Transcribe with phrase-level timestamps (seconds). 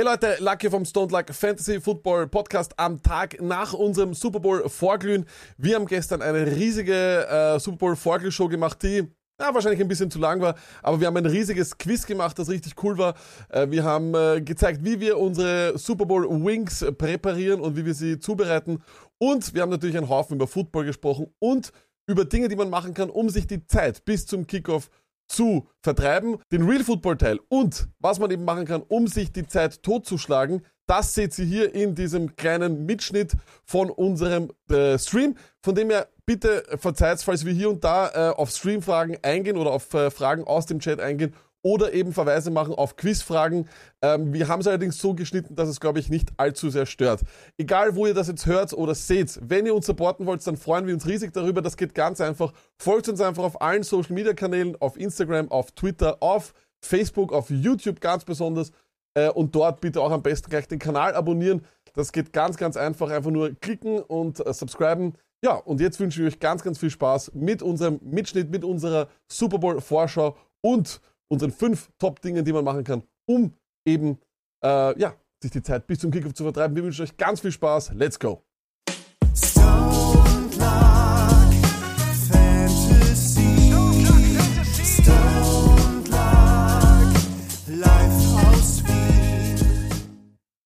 [0.00, 4.66] Hey Leute, Lucky vom Stone Luck Fantasy Football Podcast am Tag nach unserem Super Bowl
[4.66, 5.26] Vorglühen.
[5.58, 9.06] Wir haben gestern eine riesige äh, Super Bowl Vorglüh-Show gemacht, die
[9.38, 12.48] ja, wahrscheinlich ein bisschen zu lang war, aber wir haben ein riesiges Quiz gemacht, das
[12.48, 13.12] richtig cool war.
[13.50, 17.92] Äh, wir haben äh, gezeigt, wie wir unsere Super Bowl Wings präparieren und wie wir
[17.92, 18.82] sie zubereiten.
[19.18, 21.72] Und wir haben natürlich einen Haufen über Football gesprochen und
[22.06, 24.88] über Dinge, die man machen kann, um sich die Zeit bis zum Kickoff
[25.30, 27.40] zu vertreiben, den Real Football Teil.
[27.48, 31.74] Und was man eben machen kann, um sich die Zeit totzuschlagen, das seht ihr hier
[31.74, 37.52] in diesem kleinen Mitschnitt von unserem äh, Stream, von dem ihr bitte verzeiht, falls wir
[37.52, 41.34] hier und da äh, auf Streamfragen eingehen oder auf äh, Fragen aus dem Chat eingehen
[41.62, 43.68] oder eben Verweise machen auf Quizfragen.
[44.02, 47.22] Ähm, wir haben es allerdings so geschnitten, dass es, glaube ich, nicht allzu sehr stört.
[47.58, 50.86] Egal, wo ihr das jetzt hört oder seht, wenn ihr uns supporten wollt, dann freuen
[50.86, 51.62] wir uns riesig darüber.
[51.62, 52.52] Das geht ganz einfach.
[52.78, 57.50] Folgt uns einfach auf allen Social Media Kanälen, auf Instagram, auf Twitter, auf Facebook, auf
[57.50, 58.72] YouTube ganz besonders.
[59.14, 61.64] Äh, und dort bitte auch am besten gleich den Kanal abonnieren.
[61.94, 63.10] Das geht ganz, ganz einfach.
[63.10, 65.14] Einfach nur klicken und äh, subscriben.
[65.42, 69.08] Ja, und jetzt wünsche ich euch ganz, ganz viel Spaß mit unserem Mitschnitt, mit unserer
[69.26, 73.54] Super Bowl Vorschau und unseren fünf Top-Dingen, die man machen kann, um
[73.86, 74.18] eben
[74.62, 76.76] äh, ja, sich die Zeit bis zum Kickoff zu vertreiben.
[76.76, 77.92] Wir wünschen euch ganz viel Spaß.
[77.94, 78.42] Let's go!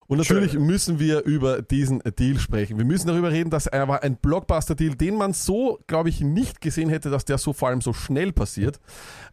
[0.06, 0.66] Und natürlich Schön.
[0.66, 2.78] müssen wir über diesen Deal sprechen.
[2.78, 6.60] Wir müssen darüber reden, dass er war ein Blockbuster-Deal, den man so, glaube ich, nicht
[6.60, 8.78] gesehen hätte, dass der so vor allem so schnell passiert.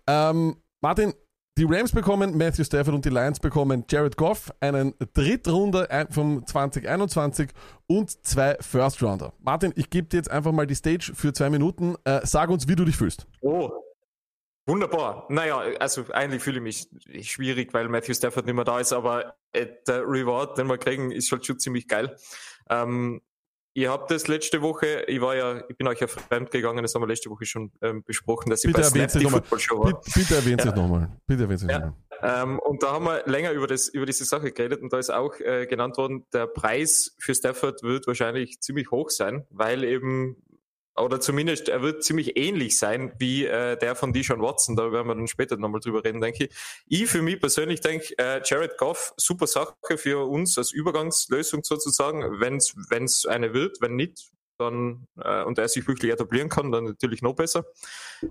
[0.08, 1.14] Ähm, Martin,
[1.60, 7.52] die Rams bekommen Matthew Stafford und die Lions bekommen Jared Goff, einen Drittrunder vom 2021
[7.86, 9.32] und zwei First Rounder.
[9.38, 11.98] Martin, ich gebe dir jetzt einfach mal die Stage für zwei Minuten.
[12.04, 13.28] Äh, sag uns, wie du dich fühlst.
[13.42, 13.70] Oh,
[14.66, 15.28] wunderbar.
[15.30, 19.36] Naja, also eigentlich fühle ich mich schwierig, weil Matthew Stafford nicht mehr da ist, aber
[19.52, 22.16] äh, der Reward, den wir kriegen, ist schon, schon ziemlich geil.
[22.72, 23.22] Ähm,
[23.74, 26.94] Ihr habt das letzte Woche, ich war ja, ich bin euch ja fremd gegangen, das
[26.94, 29.80] haben wir letzte Woche schon ähm, besprochen, dass bitte ich bei Snap die Football Show
[29.80, 30.02] war.
[30.02, 30.72] Bitte, bitte erwähnt ja.
[30.72, 31.10] es nochmal.
[31.26, 31.80] Bitte erwähnt es ja.
[31.80, 31.94] nochmal.
[32.22, 35.10] Ähm, und da haben wir länger über, das, über diese Sache geredet und da ist
[35.10, 40.36] auch äh, genannt worden, der Preis für Stafford wird wahrscheinlich ziemlich hoch sein, weil eben
[40.96, 44.76] oder zumindest er wird ziemlich ähnlich sein wie äh, der von Deshaun Watson.
[44.76, 46.56] Da werden wir dann später nochmal drüber reden, denke ich.
[46.88, 52.40] Ich für mich persönlich denke, äh, Jared Goff, super Sache für uns als Übergangslösung sozusagen,
[52.40, 52.56] wenn
[53.06, 54.32] es eine wird, wenn nicht,
[54.62, 57.66] dann äh, und er sich wirklich etablieren kann, dann natürlich noch besser.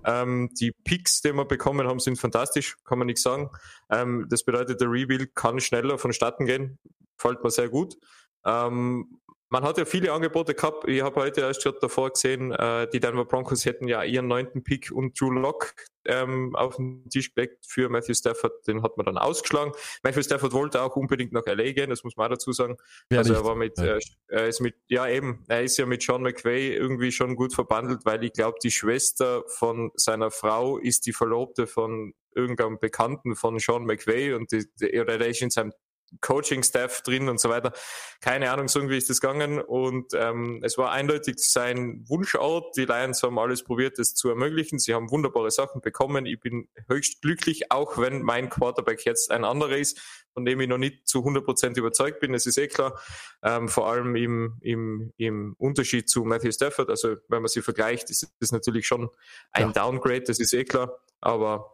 [0.04, 3.50] Ähm, die Picks, die wir bekommen haben, sind fantastisch, kann man nicht sagen.
[3.91, 6.78] Ähm, das bedeutet, der Rebuild kann schneller vonstatten gehen,
[7.16, 7.97] fällt mir sehr gut.
[8.44, 9.20] Ähm,
[9.50, 10.88] man hat ja viele Angebote gehabt.
[10.88, 14.62] Ich habe heute erst gerade davor gesehen, äh, die Denver Broncos hätten ja ihren neunten
[14.62, 15.75] Pick und Drew Lock
[16.05, 18.66] ähm, auf den Tisch gelegt für Matthew Stafford.
[18.69, 19.72] Den hat man dann ausgeschlagen.
[20.05, 22.77] Matthew Stafford wollte auch unbedingt nach LA gehen, das muss man auch dazu sagen.
[23.10, 23.43] Ja, also nicht.
[23.43, 23.97] er war mit, ja.
[23.97, 27.53] Äh, er ist mit, ja eben, er ist ja mit Sean McVay irgendwie schon gut
[27.53, 33.34] verbandelt, weil ich glaube, die Schwester von seiner Frau ist die Verlobte von irgendeinem Bekannten
[33.34, 35.72] von Sean McVay und die, die, in seinem
[36.21, 37.72] Coaching-Staff drin und so weiter.
[38.21, 39.60] Keine Ahnung, so irgendwie ist das gegangen.
[39.60, 42.76] Und ähm, es war eindeutig sein Wunschort.
[42.76, 44.78] Die Lions haben alles probiert, das zu ermöglichen.
[44.78, 46.26] Sie haben wunderbare Sachen bekommen.
[46.26, 50.00] Ich bin höchst glücklich, auch wenn mein Quarterback jetzt ein anderer ist,
[50.32, 52.32] von dem ich noch nicht zu 100 Prozent überzeugt bin.
[52.32, 53.00] Das ist eh klar.
[53.42, 56.91] Ähm, vor allem im, im, im Unterschied zu Matthew Stafford.
[56.91, 59.10] Also wenn man sie vergleicht, ist das natürlich schon
[59.53, 59.72] ein ja.
[59.72, 61.00] Downgrade, das ist eh klar.
[61.21, 61.72] Aber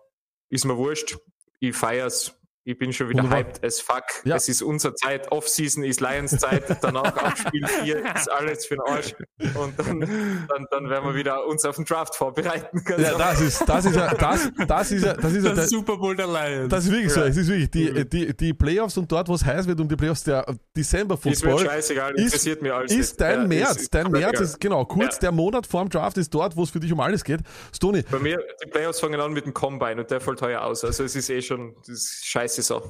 [0.48, 1.18] ist mir wurscht.
[1.58, 2.34] Ich feier's
[2.68, 3.44] ich bin schon wieder Wunderbar.
[3.44, 4.02] hyped as fuck.
[4.24, 4.34] Ja.
[4.34, 5.30] Es ist unsere Zeit.
[5.30, 6.64] Off-Season ist Lions Zeit.
[6.82, 9.14] Danach auch Spiel 4 ist alles für den Arsch.
[9.54, 10.00] Und dann,
[10.48, 13.04] dann, dann werden wir wieder uns auf den Draft vorbereiten können.
[13.04, 15.96] Ja, das ist, das ist ja, das, das ist ja, das ist ja, das Super
[15.96, 16.68] Bowl der Lions.
[16.68, 17.20] Das ist wirklich so.
[17.20, 19.94] Es ist wirklich, die, die, die Playoffs und dort, wo es heiß wird um die
[19.94, 20.44] Playoffs, der
[20.76, 21.32] December Football.
[21.32, 22.90] Ist mir scheißegal, interessiert mir alles.
[22.90, 23.76] Ist dein ja, März.
[23.82, 25.20] Ist dein März ist, genau, kurz ja.
[25.20, 27.42] der Monat vorm Draft ist dort, wo es für dich um alles geht.
[27.72, 28.02] Stony.
[28.10, 30.84] Bei mir, die Playoffs fangen an mit dem Combine und der fällt heuer aus.
[30.84, 32.82] Also es ist eh schon, das ist scheiße Saison.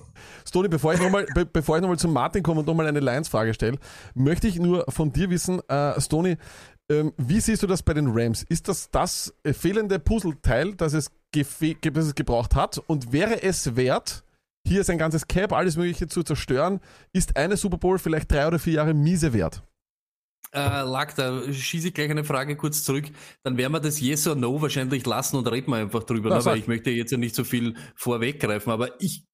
[0.49, 3.55] Stoni, bevor ich nochmal be bevor ich nochmal zum Martin komme und nochmal eine Lions-Frage
[3.55, 3.79] stelle,
[4.15, 6.37] möchte ich nur von dir wissen, äh, Stoni,
[6.91, 8.45] ähm, wie siehst du das bei den Rams?
[8.45, 12.79] Ist das das äh, fehlende Puzzleteil, das es, das es gebraucht hat?
[12.87, 14.25] Und wäre es wert,
[14.67, 16.81] hier sein ganzes Cap, alles Mögliche zu zerstören?
[17.13, 19.63] Ist eine Super Bowl vielleicht drei oder vier Jahre miese wert?
[20.53, 23.07] Äh, Lack, da schieße ich gleich eine Frage kurz zurück.
[23.43, 26.45] Dann werden wir das Yes or No wahrscheinlich lassen und reden wir einfach drüber, ne?
[26.45, 28.73] weil ich möchte jetzt ja nicht so viel vorweggreifen.
[28.73, 29.25] Aber ich,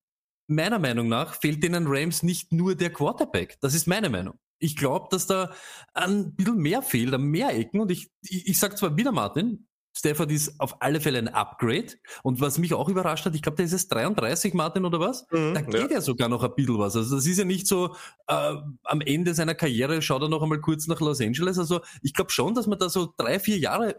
[0.47, 3.59] meiner Meinung nach, fehlt den Rams nicht nur der Quarterback.
[3.61, 4.39] Das ist meine Meinung.
[4.59, 5.53] Ich glaube, dass da
[5.95, 7.81] ein bisschen mehr fehlt, an mehr Ecken.
[7.81, 11.95] Und ich, ich, ich sage zwar wieder, Martin, Stafford ist auf alle Fälle ein Upgrade.
[12.23, 15.27] Und was mich auch überrascht hat, ich glaube, der ist jetzt 33, Martin, oder was?
[15.31, 15.97] Mhm, da geht ja.
[15.97, 16.01] ja.
[16.01, 16.97] sogar noch ein bisschen was.
[16.97, 17.95] Also das ist ja nicht so,
[18.27, 18.55] äh,
[18.85, 21.59] am Ende seiner Karriere schaut er noch einmal kurz nach Los Angeles.
[21.59, 23.97] Also ich glaube schon, dass man da so drei, vier Jahre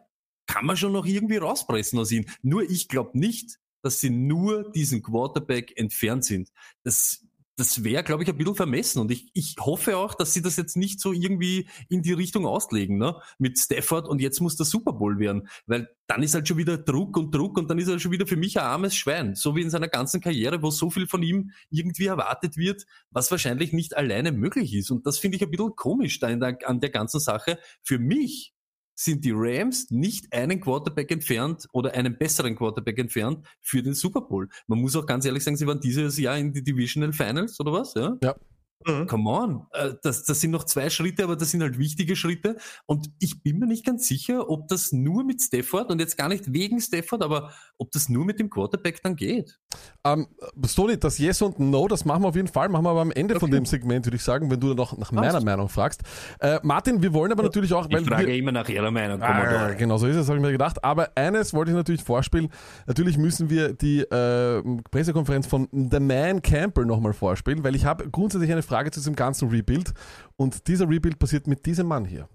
[0.47, 2.25] kann man schon noch irgendwie rauspressen aus ihm.
[2.41, 6.49] Nur ich glaube nicht, dass sie nur diesen Quarterback entfernt sind.
[6.83, 7.23] Das
[7.55, 8.99] das wäre, glaube ich, ein bisschen vermessen.
[8.99, 12.47] Und ich, ich hoffe auch, dass sie das jetzt nicht so irgendwie in die Richtung
[12.47, 13.15] auslegen, ne?
[13.37, 15.47] Mit Stafford und jetzt muss der Super Bowl werden.
[15.67, 18.25] Weil dann ist halt schon wieder Druck und Druck und dann ist er schon wieder
[18.25, 19.35] für mich ein armes Schwein.
[19.35, 23.29] So wie in seiner ganzen Karriere, wo so viel von ihm irgendwie erwartet wird, was
[23.29, 24.89] wahrscheinlich nicht alleine möglich ist.
[24.89, 27.59] Und das finde ich ein bisschen komisch da der, an der ganzen Sache.
[27.83, 28.52] Für mich
[28.95, 34.21] sind die Rams nicht einen Quarterback entfernt oder einen besseren Quarterback entfernt für den Super
[34.21, 34.49] Bowl.
[34.67, 37.73] Man muss auch ganz ehrlich sagen, sie waren dieses Jahr in die Divisional Finals oder
[37.73, 37.93] was?
[37.95, 38.17] Ja.
[38.21, 38.35] ja.
[38.85, 39.07] Mhm.
[39.07, 42.57] Come on, äh, das, das sind noch zwei Schritte, aber das sind halt wichtige Schritte.
[42.85, 46.29] Und ich bin mir nicht ganz sicher, ob das nur mit Stafford und jetzt gar
[46.29, 49.59] nicht wegen Stafford, aber ob das nur mit dem Quarterback dann geht.
[50.05, 50.27] Ähm,
[50.65, 53.11] Soli, das Yes und No, das machen wir auf jeden Fall, machen wir aber am
[53.11, 53.39] Ende okay.
[53.39, 55.43] von dem Segment, würde ich sagen, wenn du noch nach meiner Was?
[55.43, 56.01] Meinung fragst.
[56.39, 58.01] Äh, Martin, wir wollen aber natürlich auch, weil.
[58.01, 59.21] Ich frage wir, immer nach ihrer Meinung.
[59.21, 60.83] Ah, genau so ist es, habe ich mir gedacht.
[60.83, 62.49] Aber eines wollte ich natürlich vorspielen.
[62.87, 68.09] Natürlich müssen wir die äh, Pressekonferenz von The Man Campbell nochmal vorspielen, weil ich habe
[68.09, 69.93] grundsätzlich eine Frage Frage zu diesem ganzen Rebuild.
[70.35, 72.27] Und dieser Rebuild passiert mit diesem Mann hier.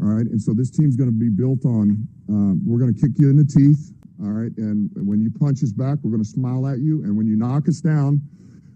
[0.00, 3.00] All right, and so this team's going to be built on, uh, we're going to
[3.00, 3.94] kick you in the teeth.
[4.20, 7.02] All right, and when you punch us back, we're going to smile at you.
[7.04, 8.20] And when you knock us down,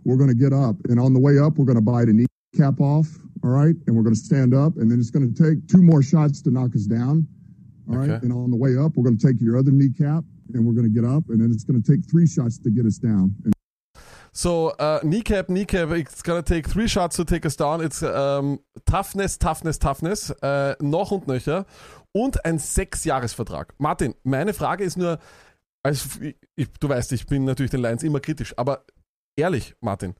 [0.04, 0.74] we're going to get up.
[0.88, 3.08] And on the way up, we're going to bite a kneecap off.
[3.44, 4.78] All right, and we're going to stand up.
[4.78, 7.28] And then it's going to take two more shots to knock us down.
[7.90, 8.24] All right, okay.
[8.24, 10.24] and on the way up, we're going to take your other kneecap
[10.54, 11.28] and we're going to get up.
[11.28, 13.34] And then it's going to take three shots to get us down.
[13.44, 13.52] And
[14.34, 17.82] So, uh, kneecap, kneecap, it's gonna take three shots to take us down.
[17.82, 20.30] It's um, Toughness, Toughness, Toughness.
[20.42, 21.66] Äh, noch und nöcher.
[22.12, 23.74] Und ein Sechsjahresvertrag.
[23.78, 25.18] Martin, meine Frage ist nur,
[25.82, 26.08] also
[26.56, 28.84] ich, du weißt, ich bin natürlich den Lions immer kritisch, aber
[29.36, 30.14] ehrlich, Martin,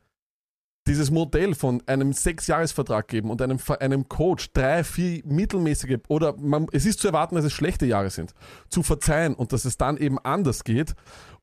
[0.87, 6.67] dieses Modell von einem Sechsjahresvertrag geben und einem, einem Coach drei, vier mittelmäßige oder man,
[6.73, 8.35] es ist zu erwarten, dass es schlechte Jahre sind,
[8.69, 10.95] zu verzeihen und dass es dann eben anders geht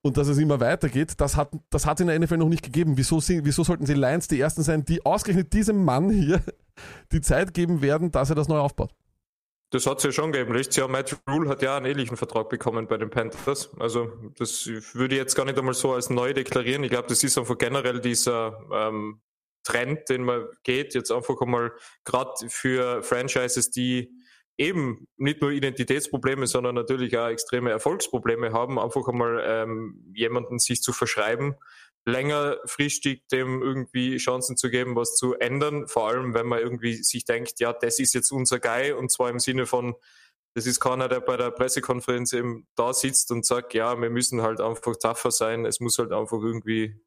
[0.01, 2.97] und dass es immer weitergeht, das hat das hat in der NFL noch nicht gegeben.
[2.97, 6.41] Wieso, sie, wieso sollten die Lions die Ersten sein, die ausgerechnet diesem Mann hier
[7.11, 8.93] die Zeit geben werden, dass er das neu aufbaut?
[9.71, 10.77] Das hat es ja schon gegeben, richtig?
[10.77, 13.69] Ja, Matt Rule hat ja einen ähnlichen Vertrag bekommen bei den Panthers.
[13.79, 16.83] Also das würde ich jetzt gar nicht einmal so als neu deklarieren.
[16.83, 19.21] Ich glaube, das ist einfach generell dieser ähm,
[19.63, 21.71] Trend, den man geht, jetzt einfach einmal
[22.05, 24.09] gerade für Franchises, die
[24.57, 30.81] eben nicht nur Identitätsprobleme, sondern natürlich auch extreme Erfolgsprobleme haben, einfach einmal ähm, jemanden sich
[30.81, 31.55] zu verschreiben,
[32.05, 37.23] längerfristig dem irgendwie Chancen zu geben, was zu ändern, vor allem wenn man irgendwie sich
[37.23, 39.95] denkt, ja, das ist jetzt unser Guy und zwar im Sinne von,
[40.55, 44.41] das ist keiner, der bei der Pressekonferenz eben da sitzt und sagt, ja, wir müssen
[44.41, 46.99] halt einfach tougher sein, es muss halt einfach irgendwie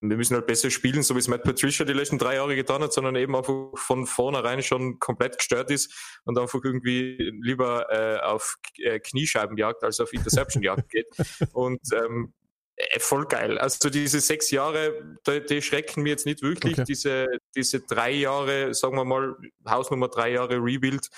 [0.00, 2.82] wir müssen halt besser spielen, so wie es Matt Patricia die letzten drei Jahre getan
[2.82, 8.18] hat, sondern eben einfach von vornherein schon komplett gestört ist und einfach irgendwie lieber äh,
[8.20, 11.06] auf äh, Kniescheibenjagd als auf Interceptionjagd geht.
[11.52, 12.34] Und ähm,
[12.76, 13.58] äh, voll geil.
[13.58, 16.74] Also diese sechs Jahre, die, die schrecken mir jetzt nicht wirklich.
[16.74, 16.84] Okay.
[16.86, 19.34] Diese, diese drei Jahre, sagen wir mal,
[19.66, 21.08] Hausnummer drei Jahre Rebuild,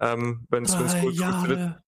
[0.00, 1.80] ähm, wenn es gut funktioniert.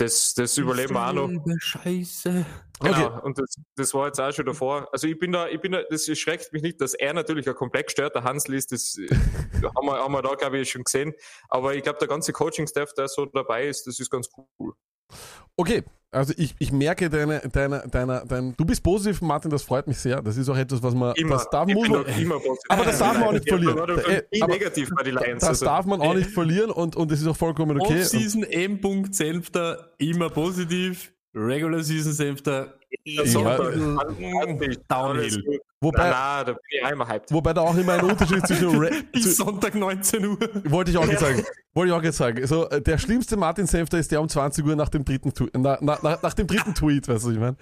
[0.00, 1.30] Das, das überleben wir auch noch.
[1.58, 2.46] Scheiße.
[2.80, 3.20] Genau, okay.
[3.22, 4.88] und das, das war jetzt auch schon davor.
[4.92, 7.54] Also ich bin da, ich bin da, das schreckt mich nicht, dass er natürlich ein
[7.54, 9.08] komplett gestörter Hansl ist, das äh,
[9.76, 11.12] haben, wir, haben wir da, glaube ich, schon gesehen.
[11.50, 14.72] Aber ich glaube, der ganze Coaching-Staff, der so dabei ist, das ist ganz cool.
[15.56, 19.86] Okay, also ich, ich merke deine, deine, deine, dein, du bist positiv, Martin, das freut
[19.86, 20.20] mich sehr.
[20.20, 22.02] Das ist auch etwas, was man, immer, das darf, man,
[22.68, 23.78] aber das darf man auch nicht verlieren.
[23.78, 25.40] Äh, aber negativ bei den Lions.
[25.40, 25.66] Das also.
[25.66, 28.00] darf man auch nicht verlieren und, und das ist auch vollkommen okay.
[28.00, 28.80] Off-Season M.
[29.12, 31.12] Senfter, immer positiv.
[31.32, 32.74] Regular Season Senfter,
[34.88, 35.60] Downhill.
[35.82, 37.32] Wobei, na, na, da bin ich einmal hyped.
[37.32, 40.38] Wobei da auch immer ein Unterschied zwischen Bis Sonntag 19 Uhr.
[40.64, 41.42] Wollte ich auch jetzt sagen.
[41.74, 42.46] Wollte ich auch jetzt sagen.
[42.46, 45.46] So, äh, der schlimmste Martin Senfter ist der um 20 Uhr nach dem dritten, tu
[45.56, 47.56] na, na, nach, nach dem dritten Tweet, weißt du, was ich meine.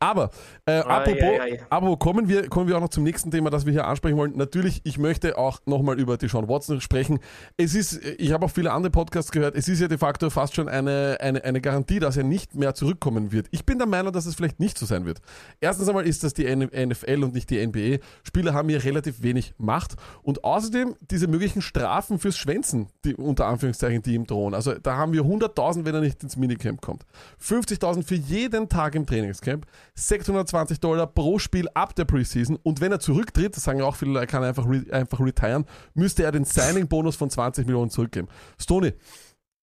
[0.00, 0.30] Aber,
[0.66, 1.60] äh, apropos, ai, ai.
[1.70, 4.36] apropos kommen, wir, kommen wir auch noch zum nächsten Thema, das wir hier ansprechen wollen.
[4.36, 7.20] Natürlich, ich möchte auch nochmal über die Sean Watson sprechen.
[7.56, 10.56] Es ist, ich habe auch viele andere Podcasts gehört, es ist ja de facto fast
[10.56, 13.46] schon eine, eine, eine Garantie, dass er nicht mehr zurückkommen wird.
[13.52, 15.20] Ich bin der Meinung, dass es vielleicht nicht so sein wird.
[15.60, 18.04] Erstens einmal ist das die NFL und nicht die NBA.
[18.22, 23.46] Spieler haben hier relativ wenig Macht und außerdem diese möglichen Strafen fürs Schwänzen, die unter
[23.46, 24.54] Anführungszeichen, die ihm drohen.
[24.54, 27.04] Also da haben wir 100.000, wenn er nicht ins Minicamp kommt.
[27.40, 32.92] 50.000 für jeden Tag im Trainingscamp, 620 Dollar pro Spiel ab der Preseason und wenn
[32.92, 35.64] er zurücktritt, das sagen ja auch viele, er kann einfach, re einfach retiren,
[35.94, 38.28] müsste er den Signing-Bonus von 20 Millionen zurückgeben.
[38.58, 38.92] Stoney,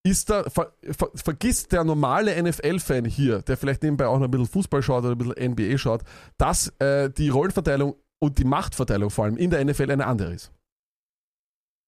[0.02, 4.30] ist da, ver, ver, vergisst der normale NFL-Fan hier, der vielleicht nebenbei auch noch ein
[4.30, 6.02] bisschen Fußball schaut oder ein bisschen NBA schaut,
[6.38, 10.52] dass äh, die Rollenverteilung und die Machtverteilung vor allem in der NFL eine andere ist.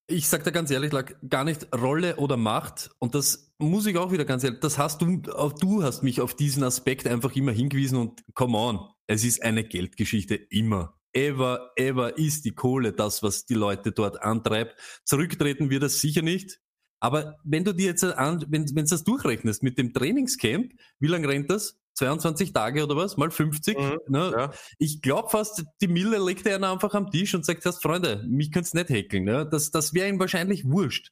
[0.08, 2.90] Ich sag dir ganz ehrlich, lag gar nicht Rolle oder Macht.
[2.98, 6.20] Und das muss ich auch wieder ganz ehrlich, das hast du, auch du hast mich
[6.20, 10.98] auf diesen Aspekt einfach immer hingewiesen und come on, es ist eine Geldgeschichte immer.
[11.14, 14.76] Ever, ever ist die Kohle das, was die Leute dort antreibt.
[15.04, 16.61] Zurücktreten wird das sicher nicht.
[17.02, 21.08] Aber wenn du dir jetzt an, wenn, wenn du das durchrechnest mit dem Trainingscamp, wie
[21.08, 21.76] lange rennt das?
[21.94, 23.16] 22 Tage oder was?
[23.16, 23.76] Mal 50?
[23.76, 24.32] Mhm, ne?
[24.32, 24.52] ja.
[24.78, 28.52] Ich glaube fast, die Mille legt er einfach am Tisch und sagt, hast Freunde, mich
[28.52, 29.24] könnt's nicht häkeln.
[29.24, 29.48] Ne?
[29.50, 31.10] Das, das wäre ihm wahrscheinlich wurscht.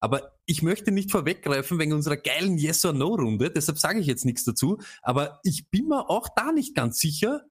[0.00, 4.78] Aber ich möchte nicht vorweggreifen wegen unserer geilen Yes-or-No-Runde, deshalb sage ich jetzt nichts dazu.
[5.02, 7.42] Aber ich bin mir auch da nicht ganz sicher,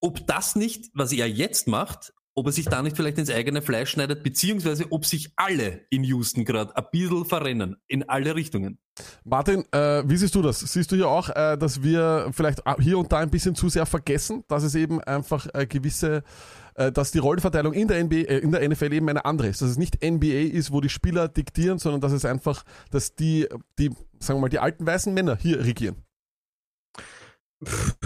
[0.00, 3.60] ob das nicht, was er jetzt macht, ob er sich da nicht vielleicht ins eigene
[3.60, 8.78] Fleisch schneidet, beziehungsweise ob sich alle in Houston gerade ein bisschen verrennen, in alle Richtungen.
[9.24, 10.60] Martin, äh, wie siehst du das?
[10.60, 13.84] Siehst du hier auch, äh, dass wir vielleicht hier und da ein bisschen zu sehr
[13.84, 16.22] vergessen, dass es eben einfach äh, gewisse,
[16.76, 19.60] äh, dass die Rollenverteilung in der, NBA, äh, in der NFL eben eine andere ist.
[19.60, 23.46] Dass es nicht NBA ist, wo die Spieler diktieren, sondern dass es einfach, dass die,
[23.78, 25.96] die, sagen wir mal, die alten weißen Männer hier regieren.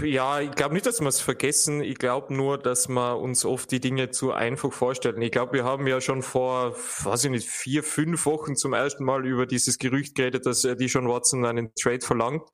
[0.01, 1.81] Ja, ich glaube nicht, dass wir es vergessen.
[1.81, 5.21] Ich glaube nur, dass wir uns oft die Dinge zu einfach vorstellen.
[5.21, 9.05] Ich glaube, wir haben ja schon vor, weiß ich nicht, vier, fünf Wochen zum ersten
[9.05, 12.49] Mal über dieses Gerücht geredet, dass die schon Watson einen Trade verlangt.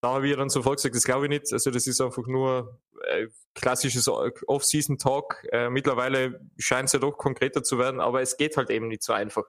[0.00, 1.52] Da habe ich dann sofort gesagt, das glaube ich nicht.
[1.52, 5.46] Also das ist einfach nur äh, klassisches Off-Season-Talk.
[5.50, 9.02] Äh, mittlerweile scheint es ja doch konkreter zu werden, aber es geht halt eben nicht
[9.02, 9.44] so einfach.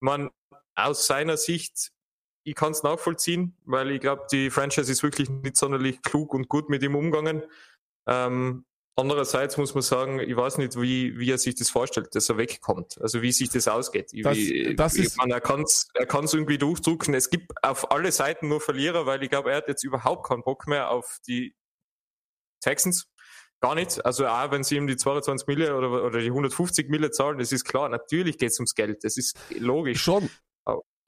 [0.00, 0.30] Man,
[0.74, 1.90] aus seiner Sicht
[2.46, 6.48] ich kann es nachvollziehen, weil ich glaube, die Franchise ist wirklich nicht sonderlich klug und
[6.48, 7.42] gut mit ihm umgegangen.
[8.06, 12.28] Ähm, andererseits muss man sagen, ich weiß nicht, wie, wie er sich das vorstellt, dass
[12.28, 13.00] er wegkommt.
[13.00, 14.12] Also wie sich das ausgeht.
[14.22, 17.14] Das, wie, das ist man, er kann es er kann's irgendwie durchdrücken.
[17.14, 20.44] Es gibt auf alle Seiten nur Verlierer, weil ich glaube, er hat jetzt überhaupt keinen
[20.44, 21.56] Bock mehr auf die
[22.60, 23.08] Texans.
[23.58, 24.06] Gar nicht.
[24.06, 27.50] Also auch wenn sie ihm die 22 Mille oder, oder die 150 Mille zahlen, das
[27.50, 27.88] ist klar.
[27.88, 29.02] Natürlich geht es ums Geld.
[29.02, 30.00] Das ist logisch.
[30.00, 30.30] Schon.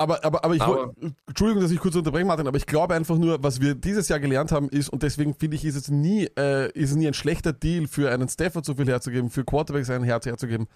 [0.00, 0.95] Aber, aber, aber ich aber,
[1.26, 4.21] Entschuldigung, dass ich kurz unterbreche, Martin, aber ich glaube einfach nur, was wir dieses Jahr
[4.21, 7.14] gelernt haben, ist, und deswegen finde ich, ist es nie, äh, ist es nie ein
[7.14, 10.69] schlechter Deal für einen Stafford so viel herzugeben, für Quarterbacks ein Herz herzugeben.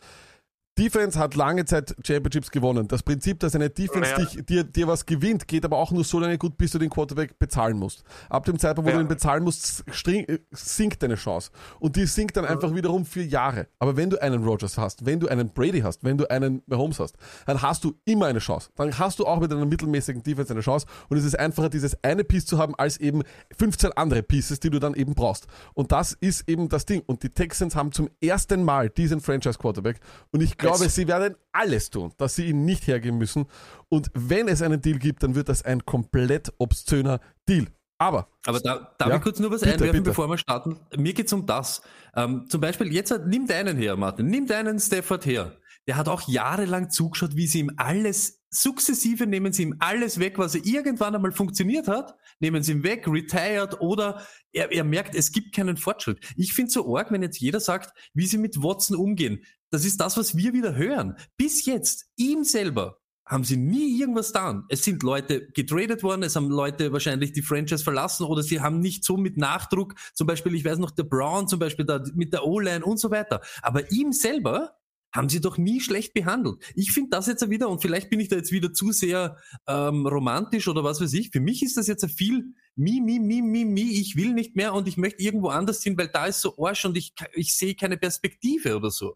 [0.79, 2.89] Defense hat lange Zeit Championships gewonnen.
[2.89, 4.17] Das Prinzip, dass eine Defense ja.
[4.17, 6.89] dich, dir, dir was gewinnt, geht aber auch nur so lange gut, bis du den
[6.89, 8.05] Quarterback bezahlen musst.
[8.31, 8.97] Ab dem Zeitpunkt, wo ja.
[8.97, 11.51] du ihn bezahlen musst, äh, sinkt deine Chance.
[11.79, 13.67] Und die sinkt dann einfach wiederum für Jahre.
[13.79, 17.01] Aber wenn du einen Rogers hast, wenn du einen Brady hast, wenn du einen Mahomes
[17.01, 18.71] hast, dann hast du immer eine Chance.
[18.77, 20.87] Dann hast du auch mit einer mittelmäßigen Defense eine Chance.
[21.11, 23.25] Und es ist einfacher, dieses eine Piece zu haben, als eben
[23.59, 25.49] 15 andere Pieces, die du dann eben brauchst.
[25.75, 27.03] Und das ist eben das Ding.
[27.05, 30.01] Und die Texans haben zum ersten Mal diesen Franchise Quarterback.
[30.31, 33.47] Und ich glaube, sie werden alles tun, dass sie ihn nicht hergeben müssen.
[33.89, 37.67] Und wenn es einen Deal gibt, dann wird das ein komplett obszöner Deal.
[37.99, 38.29] Aber.
[38.47, 39.17] Aber da, darf ja?
[39.17, 40.11] ich kurz nur was bitte, einwerfen, bitte.
[40.11, 40.81] bevor wir starten?
[40.97, 41.83] Mir geht es um das.
[42.17, 44.27] Ähm, zum Beispiel, jetzt nimm deinen her, Martin.
[44.27, 45.57] Nimm deinen Stafford her.
[45.87, 50.39] Der hat auch jahrelang zugeschaut, wie sie ihm alles, sukzessive nehmen sie ihm alles weg,
[50.39, 55.15] was er irgendwann einmal funktioniert hat, nehmen sie ihm weg, retired oder er, er merkt,
[55.15, 56.21] es gibt keinen Fortschritt.
[56.37, 59.45] Ich finde so arg, wenn jetzt jeder sagt, wie sie mit Watson umgehen.
[59.73, 61.17] Das ist das, was wir wieder hören.
[61.39, 64.65] Bis jetzt, ihm selber, haben sie nie irgendwas getan.
[64.69, 68.81] Es sind Leute getradet worden, es haben Leute wahrscheinlich die Franchise verlassen oder sie haben
[68.81, 72.35] nicht so mit Nachdruck, zum Beispiel, ich weiß noch, der Brown zum Beispiel da, mit
[72.35, 73.41] der O-Line und so weiter.
[73.63, 74.77] Aber ihm selber
[75.11, 76.63] haben sie doch nie schlecht behandelt.
[76.75, 80.07] Ich finde das jetzt wieder, und vielleicht bin ich da jetzt wieder zu sehr ähm,
[80.07, 83.65] romantisch oder was weiß ich, für mich ist das jetzt viel mi, mi, mi, mi,
[83.65, 86.57] mi, ich will nicht mehr und ich möchte irgendwo anders hin, weil da ist so
[86.59, 89.15] Arsch und ich, ich sehe keine Perspektive oder so.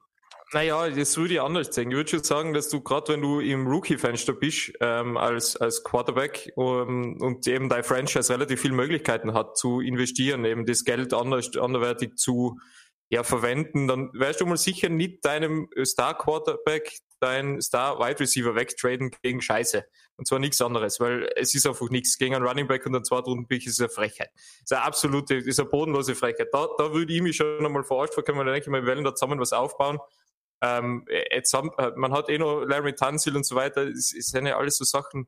[0.56, 1.90] Naja, das würde ich anders sehen.
[1.90, 5.84] Ich würde schon sagen, dass du gerade, wenn du im Rookie-Fenster bist, ähm, als, als
[5.84, 11.12] Quarterback um, und eben dein Franchise relativ viele Möglichkeiten hat zu investieren, eben das Geld
[11.12, 12.58] anders, anderweitig zu
[13.10, 19.42] ja, verwenden, dann wärst du mal sicher nicht deinem Star-Quarterback dein Star-Wide Receiver wegtraden gegen
[19.42, 19.84] Scheiße.
[20.16, 22.16] Und zwar nichts anderes, weil es ist einfach nichts.
[22.16, 24.30] Gegen einen Running Back und einen Zweitrunden-Pick ist eine Frechheit.
[24.34, 26.48] Das ist eine absolute, ist eine bodenlose Frechheit.
[26.52, 29.14] Da, da würde ich mich schon einmal verarscht vorkommen, weil ich denke, wir wollen da
[29.14, 29.98] zusammen was aufbauen
[30.62, 34.26] ähm, jetzt haben, äh, man hat eh noch Larry Tunsil und so weiter, es, es
[34.26, 35.26] sind ja alles so Sachen,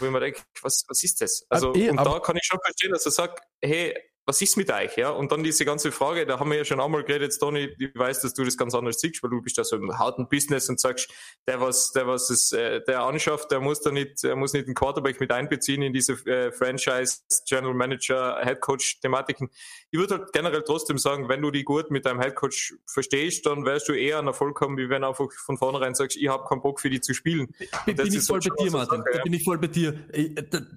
[0.00, 1.46] wo ich mir denke, was, was ist das?
[1.48, 3.94] Also, eh, und da kann ich schon verstehen, dass er sagt, hey,
[4.26, 4.96] was ist mit euch?
[4.96, 5.10] Ja?
[5.10, 8.20] Und dann diese ganze Frage, da haben wir ja schon einmal geredet, Tony, ich weiß,
[8.22, 10.80] dass du das ganz anders siehst, weil du bist da so im harten Business und
[10.80, 11.08] sagst,
[11.46, 14.66] der was, der was es, äh, der anschafft, der muss da nicht, der muss nicht
[14.66, 17.18] den Quarterback mit einbeziehen in diese äh, Franchise,
[17.48, 19.48] General Manager, Head Coach Thematiken.
[19.92, 23.46] Ich würde halt generell trotzdem sagen, wenn du die gut mit deinem Head Coach verstehst,
[23.46, 26.26] dann wärst du eher an Erfolg haben, wie wenn du einfach von vornherein sagst, ich
[26.26, 27.54] habe keinen Bock für die zu spielen.
[27.84, 28.98] Bin, bin ich voll bei dir, Martin.
[28.98, 29.94] Sache, da bin ich voll bei dir.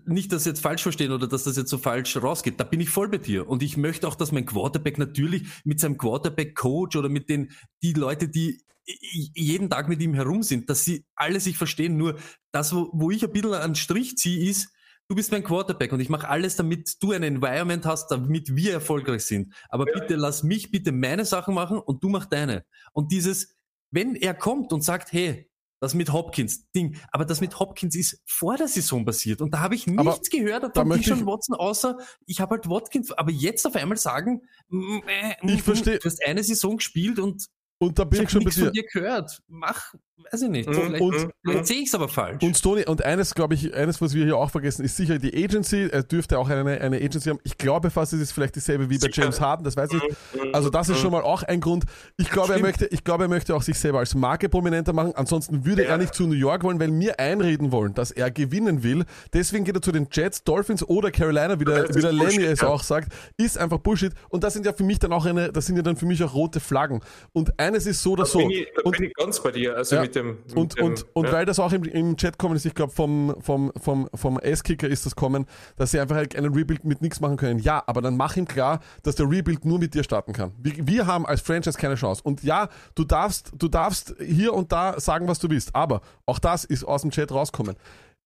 [0.05, 2.59] Nicht, dass jetzt falsch verstehen oder dass das jetzt so falsch rausgeht.
[2.59, 3.38] Da bin ich voll bei dir.
[3.45, 7.93] Und ich möchte auch, dass mein Quarterback natürlich mit seinem Quarterback-Coach oder mit den die
[7.93, 11.97] Leute, die jeden Tag mit ihm herum sind, dass sie alle sich verstehen.
[11.97, 12.17] Nur
[12.51, 14.69] das, wo, wo ich ein bisschen einen Strich ziehe, ist,
[15.07, 18.73] du bist mein Quarterback und ich mache alles, damit du ein Environment hast, damit wir
[18.73, 19.53] erfolgreich sind.
[19.69, 19.99] Aber ja.
[19.99, 22.63] bitte lass mich bitte meine Sachen machen und du mach deine.
[22.93, 23.55] Und dieses,
[23.91, 25.48] wenn er kommt und sagt, hey,
[25.79, 26.97] das mit Hopkins, Ding.
[27.11, 30.19] Aber das mit Hopkins ist vor der Saison passiert und da habe ich nichts aber
[30.29, 33.11] gehört von Dishon Watson, außer ich habe halt Watkins.
[33.11, 35.99] Aber jetzt auf einmal sagen, äh, ich verstehe.
[35.99, 37.47] Du hast eine Saison gespielt und
[37.81, 38.65] und da bin ich, ich schon bei dir.
[38.65, 39.41] von dir gehört.
[39.47, 39.93] Mach,
[40.31, 40.69] weiß ich nicht.
[40.69, 40.73] Mhm.
[40.73, 42.43] Vielleicht, und, vielleicht sehe ich es aber falsch.
[42.43, 45.33] Und Stoney, und eines, glaube ich, eines, was wir hier auch vergessen, ist sicher die
[45.33, 45.89] Agency.
[45.91, 47.39] Er dürfte auch eine, eine Agency haben.
[47.43, 50.17] Ich glaube fast, es ist vielleicht dieselbe wie bei James Harden, das weiß ich nicht.
[50.33, 50.53] Mhm.
[50.53, 51.01] Also das ist mhm.
[51.01, 51.85] schon mal auch ein Grund.
[52.17, 55.13] Ich glaube, er möchte, ich glaube, er möchte auch sich selber als Marke prominenter machen.
[55.15, 55.89] Ansonsten würde ja.
[55.89, 59.05] er nicht zu New York wollen, weil mir einreden wollen, dass er gewinnen will.
[59.33, 62.63] Deswegen geht er zu den Jets, Dolphins oder Carolina, wie der, wie der Lenny es
[62.63, 63.13] auch sagt.
[63.37, 64.13] Ist einfach Bullshit.
[64.29, 66.23] Und das sind ja für mich dann auch eine, das sind ja dann für mich
[66.23, 67.01] auch rote Flaggen.
[67.33, 69.75] Und eines ist so oder so bin ich, da und, bin ich ganz bei dir,
[69.75, 70.27] also ja, mit dem.
[70.27, 71.31] Mit und, dem, und, und ja.
[71.31, 74.87] weil das auch im, im Chat kommen ist, ich glaube vom, vom, vom, vom S-Kicker
[74.87, 75.45] ist das kommen,
[75.77, 77.59] dass sie einfach halt einen Rebuild mit nichts machen können.
[77.59, 80.51] Ja, aber dann mach ihm klar, dass der Rebuild nur mit dir starten kann.
[80.57, 82.21] Wir, wir haben als Franchise keine Chance.
[82.23, 86.39] Und ja, du darfst, du darfst hier und da sagen, was du willst, aber auch
[86.39, 87.75] das ist aus dem Chat rauskommen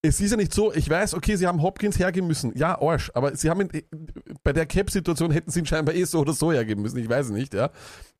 [0.05, 2.51] es ist ja nicht so, ich weiß, okay, sie haben Hopkins hergeben müssen.
[2.57, 3.09] Ja, Arsch.
[3.13, 3.83] Aber sie haben ihn,
[4.43, 6.97] bei der Cap-Situation hätten sie ihn scheinbar eh so oder so hergeben müssen.
[6.97, 7.69] Ich weiß nicht, ja.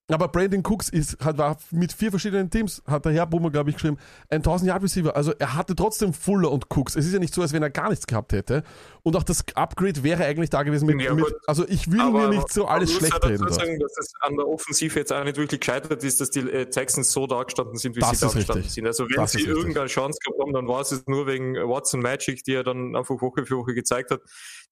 [0.10, 3.70] Aber Brandon Cooks ist, hat, war mit vier verschiedenen Teams, hat der Herr Bummer, glaube
[3.70, 3.98] ich, geschrieben,
[4.30, 5.16] ein 1000 Yard Receiver.
[5.16, 6.98] Also er hatte trotzdem Fuller und Cooks.
[6.98, 8.64] Es ist ja nicht so, als wenn er gar nichts gehabt hätte.
[9.04, 12.28] Und auch das Upgrade wäre eigentlich da gewesen mit, ja, mit also ich will mir
[12.28, 13.48] nicht so alles schlecht reden.
[13.48, 16.42] Ich sagen, dass es an der Offensive jetzt auch nicht wirklich gescheitert ist, dass die
[16.42, 18.86] äh, Texans so da gestanden sind, wie das sie da gestanden sind.
[18.86, 22.44] Also wenn das sie irgendeine Chance gehabt haben, dann war es nur wegen Watson Magic,
[22.44, 24.20] die er dann einfach Woche für Woche gezeigt hat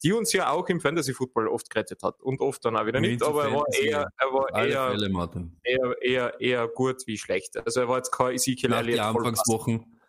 [0.04, 3.00] die uns ja auch im Fantasy Football oft gerettet hat und oft dann auch wieder
[3.00, 7.58] nicht, aber er war eher, er war eher, Fälle, eher, eher, eher gut wie schlecht.
[7.58, 8.96] Also er war jetzt kein Ezekiel Elliott.
[8.96, 10.00] Die Anfangswochen.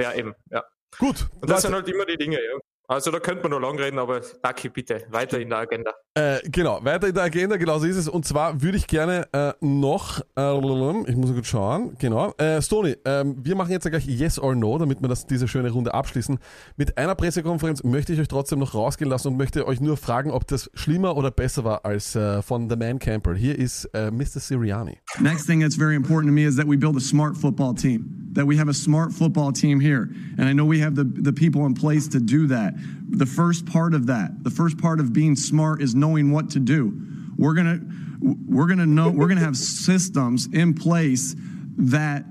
[0.00, 0.64] Ja, eben, ja.
[0.98, 1.28] Gut.
[1.40, 2.58] Und das sind halt immer die Dinge, ja.
[2.92, 5.92] Also da könnte man noch lang reden, aber Daki, bitte, weiter in der Agenda.
[6.14, 8.06] Äh, genau, weiter in der Agenda, genau so ist es.
[8.06, 12.96] Und zwar würde ich gerne äh, noch, äh, ich muss gut schauen, genau, äh, Stony,
[13.06, 16.38] ähm, wir machen jetzt gleich Yes or No, damit wir das, diese schöne Runde abschließen.
[16.76, 20.30] Mit einer Pressekonferenz möchte ich euch trotzdem noch rausgehen lassen und möchte euch nur fragen,
[20.30, 23.34] ob das schlimmer oder besser war als äh, von The Man Camper.
[23.34, 24.38] Hier ist äh, Mr.
[24.38, 24.98] Siriani.
[25.18, 28.32] Next thing that's very important to me is that we build a smart football team,
[28.34, 30.10] that we have a smart football team here.
[30.36, 32.74] And I know we have the, the people in place to do that.
[33.10, 36.60] The first part of that, the first part of being smart is knowing what to
[36.60, 36.98] do.
[37.36, 38.02] We're going to
[38.46, 41.34] we're going to know we're going to have systems in place
[41.78, 42.24] that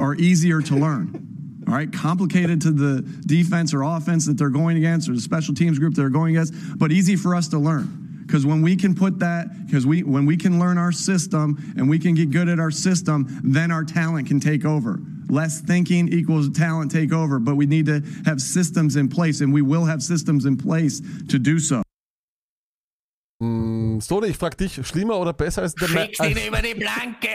[0.00, 1.64] are easier to learn.
[1.68, 5.54] All right, complicated to the defense or offense that they're going against or the special
[5.54, 8.24] teams group they're going against, but easy for us to learn.
[8.26, 11.88] Because when we can put that, because we when we can learn our system and
[11.88, 15.00] we can get good at our system, then our talent can take over.
[15.32, 19.50] Less thinking equals talent take over, but we need to have systems in place, and
[19.50, 21.80] we will have systems in place to do so.
[23.42, 27.28] Mm, Stone, ich frage dich, schlimmer oder besser als der Schick ihn über die Blanke!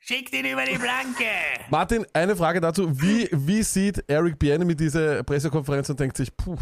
[0.00, 1.30] Schick ihn über die Blanke!
[1.70, 3.00] Martin, eine Frage dazu.
[3.00, 6.56] Wie, wie sieht Eric Biene mit dieser Pressekonferenz und denkt sich, puh,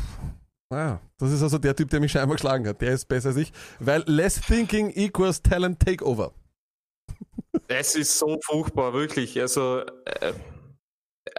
[0.69, 2.83] naja, das ist also der Typ, der mich scheinbar geschlagen hat.
[2.83, 3.51] Der ist besser als ich.
[3.81, 6.35] Weil less thinking equals talent takeover.
[7.69, 9.41] Es ist so furchtbar, wirklich.
[9.41, 10.33] Also, äh,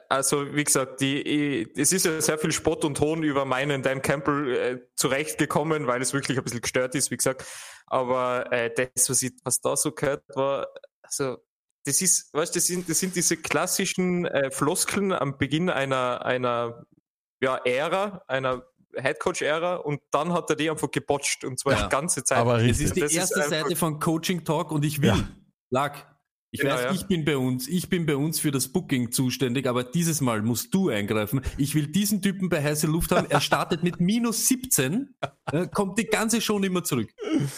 [0.10, 4.02] also wie gesagt, die, es ist ja sehr viel Spott und Ton über meinen Dan
[4.02, 7.46] Campbell äh, zurechtgekommen, weil es wirklich ein bisschen gestört ist, wie gesagt.
[7.88, 10.68] Aber äh, das, was, ich, was da so gehört war,
[11.04, 11.38] also
[11.86, 16.86] das ist, weißt das sind, das sind diese klassischen äh, Floskeln am Beginn einer, einer
[17.42, 21.84] ja, Ära, einer Headcoach-Ära und dann hat er die einfach gebotcht und zwar ja.
[21.84, 22.40] die ganze Zeit.
[22.40, 25.28] Aber es ist die das erste ist Seite von Coaching Talk und ich will, ja.
[25.70, 26.15] lag,
[26.56, 29.68] Ich weiß, ja, ich bin bei uns, ich bin bei uns für das Booking zuständig,
[29.68, 31.42] aber dieses Mal musst du eingreifen.
[31.58, 33.28] Ich will diesen Typen bei heiße Luft haben.
[33.30, 35.16] Er startet mit minus 17,
[35.52, 37.10] äh, kommt die ganze Show nicht mehr zurück.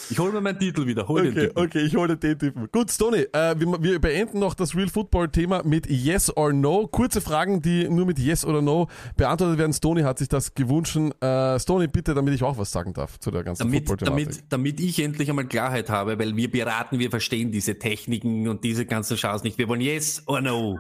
[0.10, 1.08] Ich hole mir meinen Titel wieder.
[1.08, 1.64] Hol okay, den Typen.
[1.64, 2.70] okay, ich hole den Typen.
[2.72, 6.88] Gut, Stoney, äh, wir, wir, beenden noch das Real Football Thema mit Yes or No.
[6.88, 9.74] Kurze Fragen, die nur mit Yes oder No beantwortet werden.
[9.74, 10.98] Stoney hat sich das gewünscht.
[11.22, 14.50] Äh, Stoney, bitte, damit ich auch was sagen darf zu der ganzen damit, Football-Thematik.
[14.50, 18.64] Damit, damit ich endlich einmal Klarheit habe, weil wir beraten, wir verstehen diese Techniken und
[18.64, 19.58] diese ganzen Chance nicht.
[19.58, 20.80] Wir wollen Yes or No.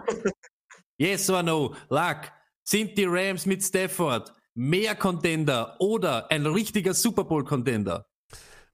[0.98, 1.76] yes or No.
[1.90, 2.32] Luck.
[2.64, 8.08] Sind die Rams mit Stafford mehr Contender oder ein richtiger Super Bowl Contender?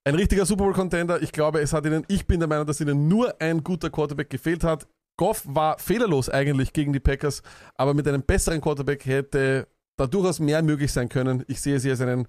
[0.06, 1.22] Ein richtiger Super Bowl Contender.
[1.22, 4.30] Ich glaube, es hat ihnen, ich bin der Meinung, dass ihnen nur ein guter Quarterback
[4.30, 4.88] gefehlt hat.
[5.18, 7.44] Goff war fehlerlos eigentlich gegen die Packers,
[7.76, 9.68] aber mit einem besseren Quarterback hätte
[9.98, 11.44] da durchaus mehr möglich sein können.
[11.48, 12.28] Ich sehe sie als, einen,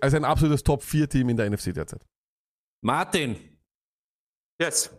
[0.00, 2.04] als ein absolutes Top-4-Team in der NFC derzeit.
[2.82, 3.36] Martin.
[4.60, 4.90] Yes.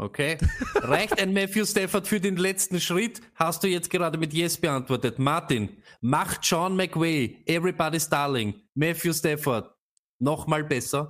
[0.00, 0.38] Okay.
[0.76, 3.20] Reicht ein Matthew Stafford für den letzten Schritt?
[3.34, 5.18] Hast du jetzt gerade mit Yes beantwortet.
[5.18, 9.70] Martin, macht Sean McWay, Everybody's Darling, Matthew Stafford
[10.18, 11.06] nochmal besser?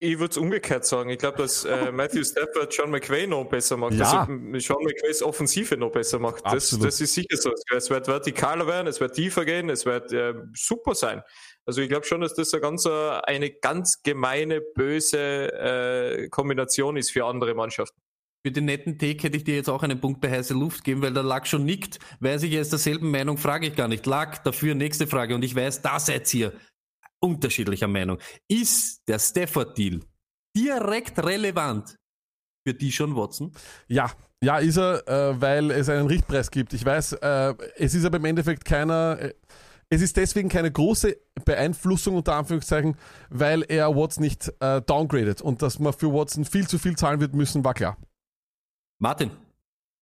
[0.00, 1.08] Ich würde es umgekehrt sagen.
[1.08, 3.94] Ich glaube, dass äh, Matthew Stafford Sean McVay noch besser macht.
[3.94, 4.26] Ja.
[4.28, 6.44] Also Sean McVays Offensive noch besser macht.
[6.44, 7.50] Das, das, ist sicher so.
[7.74, 11.22] Es wird vertikaler werden, es wird tiefer gehen, es wird äh, super sein.
[11.68, 16.96] Also ich glaube schon, dass das eine ganz, äh, eine ganz gemeine, böse äh, Kombination
[16.96, 18.00] ist für andere Mannschaften.
[18.42, 21.02] Für den netten Take hätte ich dir jetzt auch einen Punkt bei heiße Luft geben,
[21.02, 21.98] weil der Lack schon nickt.
[22.20, 24.06] Weiß ich jetzt derselben Meinung, frage ich gar nicht.
[24.06, 25.34] Lack, dafür nächste Frage.
[25.34, 26.54] Und ich weiß, da seid ihr
[27.20, 28.16] unterschiedlicher Meinung.
[28.48, 30.00] Ist der Stafford-Deal
[30.56, 31.96] direkt relevant
[32.66, 33.52] für die schon Watson?
[33.88, 34.10] Ja,
[34.42, 36.72] ja, ist er, äh, weil es einen Richtpreis gibt.
[36.72, 39.18] Ich weiß, äh, es ist aber im Endeffekt keiner.
[39.20, 39.34] Äh,
[39.90, 42.96] es ist deswegen keine große Beeinflussung unter Anführungszeichen,
[43.30, 47.20] weil er Watson nicht äh, downgradet und dass man für Watson viel zu viel zahlen
[47.20, 47.96] wird müssen, war klar.
[48.98, 49.30] Martin.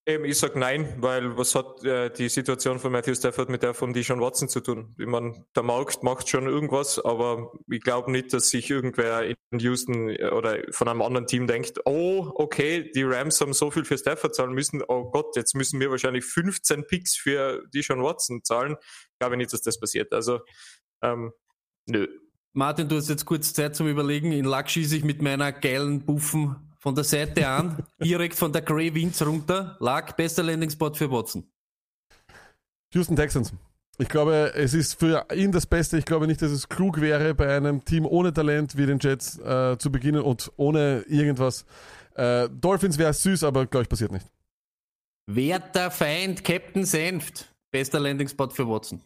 [0.08, 3.74] Eben, ich sag nein, weil was hat äh, die Situation von Matthew Stafford mit der
[3.74, 4.94] von Deshaun Watson zu tun?
[5.00, 9.58] Ich meine, der Markt macht schon irgendwas, aber ich glaube nicht, dass sich irgendwer in
[9.58, 13.84] Houston äh, oder von einem anderen Team denkt, oh, okay, die Rams haben so viel
[13.84, 18.44] für Stafford zahlen müssen, oh Gott, jetzt müssen wir wahrscheinlich 15 Picks für Deshaun Watson
[18.44, 18.76] zahlen.
[18.80, 20.12] Ich glaube nicht, dass das passiert.
[20.12, 20.38] Also,
[21.02, 21.32] ähm,
[21.86, 22.06] nö.
[22.52, 24.30] Martin, du hast jetzt kurz Zeit zum Überlegen.
[24.30, 28.62] In Lack schieße ich mit meiner geilen Buffen von der Seite an, direkt von der
[28.62, 31.42] Grey Winds runter, lag bester Landing-Spot für Watson.
[32.94, 33.52] Houston Texans.
[33.98, 35.98] Ich glaube, es ist für ihn das Beste.
[35.98, 39.36] Ich glaube nicht, dass es klug wäre, bei einem Team ohne Talent wie den Jets
[39.40, 41.66] äh, zu beginnen und ohne irgendwas.
[42.14, 44.26] Äh, Dolphins wäre süß, aber glaube ich, passiert nicht.
[45.26, 47.52] Werter Feind, Captain Senft.
[47.72, 49.00] Bester Landing-Spot für Watson.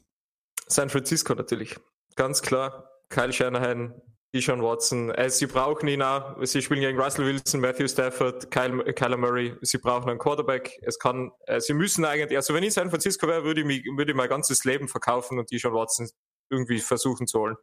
[0.66, 1.76] San Francisco natürlich.
[2.14, 2.90] Ganz klar.
[3.08, 3.94] Kyle Shanahan,
[4.34, 5.10] Deshaun Watson.
[5.10, 6.36] Äh, sie brauchen ihn auch.
[6.44, 9.56] Sie spielen gegen Russell Wilson, Matthew Stafford, Kyle, Kyler Murray.
[9.62, 10.78] Sie brauchen einen Quarterback.
[10.82, 13.84] Es kann, äh, sie müssen eigentlich, also wenn ich San Francisco wäre, würde ich, mich,
[13.96, 16.08] würde ich mein ganzes Leben verkaufen und Deshaun Watson
[16.50, 17.56] irgendwie versuchen zu holen.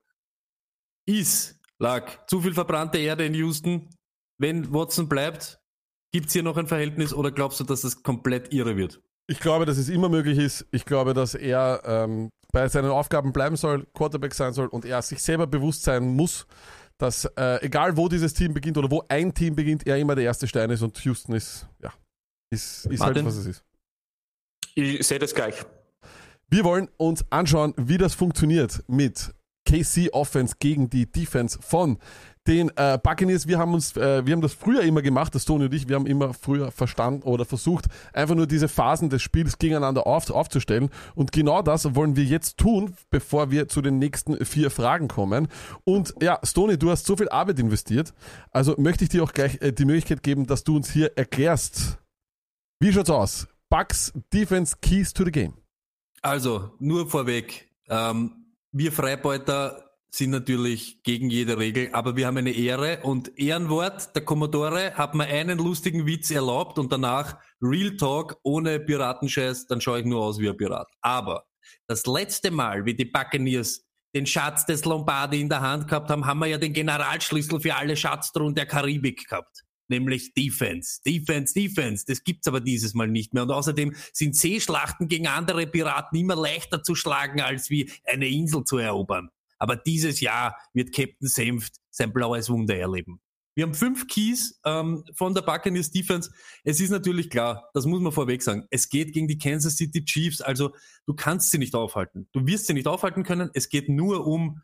[1.06, 3.90] Ist, lag, zu viel verbrannte Erde in Houston.
[4.38, 5.60] Wenn Watson bleibt,
[6.12, 9.02] gibt es hier noch ein Verhältnis oder glaubst du, dass das komplett irre wird?
[9.30, 10.66] Ich glaube, dass es immer möglich ist.
[10.72, 15.02] Ich glaube, dass er ähm, bei seinen Aufgaben bleiben soll, Quarterback sein soll und er
[15.02, 16.48] sich selber bewusst sein muss,
[16.98, 20.24] dass äh, egal wo dieses Team beginnt oder wo ein Team beginnt, er immer der
[20.24, 21.94] erste Stein ist und Houston ist, ja,
[22.50, 23.64] ist, ist halt, was es ist.
[24.76, 25.56] Ich sehe das gleich.
[26.50, 29.34] Wir wollen uns anschauen, wie das funktioniert mit
[29.68, 32.00] KC Offense gegen die Defense von
[32.48, 33.48] den äh, Buccaneers.
[33.48, 35.96] Wir haben uns, äh, wir haben das früher immer gemacht, das Tony und ich, wir
[35.96, 40.90] haben immer früher verstanden oder versucht, einfach nur diese Phasen des Spiels gegeneinander auf, aufzustellen.
[41.16, 45.48] Und genau das wollen wir jetzt tun, bevor wir zu den nächsten vier Fragen kommen.
[45.84, 48.14] Und ja, Stony, du hast so viel Arbeit investiert,
[48.52, 52.00] also möchte ich dir auch gleich äh, die Möglichkeit geben, dass du uns hier erklärst,
[52.80, 53.48] wie schaut's aus?
[53.70, 55.54] Bucks Defense Keys to the Game.
[56.22, 59.87] Also, nur vorweg, ähm, wir Freibeuter
[60.18, 65.14] sind natürlich gegen jede Regel, aber wir haben eine Ehre und Ehrenwort, der Commodore hat
[65.14, 70.24] mir einen lustigen Witz erlaubt und danach Real Talk ohne Piratenscheiß, dann schaue ich nur
[70.24, 70.88] aus wie ein Pirat.
[71.02, 71.46] Aber
[71.86, 76.26] das letzte Mal, wie die Buccaneers den Schatz des Lombardi in der Hand gehabt haben,
[76.26, 79.64] haben wir ja den Generalschlüssel für alle Schatztruhen der Karibik gehabt.
[79.90, 82.06] Nämlich Defense, Defense, Defense.
[82.08, 83.44] Das gibt's aber dieses Mal nicht mehr.
[83.44, 88.64] Und außerdem sind Seeschlachten gegen andere Piraten immer leichter zu schlagen, als wie eine Insel
[88.64, 89.30] zu erobern.
[89.60, 93.22] Aber dieses Jahr wird Captain Senft sein blaues Wunder erleben.
[93.56, 96.30] Wir haben fünf Keys ähm, von der Buccaneers Defense.
[96.64, 98.68] Es ist natürlich klar, das muss man vorweg sagen.
[98.70, 100.76] Es geht gegen die Kansas City Chiefs, also
[101.08, 102.30] du kannst sie nicht aufhalten.
[102.34, 103.50] Du wirst sie nicht aufhalten können.
[103.56, 104.62] Es geht nur um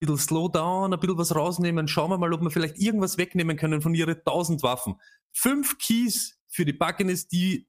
[0.00, 3.56] bisschen slow down, ein bisschen was rausnehmen, schauen wir mal, ob wir vielleicht irgendwas wegnehmen
[3.56, 4.94] können von ihren tausend Waffen.
[5.32, 7.68] Fünf Keys für die Buccaneers, die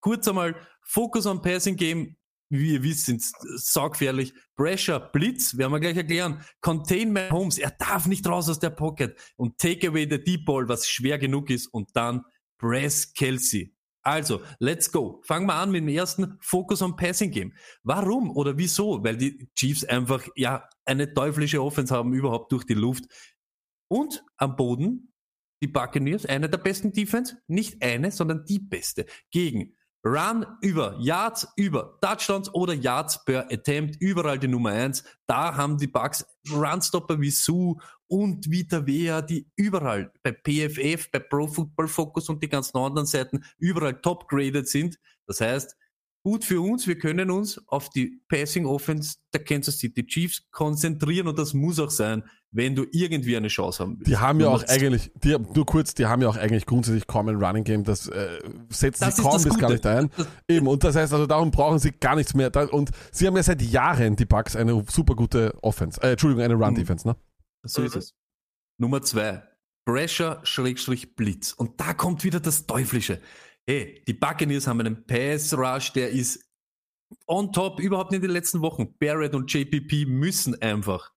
[0.00, 2.16] kurz einmal Focus on Passing Game,
[2.52, 3.22] wie ihr wisst, sind
[3.56, 4.34] saugefährlich.
[4.56, 6.42] Pressure, Blitz, werden wir gleich erklären.
[6.60, 9.18] Contain my homes, er darf nicht raus aus der Pocket.
[9.36, 11.66] Und take away the deep ball, was schwer genug ist.
[11.66, 12.22] Und dann
[12.58, 13.74] press Kelsey.
[14.02, 15.22] Also, let's go.
[15.24, 17.54] Fangen wir an mit dem ersten Focus on Passing Game.
[17.84, 19.02] Warum oder wieso?
[19.02, 23.04] Weil die Chiefs einfach, ja, eine teuflische Offense haben überhaupt durch die Luft.
[23.88, 25.12] Und am Boden
[25.62, 29.06] die Buccaneers, eine der besten Defense, nicht eine, sondern die beste.
[29.30, 35.04] Gegen Run über Yards, über Touchdowns oder Yards per Attempt, überall die Nummer eins.
[35.26, 37.76] Da haben die Bucks Runstopper wie Sue
[38.08, 43.06] und Vita Vea, die überall bei PFF, bei Pro Football Focus und die ganzen anderen
[43.06, 44.98] Seiten überall top graded sind.
[45.26, 45.76] Das heißt,
[46.22, 46.86] gut für uns.
[46.86, 51.78] Wir können uns auf die Passing Offense der Kansas City Chiefs konzentrieren und das muss
[51.78, 54.10] auch sein, wenn du irgendwie eine Chance haben willst.
[54.10, 57.28] Die haben ja auch eigentlich, die, nur kurz, die haben ja auch eigentlich grundsätzlich kaum
[57.28, 60.10] ein Running Game, das äh, setzen das sie kaum bis gar nicht ein.
[60.48, 62.50] Eben, und das heißt also, darum brauchen sie gar nichts mehr.
[62.72, 66.54] Und sie haben ja seit Jahren, die Bucks, eine super gute Offense, äh, Entschuldigung, eine
[66.54, 67.16] Run-Defense, ne?
[67.64, 68.14] So ist es.
[68.78, 69.42] Nummer zwei,
[69.86, 71.52] Pressure Schrägstrich Blitz.
[71.52, 73.20] Und da kommt wieder das Teuflische
[73.66, 76.48] hey, die Buccaneers haben einen Pass Rush, der ist
[77.26, 78.94] on top, überhaupt nicht in den letzten Wochen.
[78.98, 81.12] Barrett und JPP müssen einfach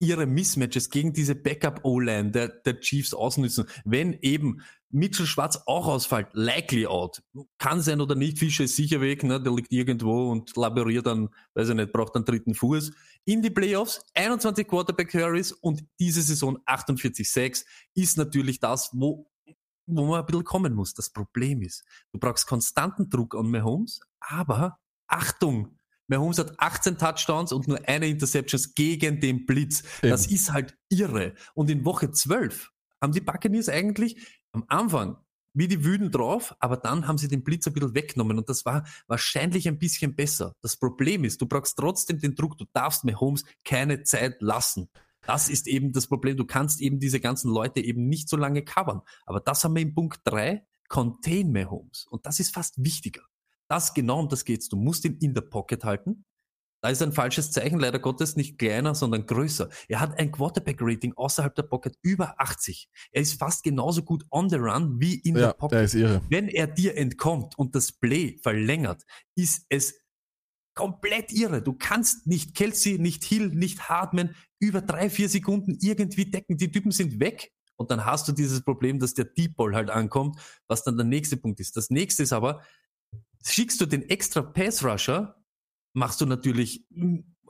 [0.00, 3.66] ihre Mismatches gegen diese Backup-O-Line der, der Chiefs ausnützen.
[3.84, 7.22] Wenn eben Mitchell Schwarz auch ausfällt, likely out.
[7.58, 9.42] Kann sein oder nicht, Fischer ist sicher weg, ne?
[9.42, 12.92] der liegt irgendwo und laboriert dann, weiß ich nicht, braucht einen dritten Fuß.
[13.24, 19.26] In die Playoffs, 21 Quarterback Carries und diese Saison 48-6 ist natürlich das, wo
[19.88, 20.94] wo man ein bisschen kommen muss.
[20.94, 27.52] Das Problem ist, du brauchst konstanten Druck an Mahomes, aber Achtung, Mahomes hat 18 Touchdowns
[27.52, 29.82] und nur eine Interceptions gegen den Blitz.
[30.02, 30.10] Eben.
[30.10, 31.34] Das ist halt irre.
[31.54, 32.70] Und in Woche 12
[33.00, 34.16] haben die Buccaneers eigentlich
[34.52, 35.18] am Anfang
[35.54, 38.64] wie die Wüden drauf, aber dann haben sie den Blitz ein bisschen weggenommen und das
[38.64, 40.54] war wahrscheinlich ein bisschen besser.
[40.62, 44.88] Das Problem ist, du brauchst trotzdem den Druck, du darfst Mahomes keine Zeit lassen.
[45.28, 46.38] Das ist eben das Problem.
[46.38, 49.02] Du kannst eben diese ganzen Leute eben nicht so lange covern.
[49.26, 52.06] Aber das haben wir in Punkt 3, Contain Mahomes.
[52.08, 53.20] Und das ist fast wichtiger.
[53.68, 54.70] Das genau um das geht's.
[54.70, 56.24] Du musst ihn in der Pocket halten.
[56.80, 59.68] Da ist ein falsches Zeichen, leider Gottes nicht kleiner, sondern größer.
[59.88, 62.88] Er hat ein Quarterback-Rating außerhalb der Pocket über 80.
[63.10, 65.76] Er ist fast genauso gut on the run wie in ja, der Pocket.
[65.76, 66.22] Der ist irre.
[66.30, 69.02] Wenn er dir entkommt und das Play verlängert,
[69.34, 70.00] ist es
[70.74, 71.60] komplett irre.
[71.60, 76.56] Du kannst nicht Kelsey, nicht Hill, nicht Hardman über drei, vier Sekunden irgendwie decken.
[76.56, 77.52] Die Typen sind weg.
[77.76, 81.06] Und dann hast du dieses Problem, dass der Deep Ball halt ankommt, was dann der
[81.06, 81.76] nächste Punkt ist.
[81.76, 82.62] Das nächste ist aber,
[83.46, 85.36] schickst du den extra Pass Rusher,
[85.94, 86.84] machst du natürlich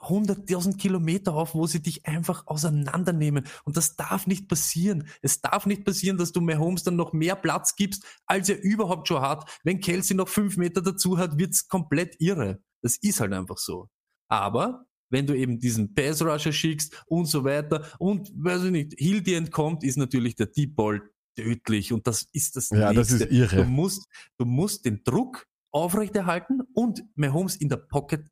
[0.00, 3.46] 100.000 Kilometer auf, wo sie dich einfach auseinandernehmen.
[3.64, 5.08] Und das darf nicht passieren.
[5.22, 9.08] Es darf nicht passieren, dass du Mahomes dann noch mehr Platz gibst, als er überhaupt
[9.08, 9.58] schon hat.
[9.64, 12.62] Wenn Kelsey noch fünf Meter dazu hat, wird's komplett irre.
[12.82, 13.88] Das ist halt einfach so.
[14.28, 18.94] Aber wenn du eben diesen Pass Rusher schickst und so weiter und weiß ich nicht,
[18.98, 21.02] Hill dir entkommt, ist natürlich der Deep Ball
[21.36, 23.18] tödlich und das ist das Ja, nächste.
[23.18, 23.56] das ist irre.
[23.56, 24.06] Du musst,
[24.38, 28.26] du musst den Druck aufrechterhalten und Mahomes in der Pocket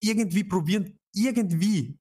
[0.00, 1.98] irgendwie probieren, irgendwie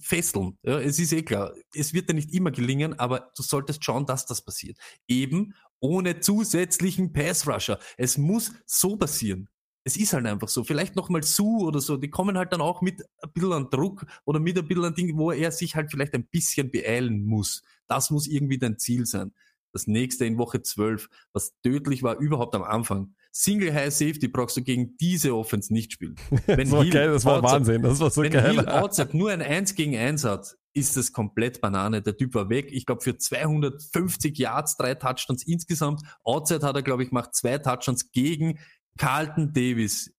[0.00, 0.58] fesseln.
[0.62, 4.04] Ja, es ist eh klar, es wird dir nicht immer gelingen, aber du solltest schauen,
[4.04, 4.76] dass das passiert.
[5.06, 7.78] Eben ohne zusätzlichen Pass Rusher.
[7.96, 9.48] Es muss so passieren
[9.88, 10.64] es ist halt einfach so.
[10.64, 14.04] Vielleicht nochmal Su oder so, die kommen halt dann auch mit ein bisschen an Druck
[14.26, 17.62] oder mit ein bisschen an Ding, wo er sich halt vielleicht ein bisschen beeilen muss.
[17.86, 19.32] Das muss irgendwie dein Ziel sein.
[19.72, 23.14] Das nächste in Woche 12, was tödlich war überhaupt am Anfang.
[23.32, 26.16] Single High Safety brauchst du gegen diese Offense nicht spielen.
[26.46, 28.50] Wenn das war Hill geil, das war outside, Wahnsinn, das war so wenn geil.
[28.50, 32.02] Hill outside nur ein 1 gegen 1 hat, ist das komplett Banane.
[32.02, 32.68] Der Typ war weg.
[32.70, 36.02] Ich glaube für 250 Yards, drei Touchdowns insgesamt.
[36.24, 38.58] Outside hat er, glaube ich, macht zwei Touchdowns gegen
[38.98, 40.14] Carlton Davis,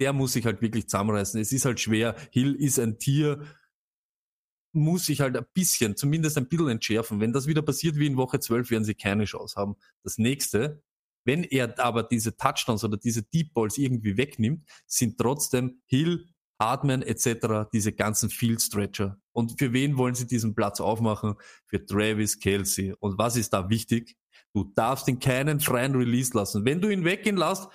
[0.00, 1.40] der muss sich halt wirklich zusammenreißen.
[1.40, 2.16] Es ist halt schwer.
[2.30, 3.44] Hill ist ein Tier,
[4.72, 7.20] muss sich halt ein bisschen, zumindest ein bisschen entschärfen.
[7.20, 9.76] Wenn das wieder passiert wie in Woche 12, werden sie keine Chance haben.
[10.02, 10.82] Das nächste,
[11.24, 16.26] wenn er aber diese Touchdowns oder diese Deep Balls irgendwie wegnimmt, sind trotzdem Hill,
[16.60, 17.68] Hartman etc.
[17.72, 19.18] diese ganzen Field Stretcher.
[19.32, 21.34] Und für wen wollen sie diesen Platz aufmachen?
[21.66, 22.94] Für Travis Kelsey.
[22.98, 24.16] Und was ist da wichtig?
[24.54, 26.64] Du darfst ihn keinen freien Release lassen.
[26.64, 27.68] Wenn du ihn weggehen lässt,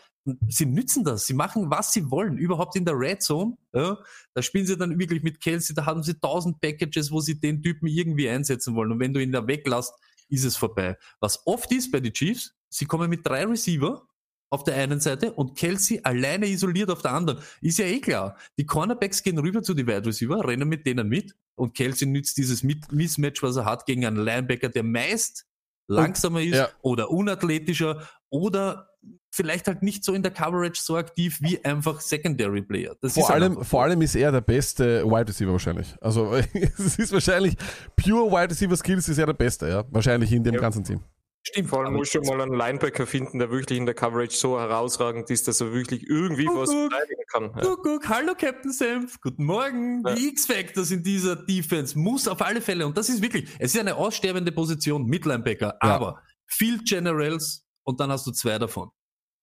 [0.49, 3.57] sie nützen das, sie machen, was sie wollen, überhaupt in der Red Zone.
[3.73, 3.97] Ja,
[4.33, 7.61] da spielen sie dann wirklich mit Kelsey, da haben sie tausend Packages, wo sie den
[7.61, 8.91] Typen irgendwie einsetzen wollen.
[8.91, 9.93] Und wenn du ihn da weglässt,
[10.29, 10.97] ist es vorbei.
[11.19, 14.07] Was oft ist bei den Chiefs, sie kommen mit drei Receiver
[14.49, 17.39] auf der einen Seite und Kelsey alleine isoliert auf der anderen.
[17.61, 18.37] Ist ja eh klar.
[18.57, 22.37] Die Cornerbacks gehen rüber zu den Wide Receiver, rennen mit denen mit und Kelsey nützt
[22.37, 25.45] dieses Mismatch, was er hat, gegen einen Linebacker, der meist
[25.87, 26.69] langsamer ist ja.
[26.81, 28.89] oder unathletischer oder
[29.31, 32.95] vielleicht halt nicht so in der Coverage so aktiv wie einfach Secondary Player.
[33.01, 35.95] Das vor, halt allem, vor allem ist er der beste Wide Receiver wahrscheinlich.
[36.01, 37.55] Also es ist wahrscheinlich
[37.95, 39.85] pure Wide Receiver Skills ist er der beste, ja.
[39.89, 40.61] Wahrscheinlich in dem ja.
[40.61, 41.01] ganzen Team.
[41.43, 44.59] Stimmt, vor allem muss schon mal einen Linebacker finden, der wirklich in der Coverage so
[44.59, 47.43] herausragend ist, dass er wirklich irgendwie guck, was verteidigen kann.
[47.43, 47.61] Ja.
[47.61, 50.03] Guck, guck, hallo Captain Senf, guten Morgen.
[50.05, 50.15] Ja.
[50.15, 53.79] Die X-Factors in dieser Defense muss auf alle Fälle, und das ist wirklich, es ist
[53.79, 55.89] eine aussterbende Position mit Linebacker, ja.
[55.89, 58.89] aber Field Generals und dann hast du zwei davon.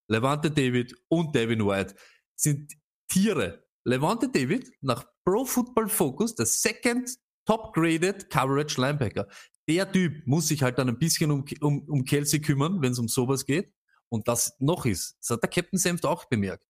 [0.08, 1.96] Levante David und Devin White
[2.36, 2.74] sind
[3.08, 3.64] Tiere.
[3.84, 7.10] Levante David nach Pro Football Focus der second
[7.46, 9.28] top graded Coverage Linebacker
[9.68, 12.98] der Typ muss sich halt dann ein bisschen um, um, um Kelsey kümmern, wenn es
[12.98, 13.72] um sowas geht.
[14.08, 16.64] Und das noch ist, das hat der Captain Senft auch bemerkt.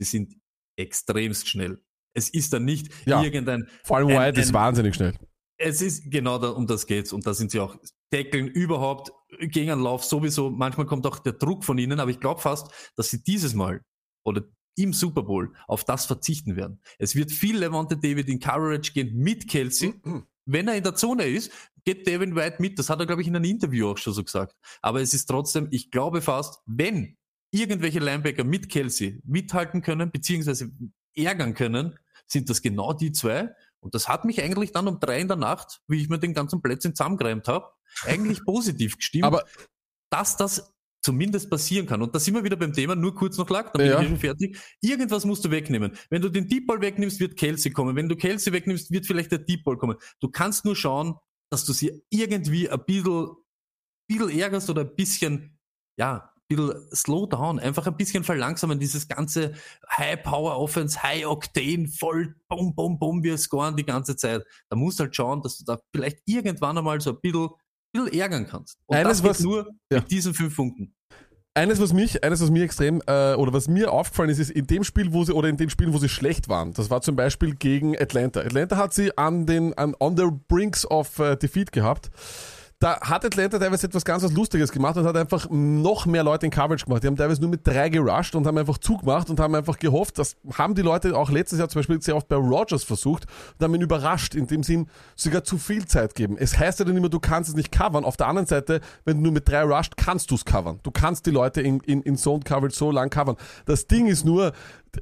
[0.00, 0.34] Die sind
[0.76, 1.82] extremst schnell.
[2.14, 3.68] Es ist dann nicht ja, irgendein.
[3.84, 5.14] Vor allem White ist wahnsinnig schnell.
[5.58, 7.12] Es ist genau da, um das geht's.
[7.12, 7.76] Und da sind sie auch
[8.12, 10.50] Deckeln überhaupt gegen einen Lauf sowieso.
[10.50, 13.82] Manchmal kommt auch der Druck von ihnen, aber ich glaube fast, dass sie dieses Mal
[14.24, 14.44] oder
[14.76, 16.80] im Super Bowl auf das verzichten werden.
[16.98, 19.94] Es wird viel Levante David in Coverage gehen mit Kelsey.
[20.44, 21.50] Wenn er in der Zone ist,
[21.84, 22.78] geht Devin White mit.
[22.78, 24.54] Das hat er, glaube ich, in einem Interview auch schon so gesagt.
[24.82, 27.16] Aber es ist trotzdem, ich glaube fast, wenn
[27.50, 30.70] irgendwelche Linebacker mit Kelsey mithalten können, beziehungsweise
[31.14, 33.54] ärgern können, sind das genau die zwei.
[33.80, 36.34] Und das hat mich eigentlich dann um drei in der Nacht, wie ich mir den
[36.34, 37.70] ganzen Plätzchen zusammengereimt habe,
[38.04, 39.24] eigentlich positiv gestimmt.
[39.24, 39.44] Aber
[40.10, 40.72] dass das
[41.06, 42.02] zumindest passieren kann.
[42.02, 44.00] Und da sind wir wieder beim Thema, nur kurz noch lag, dann bin ja.
[44.00, 44.58] ich schon fertig.
[44.80, 45.92] Irgendwas musst du wegnehmen.
[46.10, 47.94] Wenn du den Deep Ball wegnimmst, wird Kelsey kommen.
[47.94, 49.96] Wenn du Kelsey wegnimmst, wird vielleicht der Deep Ball kommen.
[50.18, 51.14] Du kannst nur schauen,
[51.48, 53.36] dass du sie irgendwie ein bisschen,
[54.08, 55.56] bisschen ärgerst oder ein bisschen,
[55.96, 59.52] ja, bisschen slow down, einfach ein bisschen verlangsamen, dieses ganze
[59.90, 64.42] High Power Offense, High Octane, voll bum, bum, bum, wir scoren die ganze Zeit.
[64.70, 67.48] Da musst du halt schauen, dass du da vielleicht irgendwann einmal so ein bisschen,
[67.92, 68.78] bisschen ärgern kannst.
[68.86, 69.98] Und Eines, das was, nur ja.
[69.98, 70.94] mit diesen fünf Punkten.
[71.54, 74.66] Eines, was mich, eines, was mir extrem, äh, oder was mir aufgefallen ist, ist in
[74.66, 77.16] dem Spiel, wo sie, oder in den Spielen, wo sie schlecht waren, das war zum
[77.16, 78.40] Beispiel gegen Atlanta.
[78.40, 82.10] Atlanta hat sie an den, an, on the brinks of uh, defeat gehabt
[82.78, 86.44] da hat Atlanta teilweise etwas ganz was Lustiges gemacht und hat einfach noch mehr Leute
[86.44, 87.02] in Coverage gemacht.
[87.02, 90.18] Die haben teilweise nur mit drei gerusht und haben einfach zugemacht und haben einfach gehofft,
[90.18, 93.24] das haben die Leute auch letztes Jahr zum Beispiel sehr oft bei Rogers versucht
[93.58, 96.36] und haben ihn überrascht, indem sie ihm sogar zu viel Zeit geben.
[96.38, 98.04] Es heißt ja dann immer, du kannst es nicht covern.
[98.04, 100.78] Auf der anderen Seite, wenn du nur mit drei rusht, kannst du es covern.
[100.82, 103.36] Du kannst die Leute in, in, in Zone Coverage so lang covern.
[103.64, 104.52] Das Ding ist nur,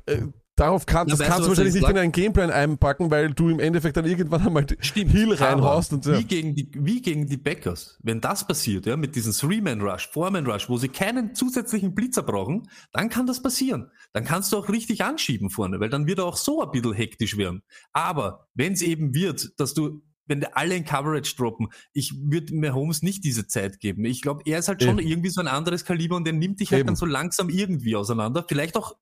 [0.07, 0.19] äh,
[0.57, 3.59] Darauf kann, ja, das kannst du wahrscheinlich nicht in einen Gameplan einpacken, weil du im
[3.59, 5.93] Endeffekt dann irgendwann einmal Stimmt, Heal reinhaust.
[5.93, 6.17] Und, ja.
[6.17, 7.99] wie, gegen die, wie gegen die Backers.
[8.03, 13.09] Wenn das passiert, ja, mit diesem Three-Man-Rush, Four-Man-Rush, wo sie keinen zusätzlichen Blitzer brauchen, dann
[13.09, 13.91] kann das passieren.
[14.13, 16.93] Dann kannst du auch richtig anschieben vorne, weil dann wird er auch so ein bisschen
[16.93, 17.63] hektisch werden.
[17.93, 22.55] Aber wenn es eben wird, dass du wenn die alle in Coverage droppen, ich würde
[22.55, 24.05] mir Holmes nicht diese Zeit geben.
[24.07, 25.09] Ich glaube, er ist halt schon Eben.
[25.09, 26.87] irgendwie so ein anderes Kaliber und der nimmt dich halt Eben.
[26.87, 28.45] dann so langsam irgendwie auseinander.
[28.49, 28.95] Vielleicht auch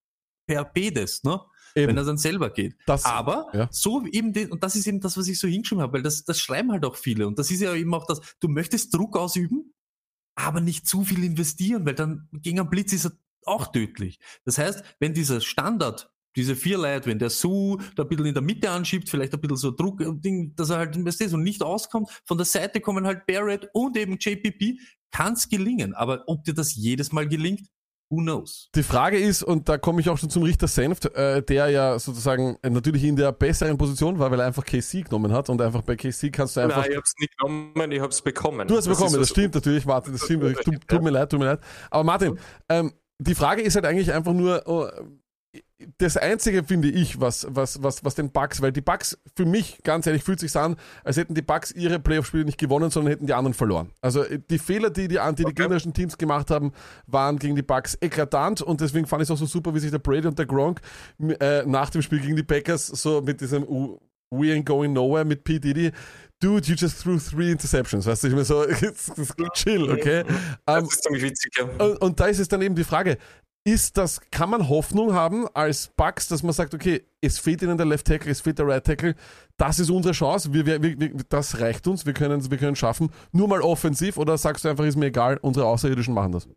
[0.53, 1.41] per Bedes, ne?
[1.75, 1.89] Eben.
[1.89, 2.77] wenn er dann selber geht.
[2.85, 3.67] Das, Aber ja.
[3.71, 6.23] so eben, den, und das ist eben das, was ich so hingeschrieben habe, weil das,
[6.23, 7.27] das schreiben halt auch viele.
[7.27, 9.73] Und das ist ja eben auch das, du möchtest Druck ausüben,
[10.35, 13.13] aber nicht zu viel investieren, weil dann gegen einen Blitz ist er
[13.47, 14.19] auch tödlich.
[14.45, 18.35] Das heißt, wenn dieser Standard, diese vier Leute, wenn der Su da ein bisschen in
[18.35, 21.43] der Mitte anschiebt, vielleicht ein bisschen so Druck, äh, Ding, dass er halt investiert und
[21.43, 24.79] nicht auskommt, von der Seite kommen halt Barrett und eben JPP,
[25.11, 25.95] kann es gelingen.
[25.95, 27.69] Aber ob dir das jedes Mal gelingt,
[28.13, 28.69] Who knows?
[28.75, 31.99] Die Frage ist, und da komme ich auch schon zum Richter Senft, äh, der ja
[31.99, 35.81] sozusagen natürlich in der besseren Position war, weil er einfach KC genommen hat und einfach
[35.81, 36.83] bei KC kannst du einfach.
[36.83, 38.69] Nein, ich habe es nicht genommen, ich habe es bekommen.
[38.69, 40.43] Du hast es bekommen, das, das stimmt natürlich, Martin, das stimmt.
[40.63, 41.61] Tut, tut mir leid, tut mir leid.
[41.91, 44.89] Aber Martin, ähm, die Frage ist halt eigentlich einfach nur, oh,
[45.99, 49.79] das Einzige, finde ich, was, was, was, was den Bugs, weil die Bugs, für mich,
[49.83, 53.27] ganz ehrlich, fühlt sich an, als hätten die Bugs ihre Playoff-Spiele nicht gewonnen, sondern hätten
[53.27, 53.91] die anderen verloren.
[54.01, 56.73] Also äh, die Fehler, die die, die, die gegnerischen Teams gemacht haben,
[57.07, 59.91] waren gegen die Bugs eklatant und deswegen fand ich es auch so super, wie sich
[59.91, 60.81] der Brady und der Gronk
[61.41, 63.99] äh, nach dem Spiel gegen die Packers so mit diesem uh,
[64.31, 65.59] We ain't going nowhere mit P.
[65.59, 65.93] Diddy
[66.43, 68.07] dude, you just threw three interceptions.
[68.07, 70.25] Weißt du, ich mir so, das, das chill, okay?
[70.67, 71.65] Das um, ist ziemlich witzig, ja.
[71.65, 73.17] Und, und, da ist es dann eben die Frage,
[73.65, 77.77] ist das, kann man Hoffnung haben als Bugs, dass man sagt, okay, es fehlt ihnen
[77.77, 79.15] der Left Tackle, es fehlt der Right Tackle,
[79.57, 83.11] das ist unsere Chance, wir, wir, wir, das reicht uns, wir können wir können schaffen,
[83.31, 86.49] nur mal offensiv oder sagst du einfach, ist mir egal, unsere Außerirdischen machen das?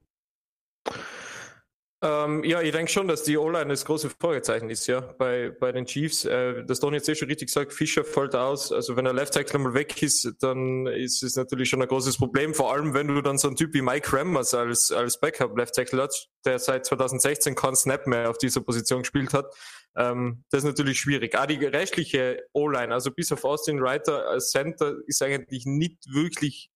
[2.02, 5.72] Ähm, ja, ich denke schon, dass die O-Line das große Fragezeichen ist, ja, bei, bei
[5.72, 6.26] den Chiefs.
[6.26, 8.72] Äh, das Don jetzt eh schon richtig gesagt, Fischer fällt aus.
[8.72, 12.18] Also wenn der Left Tackle mal weg ist, dann ist es natürlich schon ein großes
[12.18, 12.54] Problem.
[12.54, 15.74] Vor allem, wenn du dann so einen Typ wie Mike Rammers als, als Backup Left
[15.74, 19.48] Tackle hast, der seit 2016 keinen Snap mehr auf dieser Position gespielt hat.
[19.96, 21.38] Ähm, das ist natürlich schwierig.
[21.38, 26.70] Auch die restliche O-Line, also bis auf Austin Reiter als Center, ist eigentlich nicht wirklich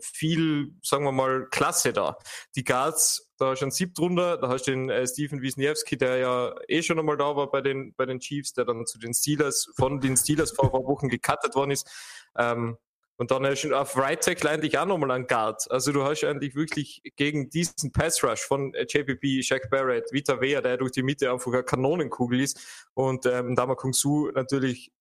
[0.00, 2.16] viel, sagen wir mal, Klasse da.
[2.54, 5.96] Die Guards, da hast du einen Siebt drunter, da hast du den äh, Steven Wisniewski,
[5.96, 8.98] der ja eh schon einmal da war bei den, bei den Chiefs, der dann zu
[8.98, 11.88] den Steelers, von den Steelers vor ein paar Wochen gecuttet worden ist.
[12.36, 12.78] Ähm,
[13.18, 15.70] und dann hast du auf Right Tackle eigentlich auch nochmal einen Guard.
[15.70, 20.40] Also du hast eigentlich wirklich gegen diesen Pass Rush von äh, JPP, Shaq Barrett, Vita
[20.40, 24.95] Wea, der durch die Mitte einfach eine Kanonenkugel ist und ähm, Dama Su natürlich äh,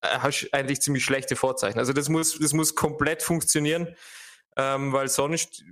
[0.00, 1.78] eigentlich ziemlich schlechte Vorzeichen.
[1.78, 3.94] Also das muss, das muss komplett funktionieren,
[4.56, 5.64] ähm, weil sonst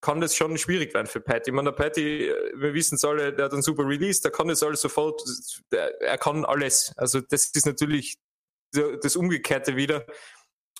[0.00, 1.50] kann das schon schwierig werden für Patty.
[1.50, 4.30] Ich meine, der Patty, äh, wir wissen es alle, der hat einen super Release, der
[4.30, 5.22] kann das alles sofort,
[5.70, 6.92] der, er kann alles.
[6.96, 8.18] Also das ist natürlich
[8.72, 10.06] das Umgekehrte wieder.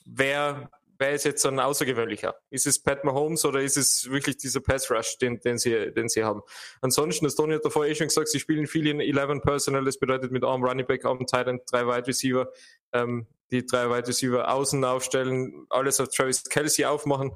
[0.04, 0.70] Wer
[1.02, 2.36] wer ist jetzt ein außergewöhnlicher?
[2.50, 6.08] Ist es Pat Mahomes oder ist es wirklich dieser Pass Rush, den, den, sie, den
[6.08, 6.42] sie haben?
[6.80, 9.98] Ansonsten, das Tony hat davor eh schon gesagt, sie spielen viel in 11 Personal, das
[9.98, 12.52] bedeutet mit Arm Running Back, Arm Titan, drei Wide Receiver,
[12.92, 17.32] ähm, die drei Wide Receiver außen aufstellen, alles auf Travis Kelsey aufmachen,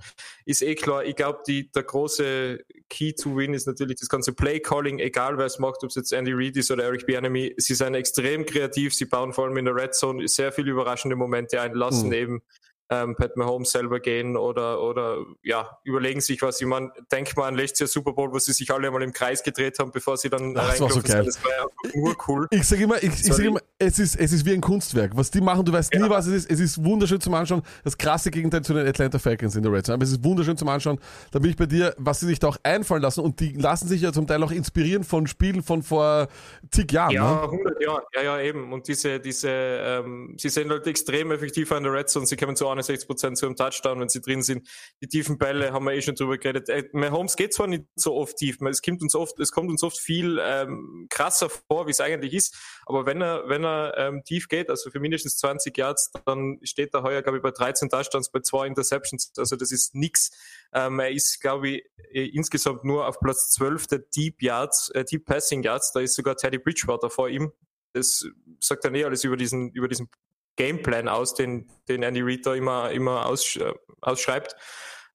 [0.47, 1.05] ist eh klar.
[1.05, 5.45] Ich glaube, der große Key to Win ist natürlich das ganze Play Calling, egal wer
[5.45, 7.55] es macht, ob es jetzt Andy Reid ist oder Eric Bianemi.
[7.59, 11.17] Sie sind extrem kreativ, sie bauen vor allem in der Red Zone sehr viele überraschende
[11.17, 12.15] Momente ein, lassen mhm.
[12.15, 12.43] eben
[12.91, 16.61] ähm, Pat Mahomes selber gehen oder, oder ja, überlegen sich was.
[16.61, 19.13] Ich meine, denk mal an letztes Jahr Super Bowl, wo sie sich alle einmal im
[19.13, 21.25] Kreis gedreht haben, bevor sie dann Ach, das war so geil.
[21.25, 22.47] Das war ja nur cool.
[22.51, 25.17] Ich sage immer, ich, ich sag immer es, ist, es ist wie ein Kunstwerk.
[25.17, 26.01] Was die machen, du weißt ja.
[26.01, 26.51] nie, was es ist.
[26.51, 27.63] Es ist wunderschön zum Anschauen.
[27.85, 29.95] Das krasse Gegenteil zu den Atlanta Falcons in der Red Zone.
[29.95, 30.99] Aber es ist wunderschön zum Anschauen.
[31.31, 33.21] Da bin ich bei dir, was sie sich da auch einfallen lassen.
[33.21, 36.29] Und die lassen sich ja zum Teil auch inspirieren von Spielen von vor
[36.71, 37.13] zig Jahren.
[37.13, 37.43] Ja, ne?
[37.43, 38.03] 100 Jahre.
[38.15, 38.73] Ja, ja, eben.
[38.73, 42.27] Und diese, diese, ähm, sie sind halt extrem effektiv an der Red Zone.
[42.27, 44.69] Sie kommen zu 61 Prozent zu Touchdown, wenn sie drin sind.
[45.01, 46.69] Die tiefen Bälle haben wir eh schon drüber geredet.
[46.69, 49.83] Äh, Mahomes geht zwar nicht so oft tief, es kommt uns oft, es kommt uns
[49.83, 52.57] oft viel ähm, krasser vor, wie es eigentlich ist.
[52.87, 56.95] Aber wenn er, wenn er ähm, tief geht, also für mindestens 20 Yards, dann steht
[56.95, 59.33] er heuer, glaube ich, bei 13 Touchdowns, bei zwei Interceptions.
[59.37, 60.31] Also das ist nix.
[60.73, 65.05] Ähm, er ist, glaube ich, äh, insgesamt nur auf Platz 12 der Deep Yards, äh,
[65.05, 65.93] Deep Passing Yards.
[65.93, 67.53] Da ist sogar Teddy Bridgewater vor ihm.
[67.93, 68.27] Das
[68.61, 70.09] sagt dann eh alles über diesen, über diesen
[70.57, 74.57] Gameplan aus, den, den Andy Reid da immer, immer aus, äh, ausschreibt.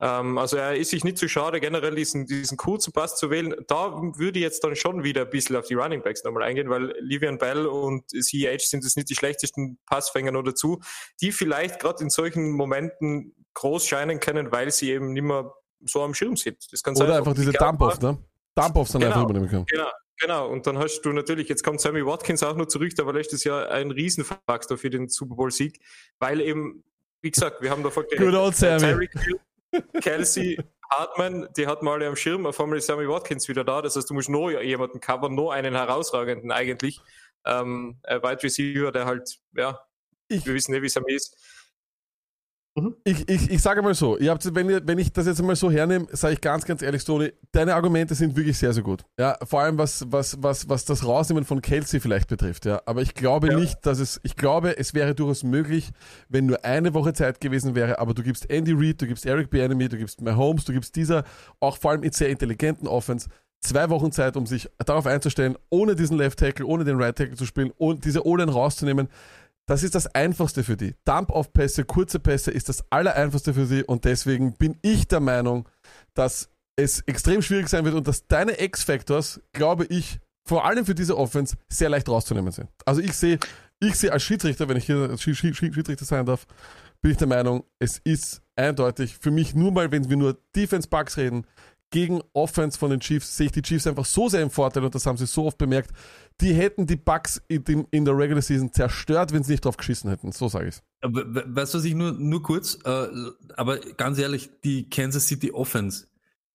[0.02, 3.56] Ähm, also er ist sich nicht zu schade, generell diesen, diesen kurzen Pass zu wählen.
[3.68, 6.70] Da würde ich jetzt dann schon wieder ein bisschen auf die Running Backs nochmal eingehen,
[6.70, 10.80] weil Livian Bell und CEH sind es nicht die schlechtesten Passfänger nur dazu,
[11.22, 15.54] die vielleicht gerade in solchen Momenten groß scheinen können, weil sie eben nicht mehr
[15.86, 16.58] so am Schirm sind.
[16.72, 18.18] Das kann Oder sein, einfach diese Dump-Off, ne?
[18.56, 19.66] Dump-Offs dann genau, einfach übernehmen können.
[19.68, 19.90] Genau,
[20.20, 23.14] Genau, und dann hast du natürlich, jetzt kommt Sammy Watkins auch noch zurück, da war
[23.14, 25.80] letztes Jahr ein Riesenfaktor für den Super Bowl-Sieg,
[26.20, 26.84] weil eben,
[27.22, 29.10] wie gesagt, wir haben davor Good old Sammy.
[30.02, 30.60] Kelsey,
[30.92, 34.10] Hartman, die hat mal am Schirm, auf einmal ist Sammy Watkins wieder da, das heißt,
[34.10, 37.02] du musst nur jemanden covern, nur einen herausragenden eigentlich,
[37.46, 39.80] ähm, Wide Receiver, der halt, ja,
[40.28, 41.36] ich, wir wissen nicht, wie Sammy ist,
[42.76, 42.96] Mhm.
[43.04, 45.58] Ich, ich, ich sage mal so, ihr habt, wenn, ihr, wenn ich das jetzt mal
[45.58, 49.04] so hernehme, sage ich ganz, ganz ehrlich, Tony, deine Argumente sind wirklich sehr, sehr gut.
[49.20, 52.66] Ja, vor allem was, was, was, was das Rausnehmen von Kelsey vielleicht betrifft.
[52.66, 53.60] Ja, aber ich glaube ja.
[53.60, 55.90] nicht, dass es, ich glaube, es wäre durchaus möglich,
[56.30, 59.50] wenn nur eine Woche Zeit gewesen wäre, aber du gibst Andy Reid, du gibst Eric
[59.50, 61.26] Bieniemy, du gibst Mahomes, du gibst dieser,
[61.60, 63.28] auch vor allem in sehr intelligenten Offense,
[63.60, 67.36] zwei Wochen Zeit, um sich darauf einzustellen, ohne diesen Left Tackle, ohne den Right Tackle
[67.36, 69.10] zu spielen, ohne diese O-Line rauszunehmen
[69.72, 70.96] das ist das Einfachste für die.
[71.06, 75.70] Dump-Off-Pässe, kurze Pässe ist das Allereinfachste für sie und deswegen bin ich der Meinung,
[76.14, 80.94] dass es extrem schwierig sein wird und dass deine X-Factors, glaube ich, vor allem für
[80.94, 82.70] diese Offense sehr leicht rauszunehmen sind.
[82.84, 83.40] Also ich sehe,
[83.80, 86.48] ich sehe als Schiedsrichter, wenn ich hier Schiedsrichter sein darf,
[87.02, 91.16] bin ich der Meinung, es ist eindeutig für mich nur mal, wenn wir nur Defense-Bugs
[91.16, 91.48] reden,
[91.92, 94.96] gegen Offense von den Chiefs sehe ich die Chiefs einfach so sehr im Vorteil und
[94.96, 95.92] das haben sie so oft bemerkt.
[96.40, 100.10] Die hätten die Bugs in, in der Regular Season zerstört, wenn sie nicht drauf geschissen
[100.10, 100.32] hätten.
[100.32, 100.84] So sage ich es.
[101.04, 103.08] Weißt du, was ich nur, nur kurz, äh,
[103.56, 106.08] aber ganz ehrlich, die Kansas City Offense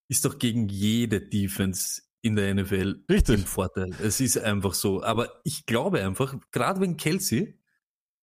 [0.08, 3.40] ist doch gegen jede Defense in der NFL Richtig.
[3.40, 3.90] im Vorteil.
[4.02, 5.02] Es ist einfach so.
[5.02, 7.58] Aber ich glaube einfach, gerade wenn Kelsey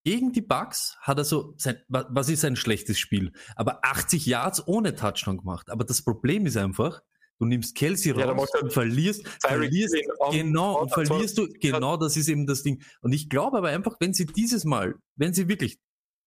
[0.03, 3.31] gegen die Bucks hat er so sein, was ist ein schlechtes Spiel?
[3.55, 5.69] Aber 80 Yards ohne Touchdown gemacht.
[5.69, 7.01] Aber das Problem ist einfach,
[7.39, 9.95] du nimmst Kelsey raus ja, und verlierst, verlierst
[10.31, 12.81] genau, und verlierst du, genau das ist eben das Ding.
[13.01, 15.79] Und ich glaube aber einfach, wenn sie dieses Mal, wenn sie wirklich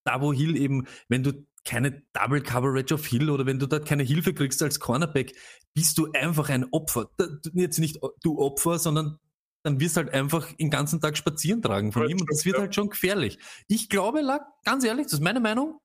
[0.03, 4.03] Davo Hill eben, wenn du keine Double Coverage auf Hill oder wenn du dort keine
[4.03, 5.35] Hilfe kriegst als Cornerback,
[5.73, 7.11] bist du einfach ein Opfer.
[7.53, 9.19] Jetzt nicht du Opfer, sondern
[9.67, 12.57] dann wirst du halt einfach den ganzen Tag spazieren tragen von ihm und das wird
[12.57, 13.37] halt schon gefährlich.
[13.67, 14.21] Ich glaube,
[14.63, 15.79] ganz ehrlich, das ist meine Meinung,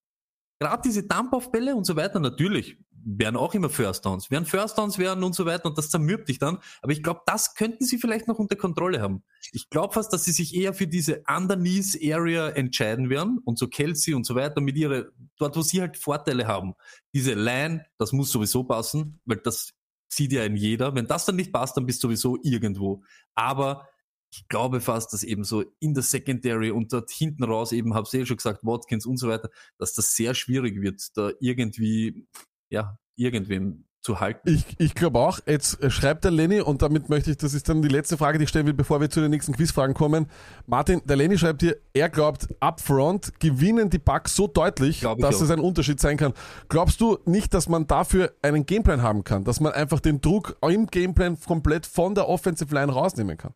[0.60, 4.98] gerade diese Dump-Off-Bälle und so weiter, natürlich, werden auch immer First Downs, werden First Downs
[4.98, 6.58] werden und so weiter und das zermürbt dich dann.
[6.82, 9.24] Aber ich glaube, das könnten sie vielleicht noch unter Kontrolle haben.
[9.50, 13.66] Ich glaube fast, dass sie sich eher für diese Underneath Area entscheiden werden und so
[13.66, 16.74] Kelsey und so weiter mit ihre, dort wo sie halt Vorteile haben.
[17.12, 19.72] Diese Line, das muss sowieso passen, weil das
[20.12, 20.94] sieht ja in jeder.
[20.94, 23.02] Wenn das dann nicht passt, dann bist du sowieso irgendwo.
[23.34, 23.88] Aber
[24.30, 28.14] ich glaube fast, dass eben so in der Secondary und dort hinten raus eben, hab's
[28.14, 32.26] eh schon gesagt, Watkins und so weiter, dass das sehr schwierig wird, da irgendwie,
[32.70, 34.40] ja, irgendwem zu halten.
[34.48, 35.38] Ich, ich glaube auch.
[35.46, 38.38] Jetzt äh, schreibt der Lenny, und damit möchte ich, das ist dann die letzte Frage,
[38.38, 40.26] die ich stellen will, bevor wir zu den nächsten Quizfragen kommen.
[40.66, 45.50] Martin, der Lenny schreibt hier, er glaubt, upfront gewinnen die Bugs so deutlich, dass es
[45.50, 46.34] ein Unterschied sein kann.
[46.68, 49.44] Glaubst du nicht, dass man dafür einen Gameplan haben kann?
[49.44, 53.54] Dass man einfach den Druck im Gameplan komplett von der Offensive Line rausnehmen kann?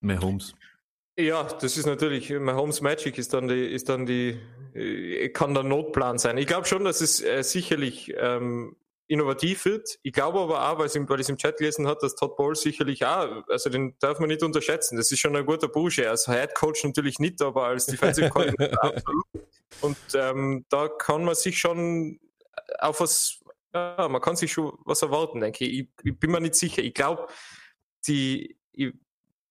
[0.00, 0.54] Mahomes.
[1.16, 4.38] Ja, das ist natürlich, Mahomes Magic ist dann die, ist dann die,
[4.74, 6.38] äh, kann der Notplan sein.
[6.38, 8.74] Ich glaube schon, dass es äh, sicherlich ähm,
[9.06, 9.98] innovativ wird.
[10.02, 12.62] Ich glaube aber auch, weil ich, weil ich im Chat gelesen hat, dass Todd Bowles
[12.62, 14.96] sicherlich auch, also den darf man nicht unterschätzen.
[14.96, 16.08] Das ist schon ein guter Bursche.
[16.08, 19.24] Als Head Coach natürlich nicht, aber als Defensive Coordinator absolut.
[19.80, 22.18] Und ähm, da kann man sich schon
[22.78, 23.40] auf was,
[23.74, 25.80] ja, man kann sich schon was erwarten, denke ich.
[25.80, 26.82] Ich, ich bin mir nicht sicher.
[26.82, 27.26] Ich glaube,
[28.06, 28.92] die, ich,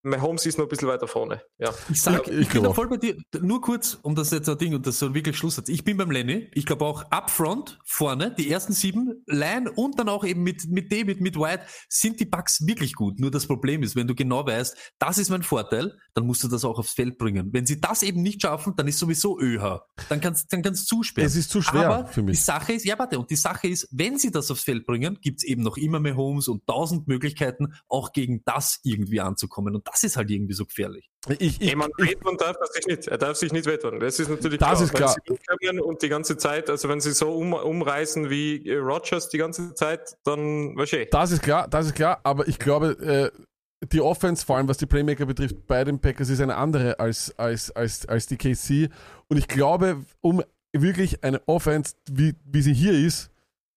[0.04, 1.42] Mahomes ist noch ein bisschen weiter vorne.
[1.58, 1.74] Ja.
[1.90, 3.16] Ich sag, ich, ich bin da voll bei dir.
[3.42, 5.70] Nur kurz, um das jetzt ein Ding und das so wirklich Schluss hat.
[5.70, 6.50] Ich bin beim Lenny.
[6.54, 10.92] Ich glaube auch upfront, vorne, die ersten sieben, Line und dann auch eben mit, mit
[10.92, 13.20] David, mit White, sind die Bugs wirklich gut.
[13.20, 16.50] Nur das Problem ist, wenn du genau weißt, das ist mein Vorteil, dann musst du
[16.50, 17.50] das auch aufs Feld bringen.
[17.54, 19.80] Wenn sie das eben nicht schaffen, dann ist sowieso ÖH.
[20.10, 21.28] Dann kannst, dann kannst du zusperren.
[21.28, 22.38] Es ist zu schwer Aber für mich.
[22.38, 25.18] Die Sache ist, ja, warte, und die Sache ist, wenn sie das aufs Feld bringen,
[25.22, 29.76] gibt's eben noch immer mehr Homes und tausend Möglichkeiten, auch gegen das irgendwie anzukommen.
[29.76, 31.08] Und das ist halt irgendwie so gefährlich.
[31.38, 33.08] Ich, ich, man wehtun darf er sich nicht.
[33.08, 34.00] Er darf sich nicht wehtun.
[34.00, 35.16] Das ist natürlich das klar.
[35.16, 35.58] Ist klar.
[35.62, 39.30] Wenn sie und die ganze Zeit, also wenn sie so um, umreißen wie äh, Rogers
[39.30, 41.12] die ganze Zeit, dann wahrscheinlich.
[41.12, 44.78] Das ist klar, das ist klar, aber ich glaube, äh, die Offense, vor allem was
[44.78, 48.92] die Playmaker betrifft, bei den Packers ist eine andere als, als, als, als die KC.
[49.28, 50.42] Und ich glaube, um
[50.72, 53.30] wirklich eine Offense, wie, wie sie hier ist,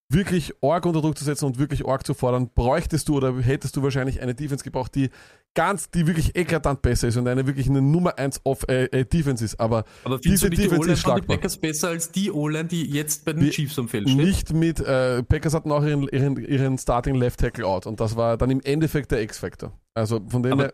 [0.08, 3.76] wirklich arg unter Druck zu setzen und wirklich arg zu fordern, bräuchtest du oder hättest
[3.76, 5.10] du wahrscheinlich eine Defense gebraucht, die
[5.54, 9.04] ganz, die wirklich eklatant besser ist und eine wirklich eine Nummer 1 auf äh, äh,
[9.04, 9.58] Defense ist.
[9.58, 11.22] Aber, Aber diese die Defense ist schlagbar.
[11.22, 14.16] Die Packers besser als die O-Line, die jetzt bei den Wie, Chiefs am Feld steht?
[14.16, 18.16] Nicht mit, äh, Packers hatten auch ihren, ihren, ihren Starting Left Tackle out und das
[18.16, 19.72] war dann im Endeffekt der X-Factor.
[19.94, 20.72] Also von dem her,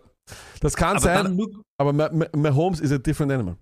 [0.60, 1.38] das kann sein,
[1.78, 1.92] aber
[2.36, 3.56] Mahomes ist a different animal.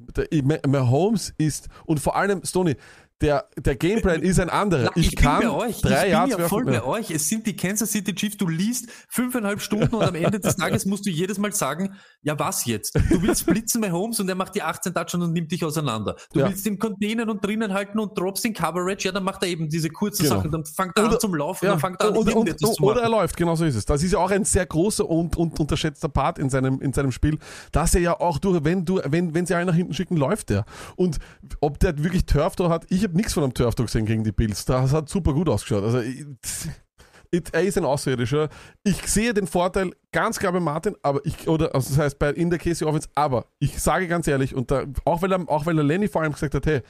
[0.67, 2.77] Mahomes ist, und vor allem, Stoney,
[3.21, 4.91] der, der Gameplan ist ein anderer.
[4.95, 5.83] Ich, ich kann bei euch.
[5.83, 7.11] drei ich bin ja voll bei euch.
[7.11, 8.39] Es sind die Kansas City Chiefs.
[8.39, 12.39] Du liest fünfeinhalb Stunden und am Ende des Tages musst du jedes Mal sagen, ja
[12.39, 12.95] was jetzt?
[13.11, 16.17] Du willst blitzen bei Holmes und er macht die 18 Touchdowns und nimmt dich auseinander.
[16.33, 16.49] Du ja.
[16.49, 19.69] willst ihn containen und drinnen halten und droppst in Coverage, ja dann macht er eben
[19.69, 20.37] diese kurze genau.
[20.37, 21.73] Sache, dann fängt er oder, an zum Laufen, ja.
[21.73, 23.85] dann fängt er an oder, und, zu Oder er läuft, genau so ist es.
[23.85, 27.13] Das ist ja auch ein sehr großer und, und unterschätzter Part in seinem, in seinem
[27.13, 27.39] Spiel,
[27.73, 30.51] dass er ja auch durch, wenn du, wenn, wenn sie einen nach hinten schicken, läuft
[30.51, 30.65] er.
[30.97, 31.19] Und
[31.61, 34.65] ob der wirklich Turf hat, ich habe nichts von einem Turf gesehen gegen die Bills.
[34.65, 35.85] Das hat super gut ausgeschaut.
[35.85, 36.01] Also,
[37.31, 38.49] it, er ist ein Außerirdischer.
[38.85, 42.31] Ich sehe den Vorteil ganz klar bei Martin, aber ich, oder also das heißt bei
[42.31, 45.67] in der Casey Offense, aber ich sage ganz ehrlich, und da, auch weil er, auch
[45.67, 46.83] weil er Lenny vor allem gesagt hat, hey,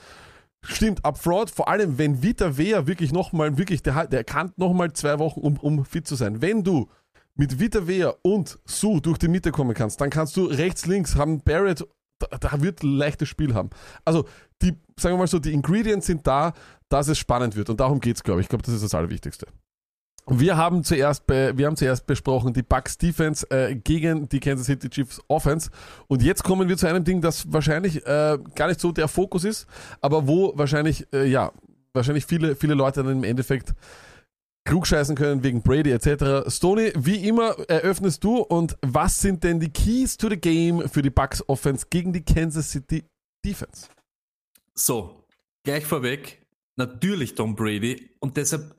[0.62, 4.92] Stimmt, up front, vor allem wenn Vita Wea wirklich nochmal, wirklich, der, der kann nochmal
[4.92, 6.42] zwei Wochen, um, um fit zu sein.
[6.42, 6.86] Wenn du
[7.34, 11.16] mit Vita Wea und Sue durch die Mitte kommen kannst, dann kannst du rechts, links
[11.16, 11.86] haben Barrett
[12.20, 13.70] da, da wird leichtes Spiel haben.
[14.04, 14.26] Also,
[14.62, 16.52] die, sagen wir mal so, die Ingredients sind da,
[16.88, 17.70] dass es spannend wird.
[17.70, 18.44] Und darum geht es, glaube ich.
[18.44, 19.46] Ich glaube, das ist das Allerwichtigste.
[20.26, 24.66] Wir haben zuerst, be, wir haben zuerst besprochen die Bucks Defense äh, gegen die Kansas
[24.66, 25.70] City Chiefs Offense.
[26.06, 29.44] Und jetzt kommen wir zu einem Ding, das wahrscheinlich äh, gar nicht so der Fokus
[29.44, 29.66] ist,
[30.00, 31.50] aber wo wahrscheinlich, äh, ja,
[31.92, 33.74] wahrscheinlich viele, viele Leute dann im Endeffekt
[34.70, 36.48] klugscheißen können wegen Brady etc.
[36.48, 41.02] Stoney, wie immer eröffnest du und was sind denn die Keys to the Game für
[41.02, 43.02] die Bucks Offense gegen die Kansas City
[43.44, 43.88] Defense?
[44.74, 45.24] So,
[45.64, 46.46] gleich vorweg,
[46.76, 48.76] natürlich Tom Brady und deshalb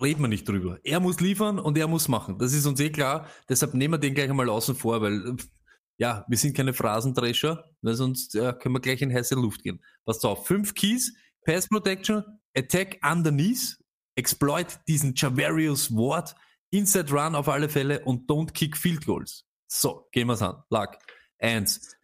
[0.00, 0.78] reden wir nicht drüber.
[0.84, 2.38] Er muss liefern und er muss machen.
[2.38, 3.26] Das ist uns eh klar.
[3.48, 5.36] Deshalb nehmen wir den gleich einmal außen vor, weil
[5.98, 9.82] ja, wir sind keine Phrasendrescher, weil sonst ja, können wir gleich in heiße Luft gehen.
[10.04, 11.12] Pass auf, fünf Keys,
[11.44, 12.22] Pass Protection,
[12.56, 13.76] Attack underneath,
[14.14, 16.34] exploit diesen Javarius Ward,
[16.70, 19.44] Inside Run auf alle Fälle und don't kick Field Goals.
[19.68, 20.62] So, gehen wir's an.
[20.70, 20.98] Luck.
[21.38, 21.96] Eins.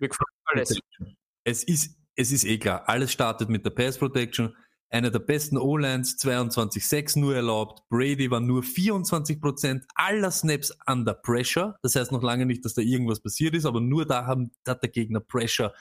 [1.45, 2.89] Es ist, es ist eh klar.
[2.89, 4.55] Alles startet mit der Pass Protection.
[4.91, 7.87] Einer der besten O-Lines, 22-6 nur erlaubt.
[7.91, 11.77] Brady war nur 24% aller Snaps under Pressure.
[11.83, 14.83] Das heißt noch lange nicht, dass da irgendwas passiert ist, aber nur da haben, hat
[14.83, 15.75] der Gegner Pressure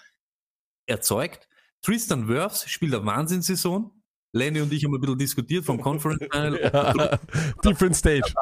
[0.88, 1.47] erzeugt.
[1.82, 3.97] Tristan Wirfs spielt eine Wahnsinnssaison
[4.38, 6.60] Lenny und ich haben ein bisschen diskutiert vom Conference Panel.
[6.62, 7.20] ja,
[7.64, 8.34] different Stage.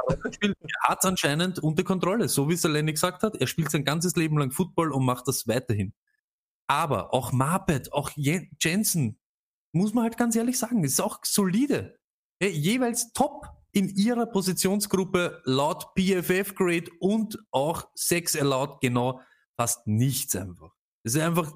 [0.41, 3.36] Er hat es anscheinend unter Kontrolle, so wie es der Lenny gesagt hat.
[3.36, 5.93] Er spielt sein ganzes Leben lang Football und macht das weiterhin.
[6.68, 9.20] Aber auch Marpet, auch Jensen,
[9.72, 11.98] muss man halt ganz ehrlich sagen, ist auch solide.
[12.41, 19.22] Jeweils top in ihrer Positionsgruppe laut PFF Grade und auch 6 allowed genau
[19.58, 20.72] fast nichts einfach.
[21.04, 21.52] Es ist einfach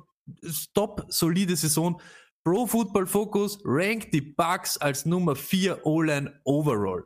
[0.74, 2.02] top solide Saison.
[2.50, 7.06] Pro Football Focus rankt die Bucks als Nummer 4 O-Line overall.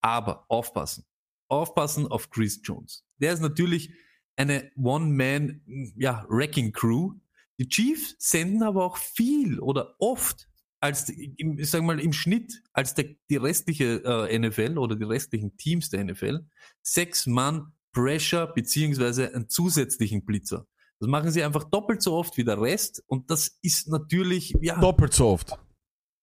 [0.00, 1.04] Aber aufpassen.
[1.48, 3.04] Aufpassen auf Chris Jones.
[3.18, 3.92] Der ist natürlich
[4.36, 5.60] eine One-Man,
[5.96, 7.12] ja, Wrecking Crew.
[7.58, 10.48] Die Chiefs senden aber auch viel oder oft
[10.80, 15.58] als, ich sag mal, im Schnitt als der, die restliche äh, NFL oder die restlichen
[15.58, 16.46] Teams der NFL
[16.80, 20.66] sechs Mann Pressure beziehungsweise einen zusätzlichen Blitzer.
[21.00, 24.78] Das machen sie einfach doppelt so oft wie der Rest und das ist natürlich, ja.
[24.78, 25.58] Doppelt so oft.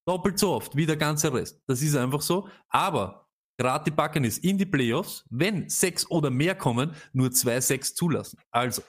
[0.07, 1.59] Doppelt so oft wie der ganze Rest.
[1.67, 2.47] Das ist einfach so.
[2.69, 7.95] Aber gerade die Buccaneers in die Playoffs, wenn sechs oder mehr kommen, nur zwei sechs
[7.95, 8.39] zulassen.
[8.51, 8.83] Also,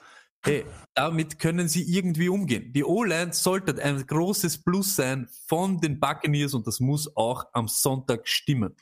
[0.45, 0.63] hey,
[0.93, 2.71] damit können sie irgendwie umgehen.
[2.71, 7.67] Die O-Line sollte ein großes Plus sein von den Buccaneers und das muss auch am
[7.67, 8.75] Sonntag stimmen.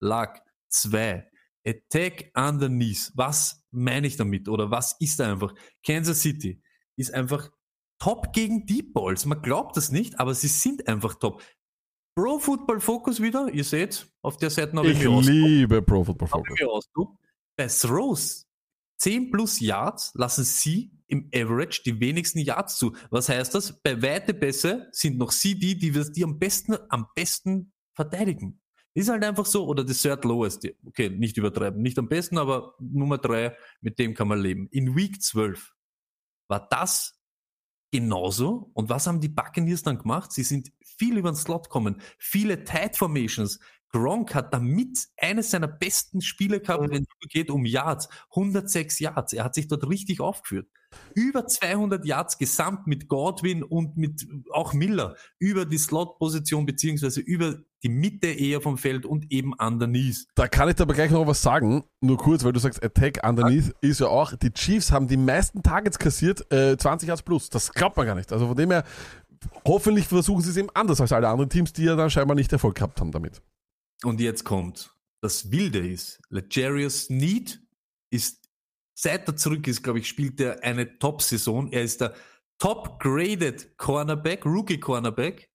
[0.00, 1.30] Lag zwei.
[1.64, 3.12] Attack underneath.
[3.14, 4.48] Was meine ich damit?
[4.48, 5.54] Oder was ist da einfach?
[5.84, 6.62] Kansas City
[6.96, 7.50] ist einfach
[7.98, 9.26] top gegen Deep Balls.
[9.26, 11.42] Man glaubt das nicht, aber sie sind einfach top.
[12.16, 16.28] Pro Football Focus wieder, ihr seht, auf der Seite habe ich, ich liebe Pro Football
[16.28, 16.58] Focus.
[17.56, 18.46] Bei Throws
[18.98, 22.94] 10 plus Yards lassen sie im Average die wenigsten Yards zu.
[23.10, 23.80] Was heißt das?
[23.82, 28.60] Bei weite Pässe sind noch sie die, die, die am besten, am besten verteidigen.
[28.94, 30.66] Ist halt einfach so, oder the third lowest.
[30.84, 31.80] Okay, nicht übertreiben.
[31.80, 34.68] Nicht am besten, aber Nummer drei, mit dem kann man leben.
[34.70, 35.72] In Week 12
[36.48, 37.20] war das
[37.92, 38.70] genauso.
[38.74, 40.32] Und was haben die Buccaneers dann gemacht?
[40.32, 42.00] Sie sind viel über den Slot kommen.
[42.18, 43.60] Viele Tight Formations.
[43.92, 46.90] Gronk hat damit eines seiner besten Spiele gehabt, mhm.
[46.90, 48.08] wenn es geht um Yards.
[48.30, 49.32] 106 Yards.
[49.32, 50.68] Er hat sich dort richtig aufgeführt.
[51.14, 57.56] Über 200 Yards gesamt mit Godwin und mit auch Miller über die Slot-Position beziehungsweise über
[57.82, 60.26] die Mitte eher vom Feld und eben underneath.
[60.34, 63.66] Da kann ich aber gleich noch was sagen, nur kurz, weil du sagst, Attack underneath
[63.82, 63.88] ja.
[63.90, 67.48] ist ja auch, die Chiefs haben die meisten Targets kassiert, äh, 20 Yards plus.
[67.48, 68.32] Das glaubt man gar nicht.
[68.32, 68.84] Also von dem her,
[69.66, 72.52] hoffentlich versuchen sie es eben anders als alle anderen Teams, die ja dann scheinbar nicht
[72.52, 73.40] Erfolg gehabt haben damit.
[74.02, 77.60] Und jetzt kommt, das Wilde ist, Legarius Need
[78.10, 78.39] ist,
[79.00, 81.72] seit er zurück ist, glaube ich, spielt er eine Top-Saison.
[81.72, 82.14] Er ist der
[82.58, 85.50] top-graded Cornerback, Rookie-Cornerback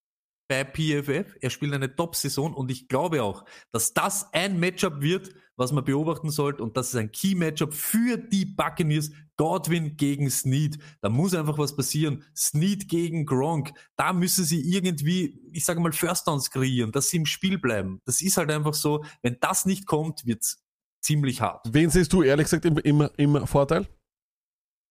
[0.47, 1.35] bei PFF.
[1.41, 5.85] Er spielt eine Top-Saison und ich glaube auch, dass das ein Matchup wird, was man
[5.85, 9.11] beobachten sollte und das ist ein Key-Matchup für die Buccaneers.
[9.37, 10.77] Godwin gegen Snead.
[11.01, 12.23] Da muss einfach was passieren.
[12.35, 13.73] Snead gegen Gronk.
[13.97, 17.99] Da müssen sie irgendwie, ich sage mal, First Downs kreieren, dass sie im Spiel bleiben.
[18.05, 19.03] Das ist halt einfach so.
[19.21, 20.64] Wenn das nicht kommt, wird's
[21.05, 21.65] ziemlich hart.
[21.71, 23.87] Wen siehst du ehrlich gesagt im, im, im Vorteil?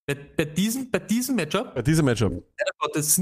[0.07, 1.75] Bei, bei, diesem, bei diesem Matchup?
[1.75, 2.33] Bei diesem Matchup.
[2.33, 3.21] Der Gott ist.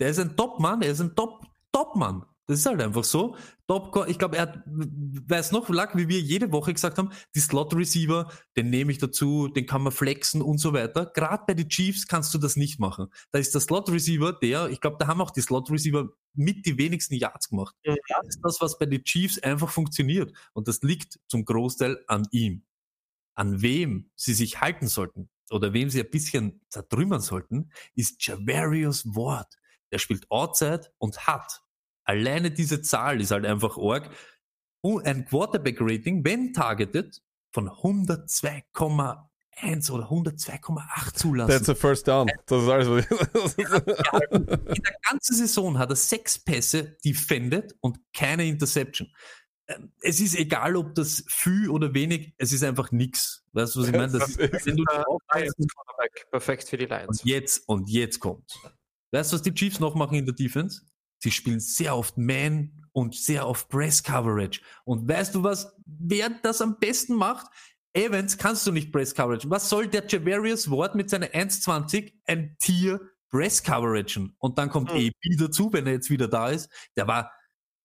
[0.00, 2.24] Der ist ein Top-Mann, er ist ein Top, Top-Mann.
[2.52, 3.34] Das ist halt einfach so.
[3.66, 7.40] Top, ich glaube, er hat, weiß noch, lag, wie wir jede Woche gesagt haben, die
[7.40, 11.06] Slot-Receiver, den nehme ich dazu, den kann man flexen und so weiter.
[11.06, 13.06] Gerade bei den Chiefs kannst du das nicht machen.
[13.30, 17.14] Da ist der Slot-Receiver, der, ich glaube, da haben auch die Slot-Receiver mit die wenigsten
[17.14, 17.74] Yards gemacht.
[17.84, 17.94] Ja.
[18.08, 20.36] Das ist das, was bei den Chiefs einfach funktioniert.
[20.52, 22.66] Und das liegt zum Großteil an ihm.
[23.34, 29.06] An wem sie sich halten sollten oder wem sie ein bisschen zertrümmern sollten, ist Javarius
[29.06, 29.56] Ward.
[29.90, 31.62] Der spielt Outside und hat
[32.12, 34.10] Alleine diese Zahl ist halt einfach arg.
[34.82, 37.22] Und ein Quarterback-Rating, wenn targeted,
[37.54, 41.50] von 102,1 oder 102,8 zulassen.
[41.50, 42.30] That's a first down.
[42.46, 43.06] Das ist alles.
[43.48, 43.56] in
[44.36, 49.10] der ganzen Saison hat er sechs Pässe defended und keine Interception.
[49.68, 53.42] Ähm, es ist egal, ob das viel oder wenig, es ist einfach nix.
[53.52, 54.12] Weißt du, was ich meine?
[54.12, 54.84] Das, das wenn du
[56.30, 57.20] Perfekt für die Lions.
[57.20, 58.52] Und jetzt, und jetzt kommt.
[59.12, 60.82] Weißt du, was die Chiefs noch machen in der Defense?
[61.22, 64.60] Sie spielen sehr oft Man und sehr oft Press Coverage.
[64.84, 67.46] Und weißt du was, wer das am besten macht?
[67.92, 69.48] Evans kannst du nicht Press Coverage.
[69.48, 73.00] Was soll der Javarius Ward mit seiner 1,20 ein Tier
[73.30, 74.30] Press Coverage?
[74.38, 74.98] Und dann kommt mhm.
[74.98, 76.68] AB dazu, wenn er jetzt wieder da ist.
[76.96, 77.30] Der war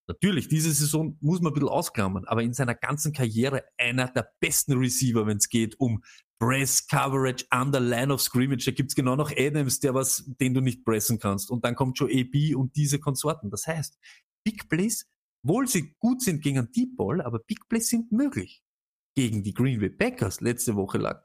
[0.07, 4.31] natürlich, diese Saison muss man ein bisschen ausklammern, aber in seiner ganzen Karriere einer der
[4.39, 6.01] besten Receiver, wenn es geht um
[6.39, 8.65] Press Coverage under Line of Scrimmage.
[8.65, 11.49] Da gibt's genau noch Adams, der was, den du nicht pressen kannst.
[11.49, 13.49] Und dann kommt schon AB und diese Konsorten.
[13.49, 13.97] Das heißt,
[14.43, 15.09] Big Plays,
[15.43, 18.63] wohl sie gut sind gegen einen Deep Ball, aber Big Plays sind möglich.
[19.15, 21.23] Gegen die Green Bay Packers letzte Woche lag,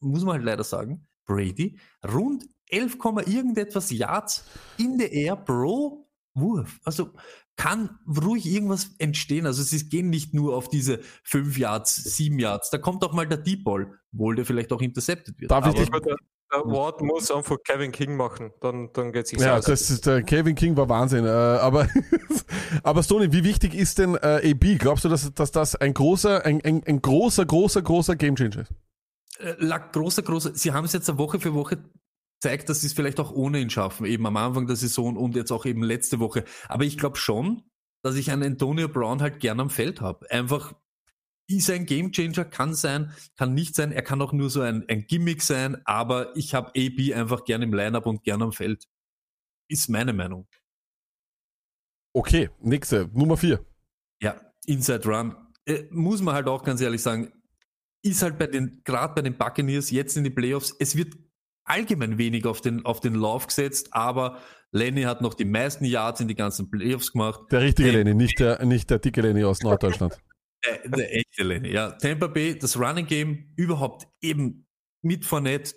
[0.00, 4.44] muss man halt leider sagen, Brady, rund 11, irgendetwas Yards
[4.76, 6.80] in der Air pro Wurf.
[6.84, 7.12] Also
[7.58, 9.44] kann ruhig irgendwas entstehen.
[9.44, 12.70] Also sie gehen nicht nur auf diese fünf Yards, sieben Yards.
[12.70, 15.50] Da kommt auch mal der Deep Ball, obwohl der vielleicht auch intercepted wird.
[15.50, 19.30] Darf ich dich, der, der Ward muss einfach Kevin King machen, dann, dann geht es
[19.30, 19.64] sich Ja, aus.
[19.64, 21.24] das ist, der Kevin King war Wahnsinn.
[21.26, 21.88] Äh, aber,
[22.84, 24.78] aber Stoney, wie wichtig ist denn äh, AB?
[24.78, 28.72] Glaubst du, dass, dass das ein großer, ein, ein, ein großer, großer, großer Gamechanger ist?
[29.40, 30.54] Äh, lag großer, großer.
[30.54, 31.78] Sie haben es jetzt Woche für Woche
[32.40, 35.34] zeigt, dass sie es vielleicht auch ohne ihn schaffen, eben am Anfang der Saison und
[35.36, 36.44] jetzt auch eben letzte Woche.
[36.68, 37.62] Aber ich glaube schon,
[38.02, 40.30] dass ich einen Antonio Brown halt gern am Feld habe.
[40.30, 40.74] Einfach
[41.48, 43.90] ist ein Gamechanger, kann sein, kann nicht sein.
[43.90, 47.62] Er kann auch nur so ein, ein Gimmick sein, aber ich habe AB einfach gern
[47.62, 48.84] im Lineup und gern am Feld.
[49.68, 50.46] Ist meine Meinung.
[52.14, 53.64] Okay, nächste, Nummer vier.
[54.20, 55.36] Ja, Inside Run.
[55.66, 57.32] Äh, muss man halt auch ganz ehrlich sagen,
[58.02, 61.14] ist halt bei den, gerade bei den Buccaneers jetzt in die Playoffs, es wird
[61.68, 64.38] allgemein wenig auf den, auf den Lauf gesetzt, aber
[64.70, 67.40] Lenny hat noch die meisten Yards in die ganzen Playoffs gemacht.
[67.50, 70.18] Der richtige Lenny, nicht der, nicht der dicke Lenny aus Norddeutschland.
[70.64, 71.92] der, der echte Lenny, ja.
[71.92, 74.66] Tampa Bay, das Running Game überhaupt eben
[75.02, 75.74] mit Fournette,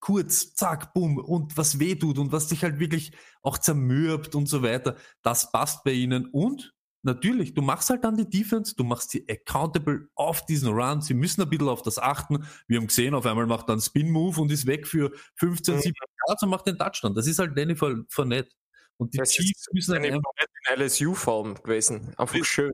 [0.00, 3.12] kurz, zack, bumm, und was weh tut und was dich halt wirklich
[3.42, 6.72] auch zermürbt und so weiter, das passt bei ihnen und
[7.02, 11.00] natürlich, du machst halt dann die Defense, du machst sie accountable auf diesen Run.
[11.00, 12.44] Sie müssen ein bisschen auf das achten.
[12.66, 15.92] Wir haben gesehen, auf einmal macht er einen Spin-Move und ist weg für 15, 17
[16.28, 17.14] Yards und macht den Touchdown.
[17.14, 18.50] Das ist halt Danny Fournette.
[18.96, 20.30] Und die das Chiefs müssen halt einfach...
[20.68, 22.12] in LSU-Form gewesen.
[22.16, 22.72] Einfach schön.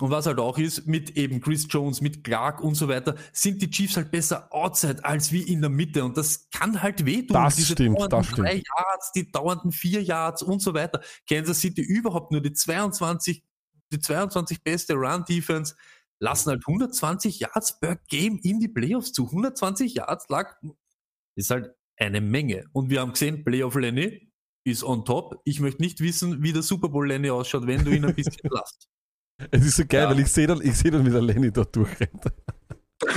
[0.00, 3.60] Und was halt auch ist, mit eben Chris Jones, mit Clark und so weiter, sind
[3.60, 6.04] die Chiefs halt besser outside als wie in der Mitte.
[6.04, 7.34] Und das kann halt wehtun.
[7.34, 8.46] Das Diese stimmt, das stimmt.
[8.46, 11.00] Drei Yards, die dauernden vier Yards und so weiter.
[11.28, 13.42] Kansas City überhaupt nur die 22,
[13.92, 15.74] die 22 beste Run-Defense,
[16.20, 19.26] lassen halt 120 Yards per Game in die Playoffs zu.
[19.26, 20.60] 120 Yards lag,
[21.36, 22.66] ist halt eine Menge.
[22.72, 24.30] Und wir haben gesehen, Playoff Lenny
[24.64, 25.40] ist on top.
[25.44, 28.48] Ich möchte nicht wissen, wie der Super Bowl Lenny ausschaut, wenn du ihn ein bisschen
[28.50, 28.88] lasst.
[29.50, 30.10] Es ist so geil, ja.
[30.10, 32.24] weil ich sehe dann, ich dann, wie der Lenny dort durchrennt.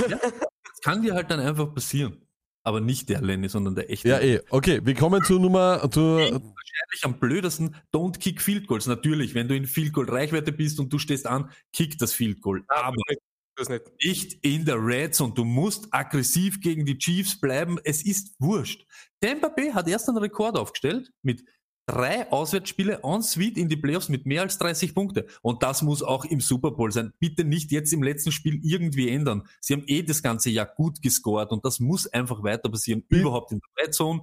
[0.08, 2.22] Ja, das kann dir halt dann einfach passieren.
[2.64, 4.08] Aber nicht der Lenny, sondern der echte.
[4.08, 4.40] Ja, eh.
[4.50, 5.90] Okay, wir kommen zu Nummer.
[5.90, 8.86] Zu Wahrscheinlich am blödesten, don't kick Field Goals.
[8.86, 12.40] Natürlich, wenn du in Field Goal Reichweite bist und du stehst an, kick das Field
[12.40, 12.62] Goal.
[12.68, 14.04] Aber nicht.
[14.04, 15.34] nicht in der Red Zone.
[15.34, 17.78] Du musst aggressiv gegen die Chiefs bleiben.
[17.82, 18.86] Es ist wurscht.
[19.20, 21.44] Tampa Bay hat erst einen Rekord aufgestellt mit
[21.86, 25.26] drei Auswärtsspiele en suite in die Playoffs mit mehr als 30 Punkte.
[25.42, 27.12] Und das muss auch im Super Bowl sein.
[27.18, 29.48] Bitte nicht jetzt im letzten Spiel irgendwie ändern.
[29.60, 33.04] Sie haben eh das ganze Jahr gut gescored und das muss einfach weiter passieren.
[33.08, 33.18] Mhm.
[33.18, 34.22] Überhaupt in der Red Zone.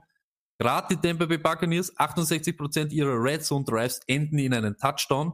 [0.58, 5.34] Gerade die Tampa Bay Buccaneers, 68% ihrer Red Zone Drives enden in einen Touchdown.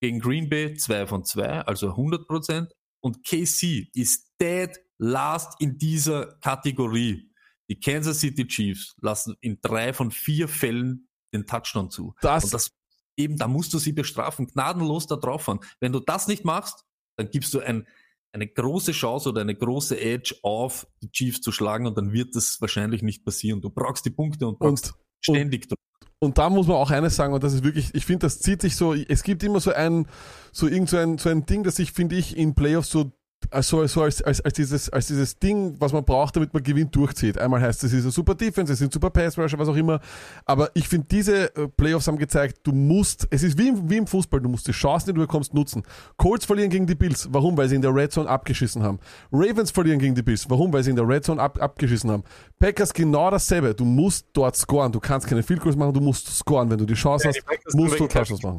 [0.00, 2.68] Gegen Green Bay 2 von 2, also 100%.
[3.00, 7.32] Und KC ist dead last in dieser Kategorie.
[7.68, 12.14] Die Kansas City Chiefs lassen in drei von vier Fällen den Touchdown zu.
[12.20, 12.70] Das, und das
[13.16, 15.60] eben, da musst du sie bestrafen, gnadenlos da drauf fahren.
[15.80, 16.84] Wenn du das nicht machst,
[17.16, 17.86] dann gibst du ein,
[18.32, 22.34] eine große Chance oder eine große Edge auf, die Chiefs zu schlagen und dann wird
[22.36, 23.60] das wahrscheinlich nicht passieren.
[23.60, 25.78] Du brauchst die Punkte und brauchst und, ständig und,
[26.20, 28.62] und da muss man auch eines sagen, und das ist wirklich, ich finde, das zieht
[28.62, 30.06] sich so, es gibt immer so ein,
[30.52, 33.12] so irgend so ein, so ein Ding, das sich, finde ich, in Playoffs so
[33.50, 36.94] also, also als, als, als, dieses, als dieses Ding, was man braucht, damit man gewinnt,
[36.94, 37.38] durchzieht.
[37.38, 39.76] Einmal heißt es, es ist ein super Defense, es sind super Pass Rusher, was auch
[39.76, 40.00] immer.
[40.44, 43.96] Aber ich finde, diese äh, Playoffs haben gezeigt, du musst, es ist wie im, wie
[43.96, 45.82] im Fußball, du musst die Chancen, die du bekommst, nutzen.
[46.16, 47.28] Colts verlieren gegen die Bills.
[47.30, 47.56] Warum?
[47.56, 48.98] Weil sie in der Red Zone abgeschissen haben.
[49.32, 50.48] Ravens verlieren gegen die Bills.
[50.50, 50.72] Warum?
[50.72, 52.24] Weil sie in der Red Zone ab, abgeschissen haben.
[52.58, 53.74] Packers genau dasselbe.
[53.74, 54.92] Du musst dort scoren.
[54.92, 56.68] Du kannst keine Field Goals machen, du musst scoren.
[56.70, 58.58] Wenn du die Chance ja, hast, musst du Touchdowns machen.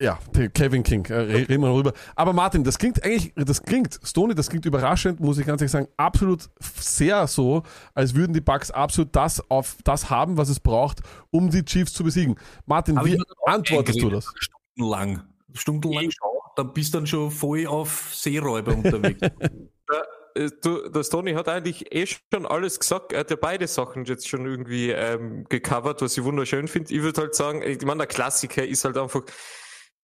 [0.00, 0.18] Ja,
[0.54, 1.92] Kevin King, äh, reden wir darüber.
[2.16, 5.70] Aber Martin, das klingt eigentlich, das klingt, Stoney, das klingt überraschend, muss ich ganz ehrlich
[5.70, 7.62] sagen, absolut sehr so,
[7.94, 11.92] als würden die Bucks absolut das auf das haben, was es braucht, um die Chiefs
[11.92, 12.34] zu besiegen.
[12.66, 14.32] Martin, Aber wie antwortest du das?
[14.36, 15.22] Stundenlang.
[15.52, 16.10] Stundenlang,
[16.56, 19.20] dann bist du dann schon voll auf Seeräuber unterwegs.
[20.36, 23.12] Äh, du, der Stoney hat eigentlich eh schon alles gesagt.
[23.12, 26.92] Er hat ja beide Sachen jetzt schon irgendwie ähm, gecovert, was ich wunderschön finde.
[26.92, 29.22] Ich würde halt sagen, ich meine, der Klassiker ist halt einfach,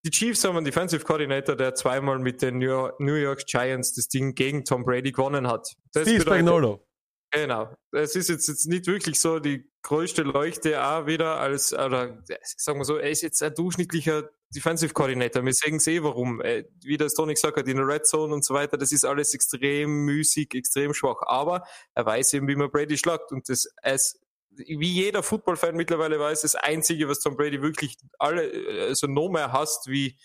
[0.04, 4.34] die Chiefs haben einen Defensive Coordinator, der zweimal mit den New York Giants das Ding
[4.34, 5.74] gegen Tom Brady gewonnen hat.
[5.92, 6.86] Das Steve Spagnolo.
[7.32, 7.72] Genau.
[7.92, 12.80] Es ist jetzt, jetzt nicht wirklich so die größte Leuchte auch wieder als, oder sagen
[12.80, 15.44] wir so, er ist jetzt ein durchschnittlicher Defensive Coordinator.
[15.44, 16.40] Wir sehen eh warum.
[16.40, 19.04] Äh, wie der Tony gesagt hat, in der Red Zone und so weiter, das ist
[19.04, 21.22] alles extrem müßig, extrem schwach.
[21.26, 24.18] Aber er weiß eben, wie man Brady schlagt und das, als
[24.50, 28.50] wie jeder Football-Fan mittlerweile weiß, das Einzige, was Tom Brady wirklich alle,
[28.88, 30.18] also noch mehr hasst, wie,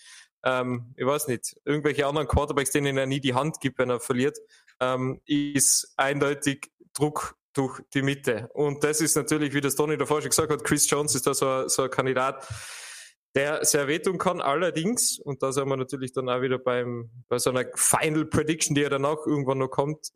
[0.44, 4.00] ähm, ich weiß nicht, irgendwelche anderen Quarterbacks, denen er nie die Hand gibt, wenn er
[4.00, 4.38] verliert,
[4.80, 8.50] ähm, ist eindeutig Druck durch die Mitte.
[8.52, 11.34] Und das ist natürlich, wie das Tony davor schon gesagt hat, Chris Jones ist da
[11.34, 12.46] so, so ein Kandidat,
[13.34, 14.40] der sehr wehtun kann.
[14.40, 18.74] Allerdings, und da sind wir natürlich dann auch wieder beim, bei so einer Final Prediction,
[18.74, 20.10] die ja danach irgendwann noch kommt,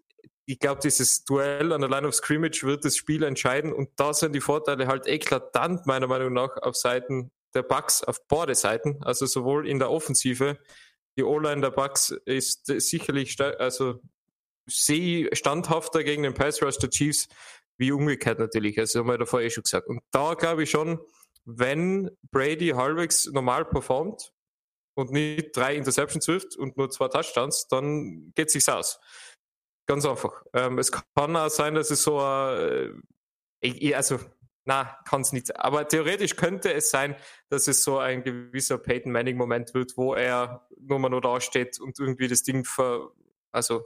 [0.47, 4.13] ich glaube, dieses Duell an der Line of Scrimmage wird das Spiel entscheiden und da
[4.13, 9.03] sind die Vorteile halt eklatant, meiner Meinung nach, auf Seiten der Bucks, auf beide Seiten,
[9.03, 10.59] also sowohl in der Offensive,
[11.17, 14.01] die O-Line der Bucks ist sicherlich, also
[14.67, 17.29] sehe standhafter gegen den Pass Rush der Chiefs,
[17.77, 18.79] wie umgekehrt natürlich.
[18.79, 19.89] Also haben wir davor eh schon gesagt.
[19.89, 21.01] Und da glaube ich schon,
[21.45, 24.33] wenn Brady halbwegs normal performt
[24.95, 29.01] und nicht drei Interceptions wirft und nur zwei Touchdowns, dann geht sich's aus.
[29.91, 30.45] Ganz einfach.
[30.53, 32.93] Ähm, es kann auch sein, dass es so, äh,
[33.93, 34.21] also,
[34.65, 35.59] na, kann es nicht.
[35.59, 37.17] Aber theoretisch könnte es sein,
[37.49, 41.41] dass es so ein gewisser Peyton Manning Moment wird, wo er nur mal nur da
[41.41, 43.11] steht und irgendwie das Ding ver,
[43.51, 43.83] also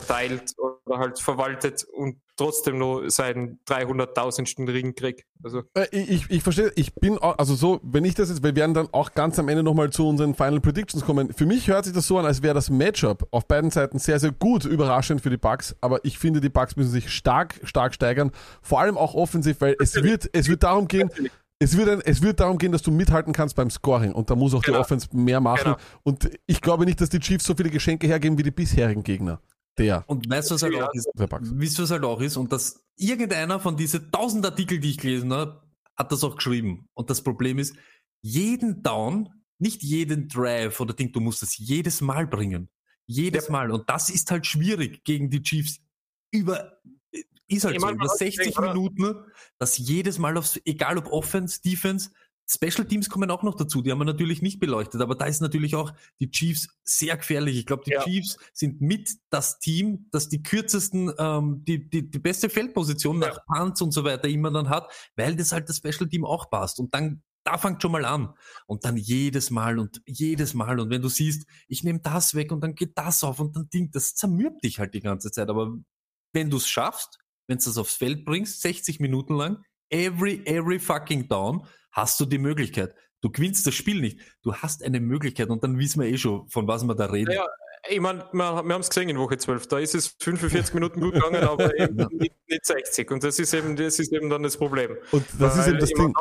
[0.00, 4.68] verteilt oder halt verwaltet und trotzdem nur seinen 300.000.
[4.68, 5.24] Ring kriegt.
[5.42, 5.62] Also.
[5.74, 8.74] Äh, ich, ich verstehe, ich bin auch, also so, wenn ich das jetzt, wir werden
[8.74, 11.32] dann auch ganz am Ende nochmal zu unseren Final Predictions kommen.
[11.32, 14.20] Für mich hört sich das so an, als wäre das Matchup auf beiden Seiten sehr,
[14.20, 17.94] sehr gut, überraschend für die Bucks, aber ich finde, die Bucks müssen sich stark, stark
[17.94, 21.10] steigern, vor allem auch offensiv, weil es wird, es wird darum gehen,
[21.58, 24.34] es wird, ein, es wird darum gehen, dass du mithalten kannst beim Scoring und da
[24.34, 24.78] muss auch genau.
[24.78, 25.72] die Offense mehr machen.
[25.72, 25.76] Genau.
[26.02, 29.40] Und ich glaube nicht, dass die Chiefs so viele Geschenke hergeben wie die bisherigen Gegner.
[29.78, 30.04] Der.
[30.06, 31.08] Und weißt du, was halt auch ist?
[31.14, 32.36] Wisst du, was halt auch ist?
[32.36, 35.62] Und dass irgendeiner von diesen tausend Artikel, die ich gelesen habe,
[35.96, 36.88] hat das auch geschrieben.
[36.94, 37.76] Und das Problem ist,
[38.22, 42.68] jeden Down, nicht jeden Drive oder Ding, du musst das jedes Mal bringen.
[43.06, 43.52] Jedes ja.
[43.52, 43.70] Mal.
[43.70, 45.78] Und das ist halt schwierig gegen die Chiefs.
[46.30, 46.78] Über,
[47.48, 49.14] ist halt ich so, über 60 Minuten,
[49.58, 52.10] dass jedes Mal aufs, egal ob Offense, Defense,
[52.48, 55.40] Special Teams kommen auch noch dazu, die haben wir natürlich nicht beleuchtet, aber da ist
[55.40, 57.58] natürlich auch die Chiefs sehr gefährlich.
[57.58, 58.02] Ich glaube, die ja.
[58.04, 63.28] Chiefs sind mit das Team, das die kürzesten, ähm, die, die, die beste Feldposition ja.
[63.28, 66.48] nach Punts und so weiter immer dann hat, weil das halt das Special Team auch
[66.48, 66.78] passt.
[66.78, 68.32] Und dann, da fängt schon mal an.
[68.66, 70.78] Und dann jedes Mal und jedes Mal.
[70.78, 73.68] Und wenn du siehst, ich nehme das weg und dann geht das auf und dann
[73.70, 75.48] Ding, das zermürbt dich halt die ganze Zeit.
[75.48, 75.76] Aber
[76.32, 77.18] wenn du es schaffst,
[77.48, 81.66] wenn du das aufs Feld bringst, 60 Minuten lang, every, every fucking down,
[81.96, 82.94] hast du die Möglichkeit.
[83.22, 84.20] Du gewinnst das Spiel nicht.
[84.42, 87.32] Du hast eine Möglichkeit und dann wissen wir eh schon, von was wir da reden.
[87.32, 87.46] Ja,
[87.88, 89.66] ich meine, wir, haben es gesehen in Woche 12.
[89.68, 93.10] Da ist es 45 Minuten gut gegangen, aber eben nicht, nicht, 60.
[93.10, 94.96] Und das ist eben, das ist eben dann das Problem.
[95.10, 96.14] Und das Weil, ist eben das Ding.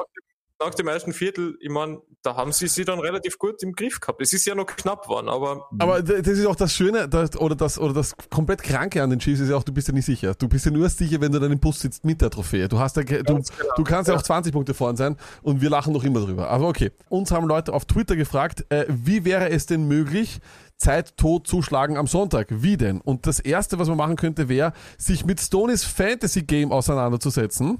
[0.59, 3.99] Nach dem ersten Viertel, ich meine, da haben sie sie dann relativ gut im Griff
[3.99, 4.21] gehabt.
[4.21, 5.67] Es ist ja noch knapp geworden, aber.
[5.79, 9.19] Aber das ist auch das Schöne, das, oder das, oder das komplett Kranke an den
[9.19, 10.33] Chiefs ist ja auch, du bist ja nicht sicher.
[10.33, 12.67] Du bist ja nur sicher, wenn du dann im Bus sitzt mit der Trophäe.
[12.67, 13.41] Du hast ja, du, genau.
[13.75, 16.49] du kannst ja auch 20 Punkte vorn sein und wir lachen noch immer drüber.
[16.49, 16.91] Aber okay.
[17.09, 20.39] Uns haben Leute auf Twitter gefragt, äh, wie wäre es denn möglich,
[20.77, 22.47] Zeit tot zuschlagen am Sonntag.
[22.49, 22.99] Wie denn?
[23.01, 27.79] Und das erste, was man machen könnte, wäre, sich mit Stonys Fantasy Game auseinanderzusetzen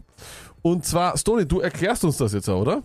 [0.66, 2.82] und zwar, Stony, du erklärst uns das jetzt, oder?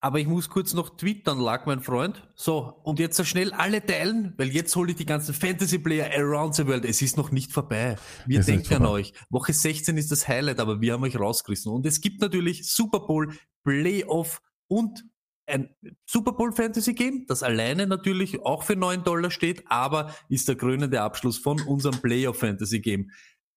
[0.00, 2.22] Aber ich muss kurz noch twittern, lag mein Freund.
[2.36, 6.54] So, und jetzt so schnell alle teilen, weil jetzt hole ich die ganzen Fantasy-Player around
[6.54, 6.84] the world.
[6.84, 7.96] Es ist noch nicht vorbei.
[8.24, 9.12] Wir es denken an euch.
[9.30, 11.72] Woche 16 ist das Highlight, aber wir haben euch rausgerissen.
[11.72, 15.04] Und es gibt natürlich Super Bowl, Playoff und
[15.46, 15.74] ein
[16.06, 20.54] Super Bowl Fantasy Game, das alleine natürlich auch für 9 Dollar steht, aber ist der
[20.54, 23.10] krönende Abschluss von unserem Playoff Fantasy Game.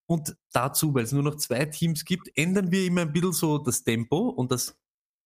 [0.05, 3.57] Und dazu, weil es nur noch zwei Teams gibt, ändern wir immer ein bisschen so
[3.57, 4.77] das Tempo und das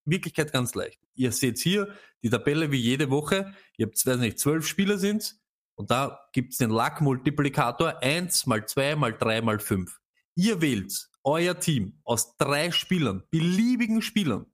[0.06, 1.00] Wirklichkeit ganz leicht.
[1.16, 3.54] Ihr seht hier die Tabelle wie jede Woche.
[3.78, 5.38] Ihr habt, weiß nicht, zwölf Spieler sind
[5.76, 10.00] und da gibt es den Luck-Multiplikator 1 mal 2 mal 3 mal 5.
[10.36, 14.46] Ihr wählt euer Team aus drei Spielern, beliebigen Spielern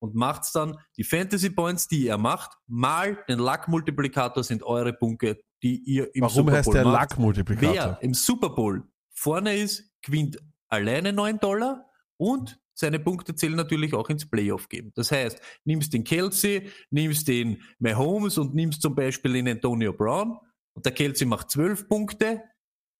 [0.00, 5.40] und macht dann die Fantasy Points, die ihr macht, mal den Luck-Multiplikator sind eure Punkte,
[5.62, 7.74] die ihr im Warum Super Bowl heißt der Luck-Multiplikator?
[7.74, 8.82] Wer im Super Bowl
[9.20, 14.92] vorne ist, gewinnt alleine 9 Dollar und seine Punkte zählen natürlich auch ins Playoff geben.
[14.94, 20.38] Das heißt, nimmst den Kelsey, nimmst den Mahomes und nimmst zum Beispiel den Antonio Brown
[20.72, 22.42] und der Kelsey macht 12 Punkte,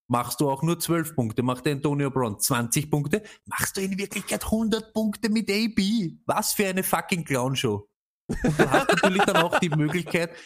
[0.08, 3.96] machst du auch nur 12 Punkte, macht der Antonio Brown 20 Punkte, machst du in
[3.96, 6.18] Wirklichkeit 100 Punkte mit AB.
[6.26, 7.88] Was für eine fucking Clownshow.
[8.44, 10.36] Und du hast natürlich dann auch die Möglichkeit,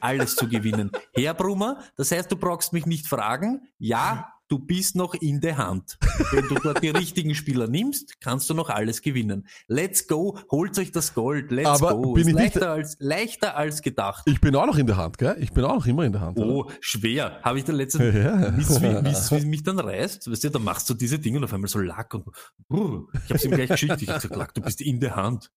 [0.00, 0.90] alles zu gewinnen.
[1.14, 3.62] Herr Brummer, das heißt, du brauchst mich nicht fragen.
[3.78, 5.96] Ja, du bist noch in der Hand.
[6.30, 9.48] Wenn du dort die richtigen Spieler nimmst, kannst du noch alles gewinnen.
[9.66, 12.12] Let's go, holt euch das Gold, let's Aber go.
[12.12, 14.24] Bin ich leichter, nicht, als, leichter als gedacht.
[14.26, 15.36] Ich bin auch noch in der Hand, gell?
[15.40, 16.38] Ich bin auch noch immer in der Hand.
[16.38, 16.74] Oh, oder?
[16.80, 17.40] schwer.
[17.42, 18.54] Habe ich der letzte, ja.
[18.54, 21.70] wie es mich dann reißt, weißt du, da machst du diese Dinge und auf einmal
[21.70, 22.26] so Lack und,
[22.70, 24.02] uh, ich habe es ihm gleich geschickt.
[24.02, 25.50] Ich habe gesagt, Lack, du bist in der Hand.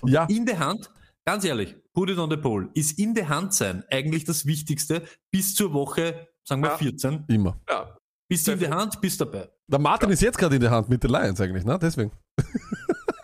[0.00, 0.26] Und ja.
[0.26, 0.90] In der Hand,
[1.24, 5.02] ganz ehrlich, put it on the pole, ist in der Hand sein eigentlich das Wichtigste
[5.32, 6.78] bis zur Woche, sagen wir ja.
[6.78, 7.24] 14.
[7.26, 7.60] Immer.
[7.68, 7.96] Ja.
[8.32, 9.46] Bist du in der Hand, bist dabei.
[9.66, 10.14] Der Martin ja.
[10.14, 11.78] ist jetzt gerade in der Hand mit den Lions eigentlich, ne?
[11.78, 12.10] Deswegen.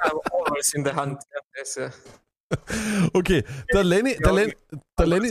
[0.00, 1.22] Aber always in der Hand.
[1.76, 1.90] Ja,
[3.14, 3.42] okay,
[3.72, 4.52] der Lenny, der, Len,
[4.98, 5.30] der Lenny,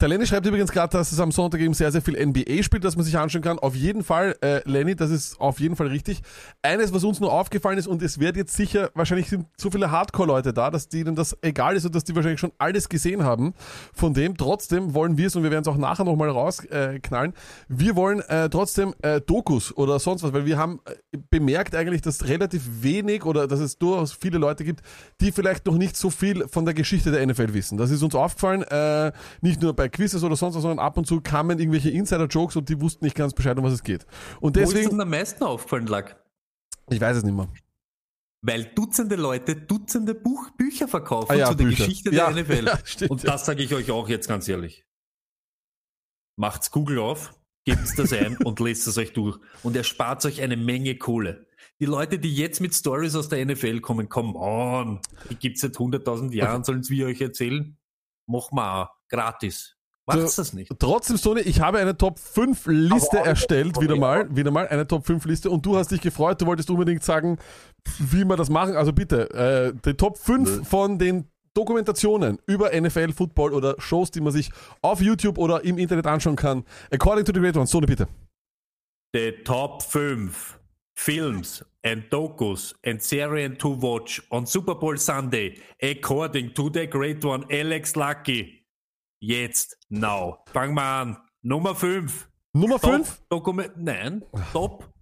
[0.00, 2.84] der Lenny schreibt übrigens gerade, dass es am Sonntag eben sehr, sehr viel NBA spielt,
[2.84, 3.58] dass man sich anschauen kann.
[3.58, 6.22] Auf jeden Fall, äh, Lenny, das ist auf jeden Fall richtig.
[6.62, 9.90] Eines, was uns nur aufgefallen ist, und es wird jetzt sicher, wahrscheinlich sind so viele
[9.90, 13.54] Hardcore-Leute da, dass denen das egal ist und dass die wahrscheinlich schon alles gesehen haben.
[13.92, 17.34] Von dem, trotzdem wollen wir es, und wir werden es auch nachher nochmal rausknallen, äh,
[17.66, 22.02] wir wollen äh, trotzdem äh, Dokus oder sonst was, weil wir haben äh, bemerkt eigentlich,
[22.02, 24.82] dass relativ wenig oder dass es durchaus viele Leute gibt,
[25.20, 27.78] die vielleicht noch nicht so viel von der Geschichte der NFL wissen.
[27.78, 30.96] Das ist uns aufgefallen, äh, nicht nur bei bei Quizzes oder sonst was, sondern ab
[30.96, 34.06] und zu kamen irgendwelche Insider-Jokes und die wussten nicht ganz Bescheid, um was es geht.
[34.40, 36.22] Und deswegen, Wo ist denn am meisten aufgefallen, Lack?
[36.90, 37.48] Ich weiß es nicht mehr.
[38.40, 41.86] Weil Dutzende Leute Dutzende Buch, Bücher verkaufen ah, ja, zu der Bücher.
[41.86, 42.64] Geschichte der ja, NFL.
[42.66, 44.84] Ja, stimmt, und das sage ich euch auch jetzt ganz ehrlich.
[46.36, 47.34] Macht's Google auf,
[47.64, 49.38] gebt's das ein und lest es euch durch.
[49.62, 51.46] Und er spart euch eine Menge Kohle.
[51.80, 55.76] Die Leute, die jetzt mit Stories aus der NFL kommen, come on, die gibt's seit
[55.76, 57.76] 100.000 Jahren, sollen es wir euch erzählen?
[58.26, 59.77] Mach mal gratis.
[60.08, 60.72] Macht's das nicht.
[60.78, 65.06] Trotzdem, Sony, ich habe eine Top 5 Liste erstellt, wieder mal, wieder mal, eine Top
[65.06, 67.38] 5 Liste und du hast dich gefreut, du wolltest unbedingt sagen,
[67.98, 68.76] wie wir das machen.
[68.76, 74.20] Also bitte, äh, die Top 5 von den Dokumentationen über NFL, Football oder Shows, die
[74.20, 74.50] man sich
[74.80, 76.64] auf YouTube oder im Internet anschauen kann.
[76.90, 77.70] According to the Great Ones.
[77.70, 78.06] Sony, bitte.
[79.12, 80.58] The Top 5
[80.94, 87.24] Films and Dokus and Serien to watch on Super Bowl Sunday, according to the Great
[87.24, 88.57] One, Alex Lucky.
[89.20, 90.38] Jetzt, now.
[90.52, 91.16] Fangen wir an.
[91.42, 92.28] Nummer 5.
[92.52, 93.22] Nummer 5?
[93.76, 94.92] Nein, Top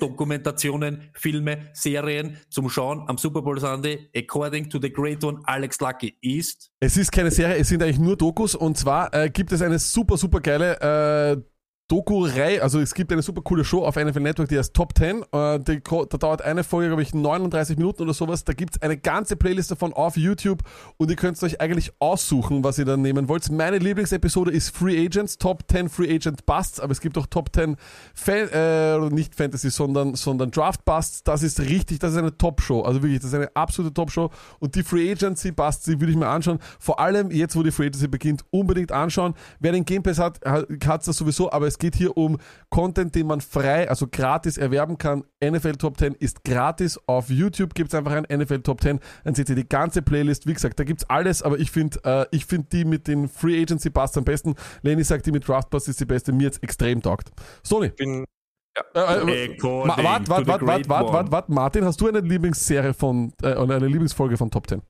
[0.00, 5.78] Dokumentationen, Filme, Serien zum Schauen am Super Bowl Sunday, according to the great one Alex
[5.80, 6.70] Lucky, ist.
[6.80, 9.78] Es ist keine Serie, es sind eigentlich nur Dokus und zwar äh, gibt es eine
[9.78, 11.42] super, super geile äh,
[11.90, 15.22] Doku-Reihe, also es gibt eine super coole Show auf NFL Network, die heißt Top 10.
[15.22, 18.44] Äh, da dauert eine Folge, glaube ich, 39 Minuten oder sowas.
[18.44, 20.62] Da gibt es eine ganze Playlist davon auf YouTube
[20.98, 23.50] und ihr könnt euch eigentlich aussuchen, was ihr dann nehmen wollt.
[23.50, 27.52] Meine Lieblingsepisode ist Free Agents, Top 10 Free Agent Busts, aber es gibt auch Top
[27.52, 27.76] 10
[28.14, 31.24] Fan, äh, nicht Fantasy, sondern, sondern Draft Busts.
[31.24, 32.82] Das ist richtig, das ist eine Top-Show.
[32.82, 34.30] Also wirklich, das ist eine absolute Top-Show.
[34.60, 36.60] Und die Free Agency Busts, die würde ich mir anschauen.
[36.78, 39.34] Vor allem jetzt, wo die Free Agency beginnt, unbedingt anschauen.
[39.58, 43.14] Wer den Game Pass hat, hat es das sowieso, aber es geht hier um Content,
[43.16, 45.24] den man frei, also gratis erwerben kann.
[45.44, 47.00] NFL Top 10 ist gratis.
[47.06, 49.00] Auf YouTube gibt es einfach ein NFL Top 10.
[49.24, 50.46] Dann seht ihr die ganze Playlist.
[50.46, 53.28] Wie gesagt, da gibt es alles, aber ich finde äh, ich find die mit den
[53.28, 54.54] Free Agency Pass am besten.
[54.82, 56.32] Lenny sagt, die mit Draft Pass ist die beste.
[56.32, 57.32] Mir jetzt extrem taugt.
[57.64, 57.86] Sony.
[57.86, 58.24] Ich bin
[58.76, 59.16] ja.
[59.16, 63.54] Äh, äh, warte, warte, warte, warte, warte, warte, Martin, hast du eine Lieblingsserie von, äh,
[63.54, 64.80] oder eine Lieblingsfolge von Top 10?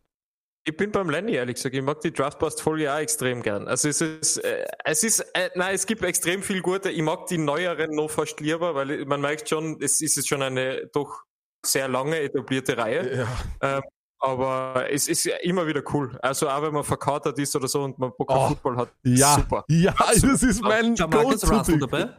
[0.64, 1.74] Ich bin beim Lenny, ehrlich gesagt.
[1.74, 3.66] Ich mag die Draftbust-Folge auch extrem gern.
[3.66, 6.90] Also es ist, äh, es ist, äh, nein, es gibt extrem viel gute.
[6.90, 10.42] Ich mag die neueren noch fast lieber, weil man merkt schon, es ist jetzt schon
[10.42, 11.22] eine doch
[11.64, 13.26] sehr lange etablierte Reihe.
[13.60, 13.78] Ja.
[13.78, 13.82] Ähm,
[14.18, 16.18] aber es ist immer wieder cool.
[16.20, 18.92] Also auch wenn man verkatert ist oder so und man Bock auf oh, Football hat.
[19.02, 19.64] Ja, super.
[19.68, 21.76] Ja, das ist mein Go-To.
[21.78, 22.10] dabei?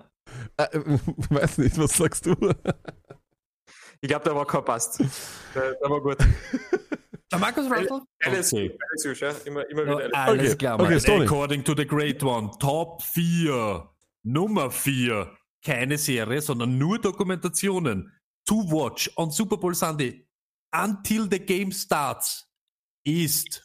[0.58, 0.84] Äh, äh,
[1.30, 2.36] weiß nicht, was sagst du?
[4.02, 5.00] ich glaube, der war kein Passt.
[5.54, 6.18] Der, der war gut.
[7.32, 8.02] Der Markus Russell?
[8.24, 8.78] Alles, okay.
[9.20, 9.32] ja.
[9.46, 10.10] Immer, immer wieder.
[10.10, 10.58] Ja, alles okay.
[10.58, 13.90] klar, okay, According to the Great One, Top 4,
[14.24, 15.32] Nummer 4,
[15.64, 18.12] keine Serie, sondern nur Dokumentationen.
[18.46, 20.28] To watch on Super Bowl Sunday
[20.74, 22.48] until the game starts
[23.04, 23.64] ist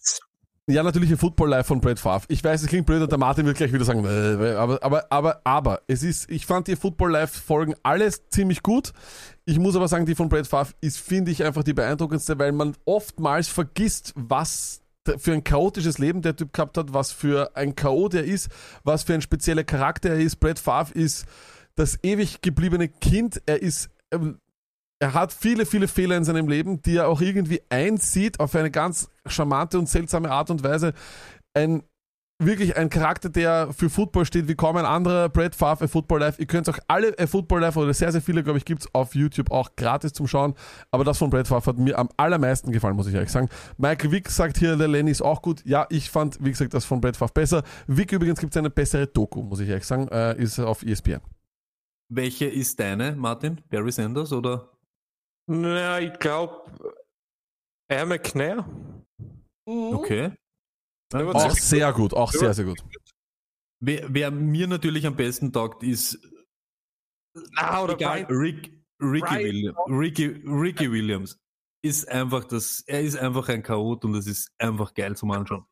[0.69, 2.25] ja, natürlich ein Football Live von Brad Favre.
[2.27, 5.41] Ich weiß, es klingt blöd und der Martin wird gleich wieder sagen, aber, aber, aber,
[5.45, 8.93] aber, es ist, ich fand die Football Live Folgen alles ziemlich gut.
[9.49, 12.53] Ich muss aber sagen, die von Brad Favre ist, finde ich, einfach die beeindruckendste, weil
[12.53, 14.83] man oftmals vergisst, was
[15.19, 18.49] für ein chaotisches Leben der Typ gehabt hat, was für ein Chaot er ist,
[18.83, 20.37] was für ein spezieller Charakter er ist.
[20.41, 21.27] Brad Favre ist
[21.77, 23.41] das ewig gebliebene Kind.
[23.47, 24.41] Er ist ähm,
[24.99, 28.71] er hat viele, viele Fehler in seinem Leben, die er auch irgendwie einsieht auf eine
[28.71, 30.95] ganz charmante und seltsame Art und Weise.
[31.55, 31.83] Ein
[32.39, 35.29] wirklich ein Charakter, der für Football steht, wie kaum ein anderer.
[35.29, 36.41] Brad Favre, A Football Life.
[36.41, 38.95] Ihr könnt auch alle A Football Life oder sehr, sehr viele, glaube ich, gibt es
[38.95, 40.55] auf YouTube auch gratis zum Schauen.
[40.91, 43.49] Aber das von Brad Favre hat mir am allermeisten gefallen, muss ich ehrlich sagen.
[43.79, 45.65] Michael Wick sagt hier, der Lenny ist auch gut.
[45.65, 47.63] Ja, ich fand, wie gesagt, das von Brad Favre besser.
[47.87, 51.21] Wick übrigens gibt es eine bessere Doku, muss ich ehrlich sagen, äh, ist auf ESPN.
[52.13, 53.61] Welche ist deine, Martin?
[53.69, 54.71] Barry Sanders oder?
[55.49, 56.71] Na, ich glaube,
[57.89, 58.65] Air McNair.
[59.69, 59.95] Mhm.
[59.95, 60.33] Okay.
[61.13, 62.83] Auch sehr gut, auch sehr, sehr gut.
[63.81, 66.19] Wer, wer, mir natürlich am besten taugt, ist
[67.57, 71.39] ah, oder egal, Rick, Ricky, William, Ricky, Ricky Williams.
[71.83, 75.65] Ist einfach das, er ist einfach ein Chaot und es ist einfach geil zum Anschauen.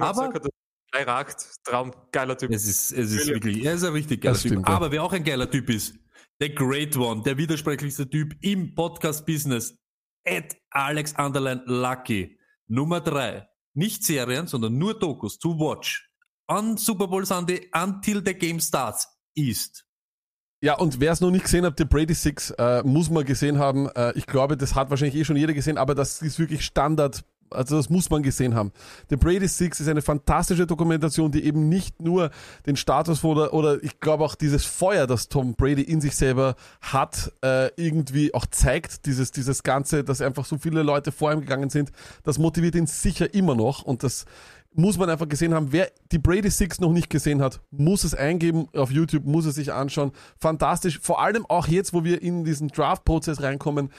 [0.00, 0.48] Aber gesagt,
[0.92, 2.50] er ragt, Traum, geiler Typ.
[2.50, 4.52] Es ist, es ist wirklich, er ist ein richtig geiler Typ.
[4.52, 5.94] Stimmt, Aber wer auch ein geiler Typ ist,
[6.40, 9.78] The Great One, der widersprüchlichste Typ im Podcast-Business.
[10.26, 12.38] At Alex Underline Lucky.
[12.66, 13.46] Nummer drei.
[13.74, 16.08] Nicht Serien, sondern nur Dokus to watch
[16.48, 19.86] on Super Bowl Sunday until the game starts ist.
[20.62, 23.58] Ja, und wer es noch nicht gesehen hat, The Brady Six, äh, muss man gesehen
[23.58, 23.88] haben.
[23.90, 27.22] Äh, ich glaube, das hat wahrscheinlich eh schon jeder gesehen, aber das ist wirklich Standard
[27.54, 28.72] also das muss man gesehen haben.
[29.10, 32.30] The Brady Six ist eine fantastische Dokumentation, die eben nicht nur
[32.66, 36.56] den Status oder, oder ich glaube auch dieses Feuer, das Tom Brady in sich selber
[36.80, 41.40] hat, äh, irgendwie auch zeigt, dieses, dieses Ganze, dass einfach so viele Leute vor ihm
[41.40, 41.90] gegangen sind,
[42.22, 44.24] das motiviert ihn sicher immer noch und das
[44.74, 45.72] muss man einfach gesehen haben.
[45.72, 49.54] Wer die Brady Six noch nicht gesehen hat, muss es eingeben auf YouTube, muss es
[49.54, 50.12] sich anschauen.
[50.38, 50.98] Fantastisch.
[51.00, 53.90] Vor allem auch jetzt, wo wir in diesen Draft-Prozess reinkommen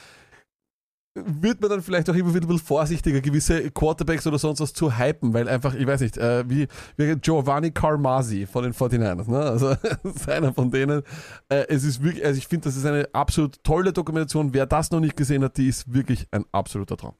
[1.24, 4.72] wird man dann vielleicht auch immer wieder ein bisschen vorsichtiger, gewisse Quarterbacks oder sonst was
[4.72, 9.30] zu hypen, weil einfach, ich weiß nicht, äh, wie, wie Giovanni Carmasi von den 49ers,
[9.30, 9.38] ne?
[9.38, 9.70] Also
[10.04, 11.02] ist einer von denen.
[11.48, 14.52] Äh, es ist wirklich, also ich finde, das ist eine absolut tolle Dokumentation.
[14.52, 17.14] Wer das noch nicht gesehen hat, die ist wirklich ein absoluter Traum.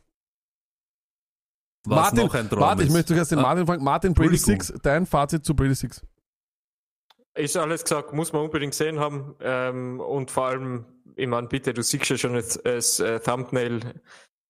[1.86, 3.84] Was Martin, noch ein Traum warte, ich möchte zuerst den ah, Martin fragen.
[3.84, 6.02] Martin, Brady Six, dein Fazit zu Brady Six.
[7.34, 9.36] Ist alles gesagt, muss man unbedingt sehen haben.
[9.40, 10.86] Ähm, und vor allem
[11.16, 14.00] ich meine, bitte, du siehst ja schon das, das äh, Thumbnail,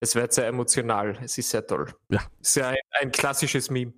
[0.01, 1.95] es wird sehr emotional, es ist sehr toll.
[2.11, 2.21] Ja.
[2.41, 3.95] Es ist ja ein, ein klassisches Meme.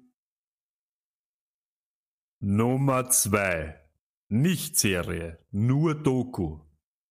[2.41, 3.81] Nummer zwei.
[4.29, 6.61] Nicht Serie, nur Doku.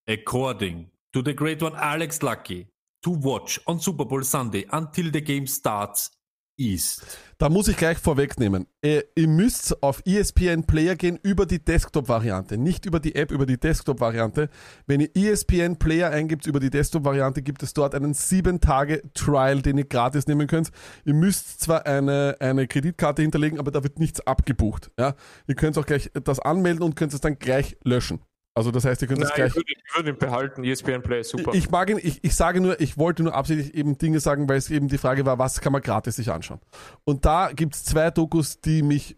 [0.08, 2.68] According to the great one Alex Lucky,
[3.02, 6.12] to watch on Super Bowl Sunday until the game starts
[6.58, 7.06] ist.
[7.38, 8.66] Da muss ich gleich vorwegnehmen.
[8.84, 13.46] Ihr, ihr müsst auf ESPN Player gehen über die Desktop-Variante, nicht über die App, über
[13.46, 14.50] die Desktop-Variante.
[14.88, 19.86] Wenn ihr ESPN Player eingibt über die Desktop-Variante, gibt es dort einen 7-Tage-Trial, den ihr
[19.86, 20.72] gratis nehmen könnt.
[21.06, 24.92] Ihr müsst zwar eine, eine Kreditkarte hinterlegen, aber da wird nichts abgebucht.
[24.98, 25.16] Ja?
[25.48, 28.20] Ihr könnt auch gleich das anmelden und könnt es dann gleich löschen.
[28.58, 29.50] Also das heißt, ihr könnt Nein, das gleich.
[29.50, 31.54] Ich würde, ich würde ihn behalten, ESPN Play ist super.
[31.54, 34.58] Ich mag ihn, ich, ich sage nur, ich wollte nur absichtlich eben Dinge sagen, weil
[34.58, 36.60] es eben die Frage war, was kann man gratis sich anschauen.
[37.04, 39.16] Und da gibt es zwei Dokus, die mich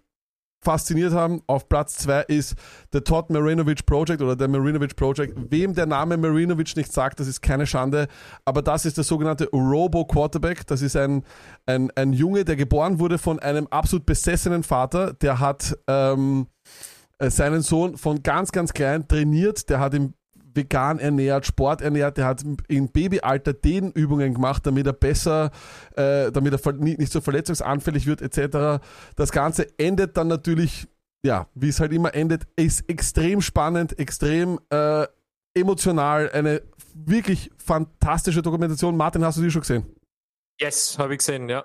[0.61, 1.41] fasziniert haben.
[1.47, 2.55] Auf Platz zwei ist
[2.91, 5.33] The Todd Marinovich Project oder der Marinovich Project.
[5.49, 8.09] Wem der Name Marinovich nicht sagt, das ist keine Schande.
[8.43, 10.67] Aber das ist der sogenannte Robo Quarterback.
[10.67, 11.23] Das ist ein,
[11.65, 15.13] ein, ein Junge, der geboren wurde von einem absolut besessenen Vater.
[15.13, 19.69] Der hat ähm, äh, seinen Sohn von ganz, ganz klein trainiert.
[19.69, 20.13] Der hat ihn
[20.53, 25.51] vegan ernährt, Sport ernährt, der hat im Babyalter Dehnübungen gemacht, damit er besser,
[25.95, 28.83] äh, damit er nicht so verletzungsanfällig wird, etc.
[29.15, 30.87] Das Ganze endet dann natürlich,
[31.23, 35.05] ja, wie es halt immer endet, ist extrem spannend, extrem äh,
[35.53, 36.61] emotional, eine
[36.93, 38.97] wirklich fantastische Dokumentation.
[38.97, 39.85] Martin, hast du die schon gesehen?
[40.59, 41.63] Yes, habe ich gesehen, ja.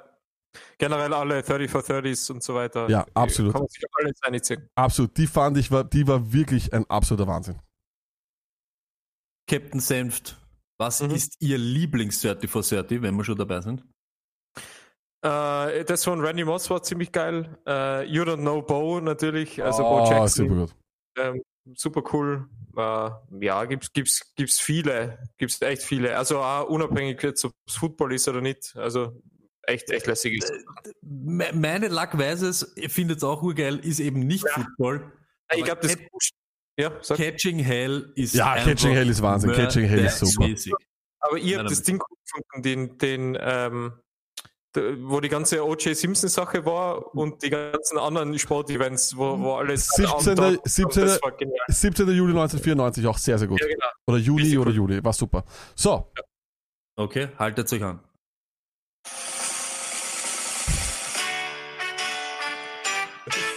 [0.79, 2.89] Generell alle 30 for 30s und so weiter.
[2.89, 3.53] Ja, absolut.
[3.53, 4.69] Kann man sich alles einziehen.
[4.75, 5.17] Absolut.
[5.17, 7.59] Die fand ich, war, die war wirklich ein absoluter Wahnsinn.
[9.47, 10.39] Captain Senft,
[10.79, 11.11] was mhm.
[11.11, 13.85] ist Ihr Lieblings-30 for 30, wenn wir schon dabei sind?
[15.25, 17.49] Uh, das von Randy Moss war ziemlich geil.
[17.67, 20.49] Uh, you Don't Know Bo natürlich, also oh, Bo Jackson.
[20.49, 20.75] Super gut.
[21.17, 21.43] Ähm,
[21.75, 22.49] super cool.
[22.77, 26.17] Uh, ja, gibt's, gibt's, gibt's viele, gibt's echt viele.
[26.17, 28.77] Also auch unabhängig jetzt, ob es Football ist oder nicht.
[28.77, 29.23] Also
[29.67, 30.53] echt, echt lässig ist.
[31.03, 34.53] Meine Lackweise, ich finde es auch urgeil, ist eben nicht ja.
[34.53, 35.12] Football.
[35.55, 35.97] Ich glaube, das
[36.77, 37.19] ja, sag.
[37.19, 39.53] Catching Hell ist Ja, Catching Hell ist Wahnsinn.
[39.53, 40.49] Catching Hell ist super.
[40.49, 40.73] Mäßig.
[41.21, 43.93] Aber ihr habt das Ding gefunden, den, den ähm,
[44.75, 45.97] wo die ganze O.J.
[45.97, 49.89] Simpson-Sache war und die ganzen anderen Sportevents, wo, wo alles.
[49.89, 50.59] 17.
[50.65, 51.19] 17.
[51.69, 52.09] 17.
[52.09, 53.61] Juli 1994, auch sehr, sehr gut.
[53.61, 53.87] Ja, genau.
[54.09, 55.45] Oder Juni Richtig oder Juli, war super.
[55.77, 56.11] So.
[56.97, 58.01] Okay, haltet euch an.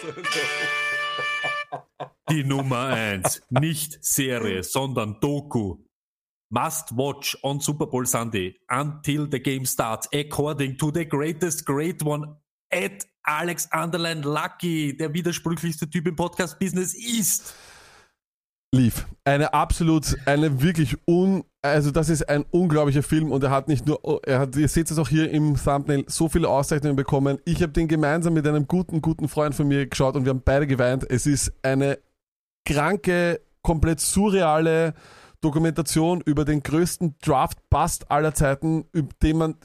[2.29, 3.41] Die Nummer eins.
[3.49, 5.77] Nicht Serie, sondern Doku.
[6.49, 12.01] Must watch on Super Bowl Sunday until the game starts, according to the greatest great
[12.03, 12.37] one
[12.71, 17.53] at Alex Underline Lucky, der widersprüchlichste Typ im Podcast-Business ist.
[18.73, 19.05] Lief.
[19.25, 23.85] Eine absolut, eine wirklich un, also das ist ein unglaublicher Film und er hat nicht
[23.85, 27.39] nur, er hat, ihr seht es auch hier im Thumbnail, so viele Auszeichnungen bekommen.
[27.45, 30.41] Ich habe den gemeinsam mit einem guten, guten Freund von mir geschaut und wir haben
[30.43, 31.05] beide geweint.
[31.09, 31.99] Es ist eine
[32.65, 34.93] kranke, komplett surreale
[35.41, 39.55] Dokumentation über den größten Draft-Bust aller Zeiten, über den man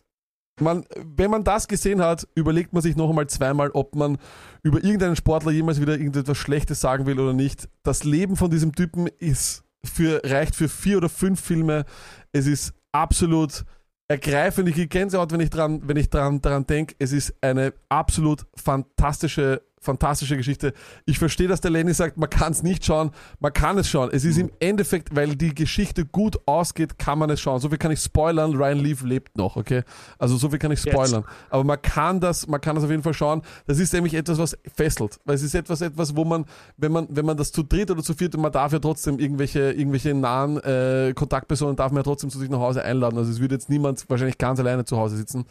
[0.61, 4.19] man, wenn man das gesehen hat, überlegt man sich noch einmal zweimal, ob man
[4.63, 7.69] über irgendeinen Sportler jemals wieder irgendetwas Schlechtes sagen will oder nicht.
[7.83, 11.85] Das Leben von diesem Typen ist für, reicht für vier oder fünf Filme.
[12.33, 13.65] Es ist absolut
[14.09, 14.69] ergreifend.
[14.69, 16.95] Ich kriege Gänsehaut, wenn ich dran, wenn ich dran, daran denke.
[16.99, 20.73] Es ist eine absolut fantastische fantastische Geschichte.
[21.05, 23.11] Ich verstehe, dass der Lenny sagt, man kann es nicht schauen,
[23.41, 24.11] man kann es schauen.
[24.13, 27.61] Es ist im Endeffekt, weil die Geschichte gut ausgeht, kann man es schauen.
[27.61, 29.83] So viel kann ich spoilern, Ryan Leaf lebt noch, okay?
[30.19, 31.23] Also so viel kann ich spoilern.
[31.23, 31.51] Jetzt.
[31.51, 33.43] Aber man kann das, man kann das auf jeden Fall schauen.
[33.67, 35.19] Das ist nämlich etwas, was fesselt.
[35.25, 36.45] Weil es ist etwas, etwas, wo man,
[36.77, 39.73] wenn man, wenn man das zu dritt oder zu viert, man darf ja trotzdem irgendwelche,
[39.73, 43.19] irgendwelche nahen äh, Kontaktpersonen darf man ja trotzdem zu sich nach Hause einladen.
[43.19, 45.45] Also es würde jetzt niemand wahrscheinlich ganz alleine zu Hause sitzen.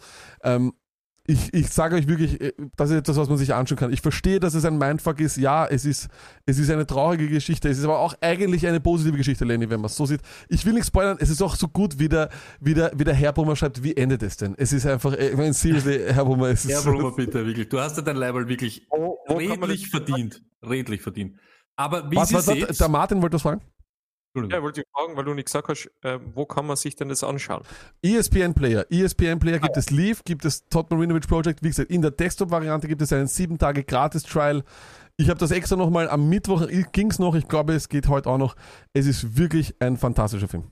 [0.43, 0.73] Ähm,
[1.27, 3.93] ich, ich sage euch wirklich, äh, das ist etwas, was man sich anschauen kann.
[3.93, 5.37] Ich verstehe, dass es ein Mindfuck ist.
[5.37, 6.09] Ja, es ist,
[6.45, 7.69] es ist eine traurige Geschichte.
[7.69, 10.21] Es ist aber auch eigentlich eine positive Geschichte, Lenny, wenn man es so sieht.
[10.49, 11.17] Ich will nichts spoilern.
[11.19, 12.29] Es ist auch so gut, wie der,
[12.59, 13.83] wie der, wie der Herr Brummer schreibt.
[13.83, 14.55] Wie endet es denn?
[14.57, 16.71] Es ist einfach, äh, ich meine, seriously, Herr Brummer, es ist.
[16.71, 17.69] Herr Brummer, bitte, wirklich.
[17.69, 20.43] Du hast ja dein Leibel wirklich oh, redlich verdient.
[20.63, 21.35] Redlich verdient.
[21.75, 23.61] Aber wie was, Sie was, seht, der Martin wollte das fragen?
[24.33, 27.09] Ja, wollte ich fragen, weil du nicht gesagt hast, äh, wo kann man sich denn
[27.09, 27.63] das anschauen?
[28.01, 28.85] ESPN Player.
[28.89, 29.79] ESPN Player gibt ah.
[29.79, 31.61] es Leaf, gibt es Todd Marinovich Project.
[31.63, 34.63] Wie gesagt, in der Desktop-Variante gibt es einen 7 Tage Gratis-Trial.
[35.17, 38.29] Ich habe das extra nochmal am Mittwoch, ging es noch, ich glaube, es geht heute
[38.29, 38.55] auch noch.
[38.93, 40.71] Es ist wirklich ein fantastischer Film.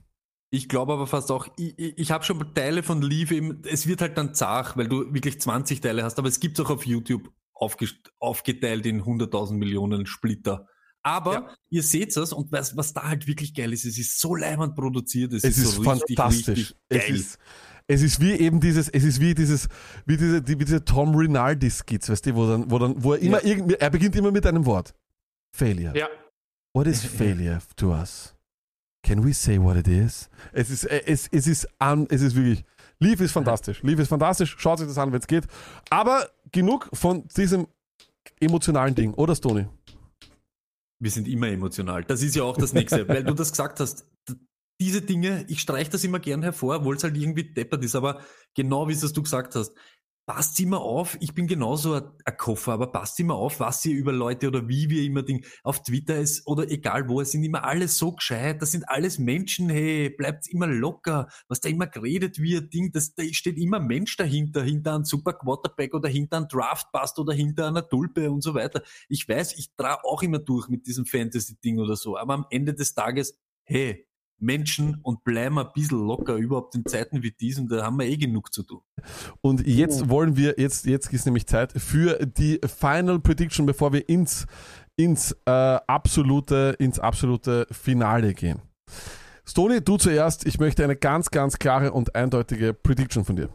[0.52, 4.02] Ich glaube aber fast auch, ich, ich habe schon Teile von Leaf, eben, es wird
[4.02, 6.86] halt dann zart, weil du wirklich 20 Teile hast, aber es gibt es auch auf
[6.86, 10.66] YouTube aufgeteilt in 100.000 Millionen Splitter.
[11.10, 11.50] Aber ja.
[11.72, 14.76] ihr seht es und was, was da halt wirklich geil ist, es ist so leimend
[14.76, 16.48] produziert, es, es ist, ist, so fantastisch.
[16.48, 17.16] Richtig, richtig geil.
[17.16, 17.40] Es ist,
[17.88, 19.68] es ist wie eben dieses, es ist wie dieses,
[20.06, 23.14] wie diese, die, wie diese Tom Rinaldi Skits, weißt du, wo dann, wo dann, wo
[23.14, 23.50] er immer ja.
[23.50, 24.94] irgendwie, er beginnt immer mit einem Wort.
[25.52, 25.98] Failure.
[25.98, 26.08] Ja.
[26.74, 28.36] What is failure to us?
[29.02, 30.30] Can we say what it is?
[30.52, 32.64] Es ist, äh, es, es ist an, es ist wirklich,
[33.00, 33.82] Leaf ist fantastisch.
[33.82, 34.56] Leaf ist fantastisch.
[34.60, 35.46] Schaut sich das an, wenn es geht.
[35.90, 37.66] Aber genug von diesem
[38.40, 39.66] emotionalen Ding, oder Stony?
[41.00, 42.04] Wir sind immer emotional.
[42.04, 44.06] Das ist ja auch das Nächste, weil du das gesagt hast.
[44.82, 48.22] Diese Dinge, ich streiche das immer gern hervor, obwohl es halt irgendwie deppert ist, aber
[48.56, 49.74] genau wie es du gesagt hast,
[50.30, 54.12] passt immer auf, ich bin genauso ein, Koffer, aber passt immer auf, was ihr über
[54.12, 57.64] Leute oder wie wir immer Ding auf Twitter ist oder egal wo, es sind immer
[57.64, 62.40] alle so gescheit, das sind alles Menschen, hey, bleibt immer locker, was da immer geredet
[62.40, 66.48] wird, Ding, das, da steht immer Mensch dahinter, hinter einem Super Quarterback oder hinter einem
[66.48, 68.84] Draftbust oder hinter einer Tulpe und so weiter.
[69.08, 72.76] Ich weiß, ich trage auch immer durch mit diesem Fantasy-Ding oder so, aber am Ende
[72.76, 74.08] des Tages, hey,
[74.42, 78.18] Menschen und bleiben ein bisschen locker, überhaupt in Zeiten wie diesen, da haben wir eh
[78.18, 78.82] genug zu tun.
[79.42, 80.10] Und jetzt oh.
[80.10, 84.46] wollen wir, jetzt, jetzt ist nämlich Zeit für die Final Prediction, bevor wir ins,
[84.96, 88.62] ins, äh, absolute, ins absolute Finale gehen.
[89.50, 90.46] Stony, du zuerst.
[90.46, 93.50] Ich möchte eine ganz, ganz klare und eindeutige Prediction von dir.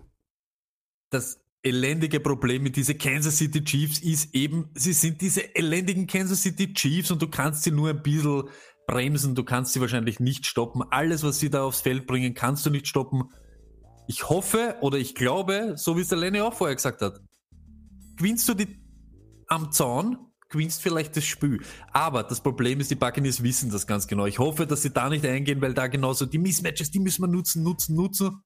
[1.11, 6.43] Das elendige Problem mit diesen Kansas City Chiefs ist eben, sie sind diese elendigen Kansas
[6.43, 8.44] City Chiefs und du kannst sie nur ein bisschen
[8.86, 10.82] bremsen, du kannst sie wahrscheinlich nicht stoppen.
[10.90, 13.24] Alles, was sie da aufs Feld bringen, kannst du nicht stoppen.
[14.06, 17.20] Ich hoffe oder ich glaube, so wie es der Lenny auch vorher gesagt hat,
[18.16, 18.81] gewinnst du die
[19.48, 20.19] am Zaun,
[20.51, 21.62] gewinnst vielleicht das Spiel.
[21.93, 24.27] Aber das Problem ist, die Buccaneers wissen das ganz genau.
[24.27, 27.28] Ich hoffe, dass sie da nicht eingehen, weil da genauso die Mismatches, die müssen wir
[27.28, 28.43] nutzen, nutzen, nutzen.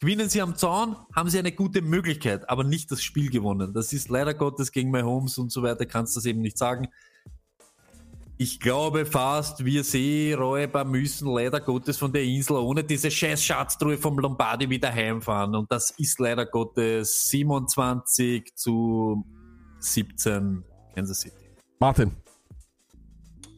[0.00, 3.72] Gewinnen sie am Zaun, haben sie eine gute Möglichkeit, aber nicht das Spiel gewonnen.
[3.72, 6.56] Das ist leider Gottes gegen My Homes und so weiter, kannst du das eben nicht
[6.56, 6.88] sagen.
[8.40, 13.98] Ich glaube fast, wir Seeräuber müssen leider Gottes von der Insel ohne diese scheiß Schatztruhe
[13.98, 15.56] vom Lombardi wieder heimfahren.
[15.56, 19.24] Und das ist leider Gottes 27 zu
[19.80, 20.62] 17
[20.94, 21.50] Kansas City.
[21.80, 22.12] Martin.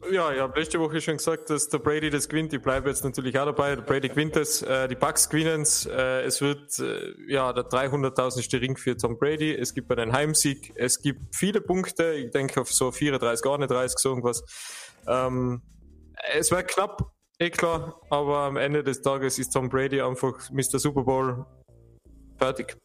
[0.09, 2.51] Ja, ich habe letzte Woche schon gesagt, dass der Brady das gewinnt.
[2.53, 3.75] Ich bleibe jetzt natürlich auch dabei.
[3.75, 4.61] Der Brady gewinnt es.
[4.63, 5.85] Äh, die Bucks gewinnen es.
[5.85, 8.59] Äh, es wird äh, ja der 300.000.
[8.59, 9.53] Ring für Tom Brady.
[9.53, 10.73] Es gibt einen Heimsieg.
[10.75, 12.13] Es gibt viele Punkte.
[12.13, 14.43] Ich denke auf so 34, gar nicht 30, so irgendwas.
[15.07, 15.61] Ähm,
[16.33, 18.01] es wird knapp, eh klar.
[18.09, 20.79] Aber am Ende des Tages ist Tom Brady einfach Mr.
[20.79, 21.45] Super Bowl
[22.37, 22.75] fertig.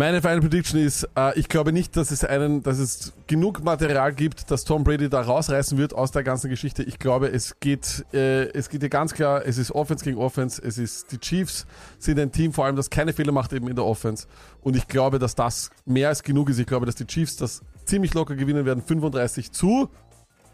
[0.00, 4.12] Meine Final Prediction ist, äh, ich glaube nicht, dass es einen, dass es genug Material
[4.14, 6.84] gibt, dass Tom Brady da rausreißen wird aus der ganzen Geschichte.
[6.84, 10.62] Ich glaube, es geht, äh, es geht ja ganz klar, es ist Offense gegen Offense.
[10.64, 11.66] Es ist die Chiefs
[11.98, 14.28] sind ein Team, vor allem, das keine Fehler macht eben in der Offense.
[14.60, 16.60] Und ich glaube, dass das mehr als genug ist.
[16.60, 18.84] Ich glaube, dass die Chiefs das ziemlich locker gewinnen werden.
[18.84, 19.90] 35 zu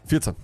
[0.07, 0.35] 14.